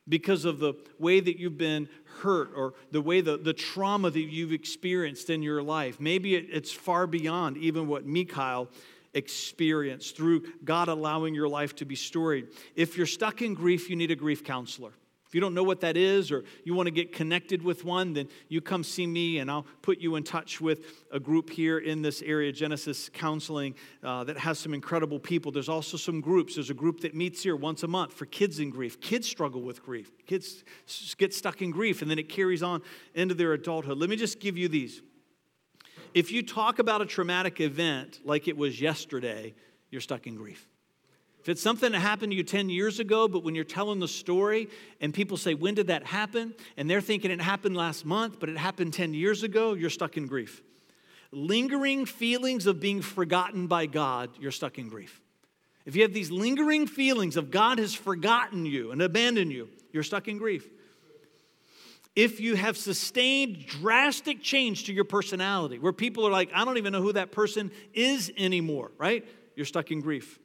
because 0.07 0.45
of 0.45 0.59
the 0.59 0.75
way 0.99 1.19
that 1.19 1.39
you've 1.39 1.57
been 1.57 1.89
hurt 2.21 2.51
or 2.55 2.75
the 2.91 3.01
way 3.01 3.21
the, 3.21 3.35
the 3.35 3.51
trauma 3.51 4.11
that 4.11 4.19
you've 4.19 4.53
experienced 4.53 5.31
in 5.31 5.41
your 5.41 5.63
life, 5.63 5.99
maybe 5.99 6.35
it, 6.35 6.45
it's 6.51 6.71
far 6.71 7.07
beyond 7.07 7.57
even 7.57 7.87
what 7.87 8.05
Michal 8.05 8.69
experienced 9.15 10.15
through 10.15 10.43
God 10.63 10.87
allowing 10.87 11.33
your 11.33 11.49
life 11.49 11.75
to 11.77 11.85
be 11.85 11.95
storied. 11.95 12.49
If 12.75 12.95
you're 12.95 13.07
stuck 13.07 13.41
in 13.41 13.55
grief, 13.55 13.89
you 13.89 13.95
need 13.95 14.11
a 14.11 14.15
grief 14.15 14.43
counselor. 14.43 14.91
If 15.35 15.37
you 15.37 15.41
don't 15.41 15.53
know 15.53 15.63
what 15.63 15.81
that 15.81 15.97
is 15.97 16.31
or 16.31 16.45
you 16.63 16.73
want 16.75 16.87
to 16.87 16.91
get 16.91 17.11
connected 17.11 17.61
with 17.61 17.83
one, 17.83 18.13
then 18.13 18.29
you 18.47 18.61
come 18.61 18.85
see 18.85 19.05
me 19.05 19.39
and 19.39 19.51
I'll 19.51 19.65
put 19.81 19.99
you 19.99 20.15
in 20.15 20.23
touch 20.23 20.61
with 20.61 20.85
a 21.11 21.19
group 21.19 21.49
here 21.49 21.77
in 21.77 22.01
this 22.01 22.21
area, 22.21 22.53
Genesis 22.53 23.09
Counseling, 23.09 23.75
uh, 24.01 24.23
that 24.23 24.37
has 24.37 24.59
some 24.59 24.73
incredible 24.73 25.19
people. 25.19 25.51
There's 25.51 25.67
also 25.67 25.97
some 25.97 26.21
groups. 26.21 26.55
There's 26.55 26.69
a 26.69 26.73
group 26.73 27.01
that 27.01 27.15
meets 27.15 27.43
here 27.43 27.57
once 27.57 27.83
a 27.83 27.87
month 27.89 28.13
for 28.13 28.25
kids 28.25 28.59
in 28.59 28.69
grief. 28.69 29.01
Kids 29.01 29.27
struggle 29.27 29.61
with 29.61 29.83
grief, 29.83 30.09
kids 30.25 30.63
get 31.17 31.33
stuck 31.33 31.61
in 31.61 31.69
grief, 31.69 32.01
and 32.01 32.09
then 32.09 32.17
it 32.17 32.29
carries 32.29 32.63
on 32.63 32.81
into 33.13 33.35
their 33.35 33.51
adulthood. 33.51 33.97
Let 33.97 34.09
me 34.09 34.15
just 34.15 34.39
give 34.39 34.57
you 34.57 34.69
these. 34.69 35.01
If 36.13 36.31
you 36.31 36.43
talk 36.43 36.79
about 36.79 37.01
a 37.01 37.05
traumatic 37.05 37.59
event 37.59 38.21
like 38.23 38.47
it 38.47 38.55
was 38.55 38.79
yesterday, 38.79 39.53
you're 39.91 39.99
stuck 39.99 40.27
in 40.27 40.37
grief. 40.37 40.65
If 41.45 41.49
it's 41.49 41.61
something 41.61 41.91
that 41.91 41.99
happened 41.99 42.31
to 42.31 42.35
you 42.35 42.41
10 42.41 42.71
years 42.71 42.99
ago, 42.99 43.27
but 43.27 43.43
when 43.43 43.53
you're 43.53 43.63
telling 43.63 43.99
the 43.99 44.07
story 44.07 44.67
and 44.99 45.13
people 45.13 45.37
say, 45.37 45.53
When 45.53 45.75
did 45.75 45.85
that 45.87 46.03
happen? 46.03 46.55
and 46.75 46.89
they're 46.89 47.01
thinking 47.01 47.29
it 47.29 47.39
happened 47.39 47.77
last 47.77 48.03
month, 48.03 48.39
but 48.39 48.49
it 48.49 48.57
happened 48.57 48.95
10 48.95 49.13
years 49.13 49.43
ago, 49.43 49.75
you're 49.75 49.91
stuck 49.91 50.17
in 50.17 50.25
grief. 50.25 50.63
Lingering 51.31 52.07
feelings 52.07 52.65
of 52.65 52.79
being 52.79 52.99
forgotten 52.99 53.67
by 53.67 53.85
God, 53.85 54.31
you're 54.39 54.49
stuck 54.49 54.79
in 54.79 54.89
grief. 54.89 55.21
If 55.85 55.95
you 55.95 56.01
have 56.01 56.13
these 56.13 56.31
lingering 56.31 56.87
feelings 56.87 57.37
of 57.37 57.51
God 57.51 57.77
has 57.77 57.93
forgotten 57.93 58.65
you 58.65 58.89
and 58.89 58.99
abandoned 58.99 59.51
you, 59.51 59.69
you're 59.93 60.01
stuck 60.01 60.27
in 60.27 60.39
grief. 60.39 60.67
If 62.15 62.39
you 62.39 62.55
have 62.55 62.75
sustained 62.75 63.67
drastic 63.67 64.41
change 64.41 64.85
to 64.85 64.93
your 64.93 65.05
personality, 65.05 65.77
where 65.77 65.93
people 65.93 66.25
are 66.25 66.31
like, 66.31 66.49
I 66.55 66.65
don't 66.65 66.79
even 66.79 66.91
know 66.91 67.03
who 67.03 67.13
that 67.13 67.31
person 67.31 67.69
is 67.93 68.31
anymore, 68.35 68.89
right? 68.97 69.23
You're 69.55 69.67
stuck 69.67 69.91
in 69.91 70.01
grief. 70.01 70.39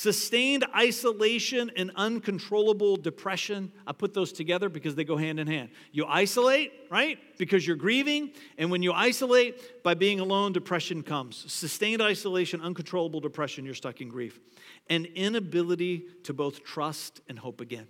Sustained 0.00 0.64
isolation 0.74 1.70
and 1.76 1.90
uncontrollable 1.94 2.96
depression, 2.96 3.70
I 3.86 3.92
put 3.92 4.14
those 4.14 4.32
together 4.32 4.70
because 4.70 4.94
they 4.94 5.04
go 5.04 5.18
hand 5.18 5.38
in 5.38 5.46
hand. 5.46 5.68
You 5.92 6.06
isolate, 6.06 6.72
right? 6.88 7.18
Because 7.36 7.66
you're 7.66 7.76
grieving. 7.76 8.30
And 8.56 8.70
when 8.70 8.82
you 8.82 8.94
isolate 8.94 9.82
by 9.84 9.92
being 9.92 10.18
alone, 10.18 10.54
depression 10.54 11.02
comes. 11.02 11.44
Sustained 11.52 12.00
isolation, 12.00 12.62
uncontrollable 12.62 13.20
depression, 13.20 13.66
you're 13.66 13.74
stuck 13.74 14.00
in 14.00 14.08
grief. 14.08 14.40
And 14.88 15.04
inability 15.04 16.06
to 16.24 16.32
both 16.32 16.64
trust 16.64 17.20
and 17.28 17.38
hope 17.38 17.60
again. 17.60 17.86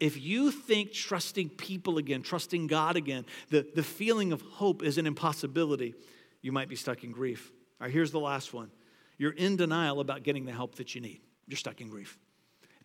If 0.00 0.20
you 0.20 0.50
think 0.50 0.92
trusting 0.92 1.48
people 1.48 1.96
again, 1.96 2.20
trusting 2.20 2.66
God 2.66 2.94
again, 2.94 3.24
the, 3.48 3.66
the 3.74 3.82
feeling 3.82 4.32
of 4.32 4.42
hope 4.42 4.82
is 4.82 4.98
an 4.98 5.06
impossibility, 5.06 5.94
you 6.42 6.52
might 6.52 6.68
be 6.68 6.76
stuck 6.76 7.04
in 7.04 7.10
grief. 7.10 7.50
All 7.80 7.86
right, 7.86 7.90
here's 7.90 8.10
the 8.10 8.20
last 8.20 8.52
one 8.52 8.70
you're 9.16 9.32
in 9.32 9.56
denial 9.56 10.00
about 10.00 10.24
getting 10.24 10.44
the 10.44 10.52
help 10.52 10.74
that 10.74 10.94
you 10.94 11.00
need 11.00 11.22
you're 11.48 11.56
stuck 11.56 11.80
in 11.80 11.88
grief. 11.88 12.18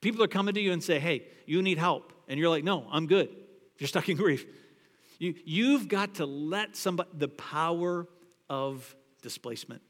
People 0.02 0.24
are 0.24 0.28
coming 0.28 0.54
to 0.56 0.62
you 0.62 0.72
and 0.72 0.84
say, 0.84 1.00
hey, 1.00 1.24
you 1.46 1.62
need 1.62 1.78
help. 1.78 2.12
And 2.28 2.40
you're 2.40 2.50
like, 2.50 2.64
no, 2.64 2.88
I'm 2.92 3.06
good. 3.06 3.30
You're 3.78 3.88
stuck 3.88 4.10
in 4.10 4.18
grief. 4.18 4.46
You, 5.20 5.36
you've 5.46 5.88
got 5.88 6.16
to 6.16 6.26
let 6.26 6.76
somebody, 6.76 7.10
the 7.14 7.28
power 7.28 8.08
of 8.50 8.96
displacement. 9.22 9.82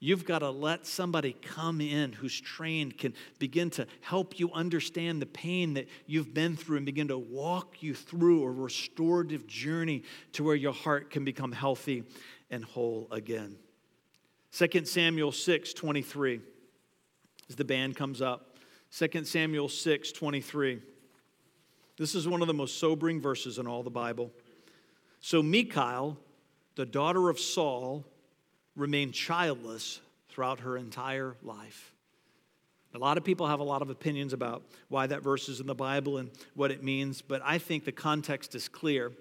You've 0.00 0.24
got 0.24 0.40
to 0.40 0.50
let 0.50 0.84
somebody 0.84 1.34
come 1.40 1.80
in 1.80 2.12
who's 2.12 2.40
trained, 2.40 2.98
can 2.98 3.14
begin 3.38 3.70
to 3.70 3.86
help 4.00 4.40
you 4.40 4.50
understand 4.52 5.22
the 5.22 5.26
pain 5.26 5.74
that 5.74 5.88
you've 6.06 6.34
been 6.34 6.56
through 6.56 6.78
and 6.78 6.86
begin 6.86 7.06
to 7.08 7.18
walk 7.18 7.84
you 7.84 7.94
through 7.94 8.42
a 8.42 8.50
restorative 8.50 9.46
journey 9.46 10.02
to 10.32 10.42
where 10.42 10.56
your 10.56 10.72
heart 10.72 11.10
can 11.10 11.24
become 11.24 11.52
healthy 11.52 12.02
and 12.50 12.64
whole 12.64 13.06
again. 13.12 13.56
2 14.50 14.84
Samuel 14.86 15.30
6 15.30 15.72
23 15.72 16.40
as 17.52 17.56
the 17.56 17.64
band 17.66 17.94
comes 17.94 18.22
up. 18.22 18.56
2 18.96 19.24
Samuel 19.24 19.68
6 19.68 20.12
23. 20.12 20.80
This 21.98 22.14
is 22.14 22.26
one 22.26 22.40
of 22.40 22.48
the 22.48 22.54
most 22.54 22.78
sobering 22.78 23.20
verses 23.20 23.58
in 23.58 23.66
all 23.66 23.82
the 23.82 23.90
Bible. 23.90 24.30
So 25.20 25.42
Michal, 25.42 26.16
the 26.76 26.86
daughter 26.86 27.28
of 27.28 27.38
Saul, 27.38 28.06
remained 28.74 29.12
childless 29.12 30.00
throughout 30.30 30.60
her 30.60 30.78
entire 30.78 31.36
life. 31.42 31.92
A 32.94 32.98
lot 32.98 33.18
of 33.18 33.24
people 33.24 33.46
have 33.46 33.60
a 33.60 33.64
lot 33.64 33.82
of 33.82 33.90
opinions 33.90 34.32
about 34.32 34.62
why 34.88 35.06
that 35.06 35.22
verse 35.22 35.50
is 35.50 35.60
in 35.60 35.66
the 35.66 35.74
Bible 35.74 36.16
and 36.16 36.30
what 36.54 36.70
it 36.70 36.82
means, 36.82 37.20
but 37.20 37.42
I 37.44 37.58
think 37.58 37.84
the 37.84 37.92
context 37.92 38.54
is 38.54 38.66
clear. 38.66 39.12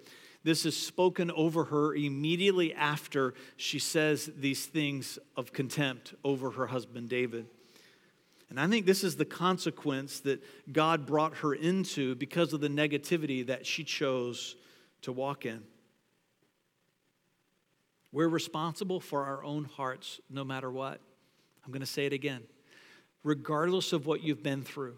This 0.45 0.65
is 0.65 0.77
spoken 0.77 1.32
over 1.32 1.65
her 1.65 1.93
immediately 1.93 2.73
after 2.73 3.34
she 3.57 3.77
says 3.77 4.32
these 4.38 4.65
things 4.65 5.19
of 5.36 5.51
contempt 5.51 6.13
over 6.23 6.51
her 6.51 6.67
husband 6.67 7.09
David. 7.09 7.47
And 8.51 8.59
I 8.59 8.67
think 8.67 8.85
this 8.85 9.05
is 9.05 9.15
the 9.15 9.23
consequence 9.23 10.19
that 10.19 10.43
God 10.73 11.05
brought 11.05 11.37
her 11.37 11.53
into 11.53 12.15
because 12.15 12.51
of 12.51 12.59
the 12.59 12.67
negativity 12.67 13.47
that 13.47 13.65
she 13.65 13.85
chose 13.85 14.57
to 15.03 15.13
walk 15.13 15.45
in. 15.45 15.63
We're 18.11 18.27
responsible 18.27 18.99
for 18.99 19.23
our 19.23 19.41
own 19.41 19.63
hearts 19.63 20.19
no 20.29 20.43
matter 20.43 20.69
what. 20.69 20.99
I'm 21.65 21.71
going 21.71 21.79
to 21.79 21.85
say 21.85 22.05
it 22.05 22.11
again. 22.11 22.43
Regardless 23.23 23.93
of 23.93 24.05
what 24.05 24.21
you've 24.21 24.43
been 24.43 24.63
through, 24.63 24.97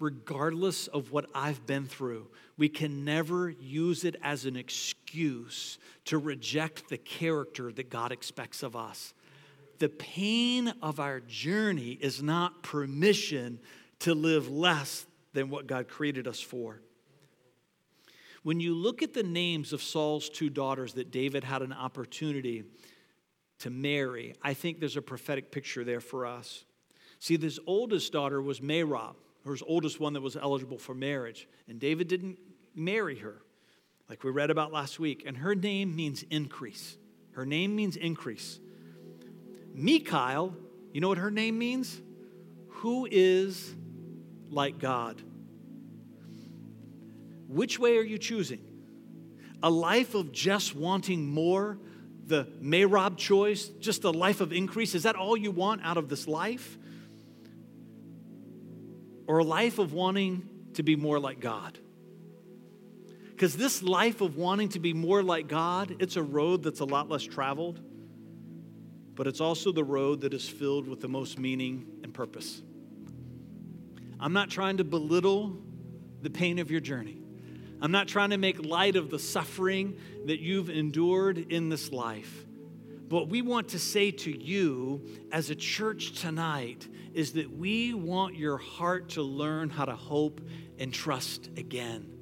regardless 0.00 0.86
of 0.86 1.12
what 1.12 1.26
I've 1.34 1.66
been 1.66 1.84
through, 1.84 2.28
we 2.56 2.70
can 2.70 3.04
never 3.04 3.50
use 3.50 4.04
it 4.04 4.16
as 4.22 4.46
an 4.46 4.56
excuse 4.56 5.76
to 6.06 6.16
reject 6.16 6.88
the 6.88 6.96
character 6.96 7.70
that 7.70 7.90
God 7.90 8.12
expects 8.12 8.62
of 8.62 8.74
us 8.74 9.12
the 9.84 9.90
pain 9.90 10.72
of 10.80 10.98
our 10.98 11.20
journey 11.20 11.90
is 11.90 12.22
not 12.22 12.62
permission 12.62 13.58
to 13.98 14.14
live 14.14 14.50
less 14.50 15.04
than 15.34 15.50
what 15.50 15.66
God 15.66 15.88
created 15.88 16.26
us 16.26 16.40
for. 16.40 16.80
When 18.44 18.60
you 18.60 18.74
look 18.74 19.02
at 19.02 19.12
the 19.12 19.22
names 19.22 19.74
of 19.74 19.82
Saul's 19.82 20.30
two 20.30 20.48
daughters 20.48 20.94
that 20.94 21.10
David 21.10 21.44
had 21.44 21.60
an 21.60 21.74
opportunity 21.74 22.64
to 23.58 23.68
marry, 23.68 24.34
I 24.40 24.54
think 24.54 24.80
there's 24.80 24.96
a 24.96 25.02
prophetic 25.02 25.52
picture 25.52 25.84
there 25.84 26.00
for 26.00 26.24
us. 26.24 26.64
See, 27.18 27.36
this 27.36 27.58
oldest 27.66 28.10
daughter 28.10 28.40
was 28.40 28.60
Merab, 28.60 29.16
her 29.44 29.56
oldest 29.66 30.00
one 30.00 30.14
that 30.14 30.22
was 30.22 30.34
eligible 30.34 30.78
for 30.78 30.94
marriage, 30.94 31.46
and 31.68 31.78
David 31.78 32.08
didn't 32.08 32.38
marry 32.74 33.18
her, 33.18 33.42
like 34.08 34.24
we 34.24 34.30
read 34.30 34.48
about 34.48 34.72
last 34.72 34.98
week. 34.98 35.24
And 35.26 35.36
her 35.36 35.54
name 35.54 35.94
means 35.94 36.24
increase. 36.30 36.96
Her 37.32 37.44
name 37.44 37.76
means 37.76 37.96
increase. 37.96 38.60
Michal, 39.74 40.54
you 40.92 41.00
know 41.00 41.08
what 41.08 41.18
her 41.18 41.30
name 41.30 41.58
means? 41.58 42.00
Who 42.68 43.08
is 43.10 43.74
like 44.48 44.78
God? 44.78 45.20
Which 47.48 47.78
way 47.78 47.98
are 47.98 48.02
you 48.02 48.16
choosing? 48.16 48.60
A 49.62 49.70
life 49.70 50.14
of 50.14 50.30
just 50.30 50.76
wanting 50.76 51.26
more, 51.26 51.78
the 52.26 52.44
Merab 52.62 53.16
choice, 53.16 53.66
just 53.66 54.04
a 54.04 54.10
life 54.10 54.40
of 54.40 54.52
increase? 54.52 54.94
Is 54.94 55.02
that 55.02 55.16
all 55.16 55.36
you 55.36 55.50
want 55.50 55.84
out 55.84 55.96
of 55.96 56.08
this 56.08 56.28
life? 56.28 56.78
Or 59.26 59.38
a 59.38 59.44
life 59.44 59.78
of 59.78 59.92
wanting 59.92 60.48
to 60.74 60.82
be 60.82 60.94
more 60.94 61.18
like 61.18 61.40
God? 61.40 61.78
Because 63.30 63.56
this 63.56 63.82
life 63.82 64.20
of 64.20 64.36
wanting 64.36 64.68
to 64.70 64.78
be 64.78 64.92
more 64.92 65.22
like 65.22 65.48
God, 65.48 65.96
it's 65.98 66.14
a 66.14 66.22
road 66.22 66.62
that's 66.62 66.80
a 66.80 66.84
lot 66.84 67.08
less 67.08 67.22
traveled 67.22 67.80
but 69.14 69.26
it's 69.26 69.40
also 69.40 69.72
the 69.72 69.84
road 69.84 70.20
that 70.22 70.34
is 70.34 70.48
filled 70.48 70.88
with 70.88 71.00
the 71.00 71.08
most 71.08 71.38
meaning 71.38 71.86
and 72.02 72.12
purpose. 72.12 72.62
I'm 74.18 74.32
not 74.32 74.50
trying 74.50 74.78
to 74.78 74.84
belittle 74.84 75.56
the 76.22 76.30
pain 76.30 76.58
of 76.58 76.70
your 76.70 76.80
journey. 76.80 77.18
I'm 77.80 77.92
not 77.92 78.08
trying 78.08 78.30
to 78.30 78.38
make 78.38 78.64
light 78.64 78.96
of 78.96 79.10
the 79.10 79.18
suffering 79.18 79.98
that 80.26 80.40
you've 80.40 80.70
endured 80.70 81.38
in 81.38 81.68
this 81.68 81.92
life. 81.92 82.46
But 83.08 83.16
what 83.16 83.28
we 83.28 83.42
want 83.42 83.68
to 83.70 83.78
say 83.78 84.10
to 84.10 84.30
you 84.30 85.06
as 85.30 85.50
a 85.50 85.54
church 85.54 86.20
tonight 86.20 86.88
is 87.12 87.32
that 87.32 87.54
we 87.54 87.92
want 87.92 88.36
your 88.36 88.56
heart 88.56 89.10
to 89.10 89.22
learn 89.22 89.68
how 89.68 89.84
to 89.84 89.94
hope 89.94 90.40
and 90.78 90.92
trust 90.92 91.50
again 91.56 92.13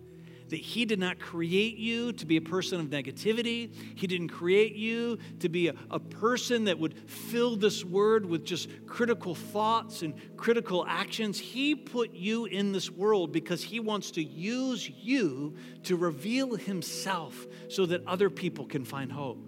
that 0.52 0.60
He 0.60 0.84
did 0.84 0.98
not 0.98 1.18
create 1.18 1.78
you 1.78 2.12
to 2.12 2.26
be 2.26 2.36
a 2.36 2.40
person 2.42 2.78
of 2.78 2.88
negativity. 2.88 3.74
He 3.94 4.06
didn't 4.06 4.28
create 4.28 4.74
you 4.74 5.18
to 5.40 5.48
be 5.48 5.68
a, 5.68 5.74
a 5.90 5.98
person 5.98 6.64
that 6.64 6.78
would 6.78 7.08
fill 7.08 7.56
this 7.56 7.82
word 7.82 8.26
with 8.26 8.44
just 8.44 8.68
critical 8.86 9.34
thoughts 9.34 10.02
and 10.02 10.12
critical 10.36 10.84
actions. 10.86 11.38
He 11.38 11.74
put 11.74 12.12
you 12.12 12.44
in 12.44 12.72
this 12.72 12.90
world 12.90 13.32
because 13.32 13.62
He 13.62 13.80
wants 13.80 14.10
to 14.12 14.22
use 14.22 14.90
you 14.90 15.54
to 15.84 15.96
reveal 15.96 16.54
Himself 16.54 17.46
so 17.70 17.86
that 17.86 18.06
other 18.06 18.28
people 18.28 18.66
can 18.66 18.84
find 18.84 19.10
hope. 19.10 19.38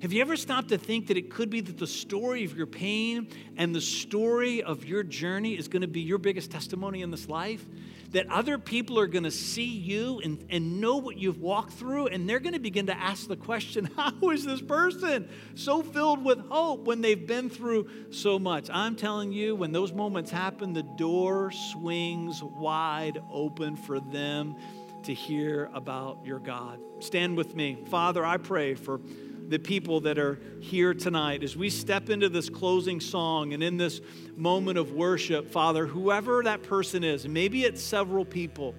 Have 0.00 0.14
you 0.14 0.22
ever 0.22 0.36
stopped 0.36 0.68
to 0.68 0.78
think 0.78 1.08
that 1.08 1.18
it 1.18 1.28
could 1.28 1.50
be 1.50 1.60
that 1.60 1.76
the 1.76 1.86
story 1.86 2.44
of 2.44 2.56
your 2.56 2.68
pain 2.68 3.28
and 3.58 3.74
the 3.74 3.82
story 3.82 4.62
of 4.62 4.86
your 4.86 5.02
journey 5.02 5.58
is 5.58 5.68
going 5.68 5.82
to 5.82 5.88
be 5.88 6.00
your 6.00 6.18
biggest 6.18 6.50
testimony 6.50 7.02
in 7.02 7.10
this 7.10 7.28
life? 7.28 7.66
That 8.12 8.26
other 8.30 8.58
people 8.58 8.98
are 8.98 9.06
going 9.06 9.24
to 9.24 9.30
see 9.30 9.66
you 9.66 10.20
and, 10.24 10.42
and 10.48 10.80
know 10.80 10.96
what 10.96 11.18
you've 11.18 11.40
walked 11.40 11.72
through, 11.72 12.06
and 12.06 12.28
they're 12.28 12.40
going 12.40 12.54
to 12.54 12.58
begin 12.58 12.86
to 12.86 12.96
ask 12.96 13.28
the 13.28 13.36
question 13.36 13.90
How 13.96 14.30
is 14.30 14.44
this 14.44 14.62
person 14.62 15.28
so 15.54 15.82
filled 15.82 16.24
with 16.24 16.38
hope 16.48 16.84
when 16.84 17.02
they've 17.02 17.26
been 17.26 17.50
through 17.50 17.88
so 18.10 18.38
much? 18.38 18.70
I'm 18.72 18.96
telling 18.96 19.32
you, 19.32 19.54
when 19.54 19.72
those 19.72 19.92
moments 19.92 20.30
happen, 20.30 20.72
the 20.72 20.82
door 20.82 21.50
swings 21.50 22.42
wide 22.42 23.22
open 23.30 23.76
for 23.76 24.00
them 24.00 24.56
to 25.04 25.14
hear 25.14 25.70
about 25.74 26.24
your 26.24 26.38
God. 26.38 26.80
Stand 27.00 27.36
with 27.36 27.54
me. 27.54 27.78
Father, 27.88 28.24
I 28.24 28.36
pray 28.36 28.74
for 28.74 29.00
the 29.48 29.58
people 29.58 30.00
that 30.00 30.18
are 30.18 30.38
here 30.60 30.92
tonight 30.92 31.42
as 31.42 31.56
we 31.56 31.70
step 31.70 32.10
into 32.10 32.28
this 32.28 32.50
closing 32.50 33.00
song 33.00 33.54
and 33.54 33.62
in 33.62 33.76
this 33.76 34.00
moment 34.36 34.78
of 34.78 34.92
worship, 34.92 35.50
Father, 35.50 35.86
whoever 35.86 36.42
that 36.42 36.62
person 36.62 37.02
is, 37.02 37.26
maybe 37.26 37.64
it's 37.64 37.82
several 37.82 38.24
people 38.24 38.74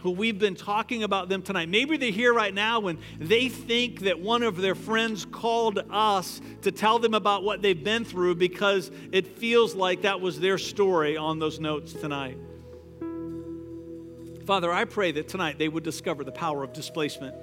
who 0.00 0.10
we've 0.10 0.38
been 0.38 0.54
talking 0.54 1.02
about 1.02 1.28
them 1.28 1.42
tonight. 1.42 1.68
Maybe 1.68 1.96
they're 1.96 2.10
here 2.10 2.32
right 2.32 2.54
now 2.54 2.86
and 2.86 2.98
they 3.18 3.48
think 3.48 4.00
that 4.00 4.18
one 4.18 4.42
of 4.42 4.56
their 4.56 4.76
friends 4.76 5.24
called 5.24 5.80
us 5.90 6.40
to 6.62 6.72
tell 6.72 6.98
them 6.98 7.14
about 7.14 7.42
what 7.42 7.62
they've 7.62 7.82
been 7.82 8.04
through 8.04 8.36
because 8.36 8.90
it 9.12 9.38
feels 9.38 9.74
like 9.74 10.02
that 10.02 10.20
was 10.20 10.38
their 10.38 10.56
story 10.56 11.16
on 11.16 11.38
those 11.38 11.58
notes 11.58 11.92
tonight. 11.92 12.38
Father, 14.46 14.72
I 14.72 14.84
pray 14.86 15.12
that 15.12 15.28
tonight 15.28 15.58
they 15.58 15.68
would 15.68 15.84
discover 15.84 16.24
the 16.24 16.32
power 16.32 16.62
of 16.62 16.72
displacement 16.72 17.34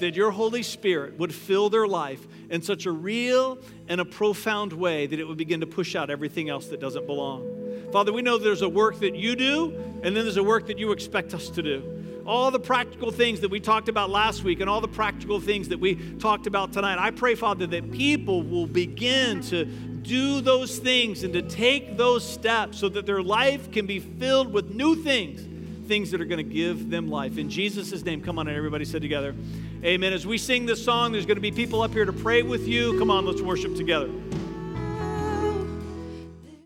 that 0.00 0.16
your 0.16 0.30
Holy 0.30 0.62
Spirit 0.62 1.18
would 1.18 1.34
fill 1.34 1.70
their 1.70 1.86
life 1.86 2.26
in 2.50 2.60
such 2.62 2.86
a 2.86 2.90
real 2.90 3.58
and 3.88 4.00
a 4.00 4.04
profound 4.04 4.72
way 4.72 5.06
that 5.06 5.18
it 5.18 5.26
would 5.26 5.38
begin 5.38 5.60
to 5.60 5.66
push 5.66 5.94
out 5.94 6.10
everything 6.10 6.48
else 6.48 6.66
that 6.68 6.80
doesn't 6.80 7.06
belong. 7.06 7.88
Father, 7.92 8.12
we 8.12 8.22
know 8.22 8.38
there's 8.38 8.62
a 8.62 8.68
work 8.68 9.00
that 9.00 9.16
you 9.16 9.36
do, 9.36 9.74
and 10.02 10.16
then 10.16 10.24
there's 10.24 10.36
a 10.36 10.42
work 10.42 10.66
that 10.66 10.78
you 10.78 10.92
expect 10.92 11.34
us 11.34 11.48
to 11.50 11.62
do. 11.62 12.22
All 12.26 12.50
the 12.50 12.60
practical 12.60 13.10
things 13.10 13.40
that 13.40 13.50
we 13.50 13.60
talked 13.60 13.88
about 13.88 14.10
last 14.10 14.44
week 14.44 14.60
and 14.60 14.68
all 14.70 14.80
the 14.80 14.88
practical 14.88 15.40
things 15.40 15.68
that 15.68 15.80
we 15.80 15.96
talked 16.18 16.46
about 16.46 16.72
tonight, 16.72 16.98
I 16.98 17.10
pray, 17.10 17.34
Father, 17.34 17.66
that 17.68 17.90
people 17.90 18.42
will 18.42 18.66
begin 18.66 19.40
to 19.44 19.64
do 19.64 20.40
those 20.40 20.78
things 20.78 21.24
and 21.24 21.32
to 21.32 21.42
take 21.42 21.96
those 21.96 22.26
steps 22.26 22.78
so 22.78 22.88
that 22.90 23.06
their 23.06 23.22
life 23.22 23.70
can 23.72 23.86
be 23.86 23.98
filled 23.98 24.52
with 24.52 24.74
new 24.74 25.02
things 25.02 25.49
things 25.90 26.12
that 26.12 26.20
are 26.20 26.24
going 26.24 26.38
to 26.38 26.54
give 26.54 26.88
them 26.88 27.10
life. 27.10 27.36
In 27.36 27.50
Jesus' 27.50 28.04
name, 28.04 28.22
come 28.22 28.38
on, 28.38 28.46
and 28.46 28.56
everybody 28.56 28.84
said 28.84 29.02
together, 29.02 29.34
Amen. 29.82 30.12
As 30.12 30.24
we 30.24 30.38
sing 30.38 30.64
this 30.64 30.84
song, 30.84 31.10
there's 31.10 31.26
going 31.26 31.36
to 31.36 31.42
be 31.42 31.50
people 31.50 31.82
up 31.82 31.90
here 31.90 32.04
to 32.04 32.12
pray 32.12 32.42
with 32.42 32.68
you. 32.68 32.96
Come 32.96 33.10
on, 33.10 33.26
let's 33.26 33.40
worship 33.40 33.74
together. 33.74 34.08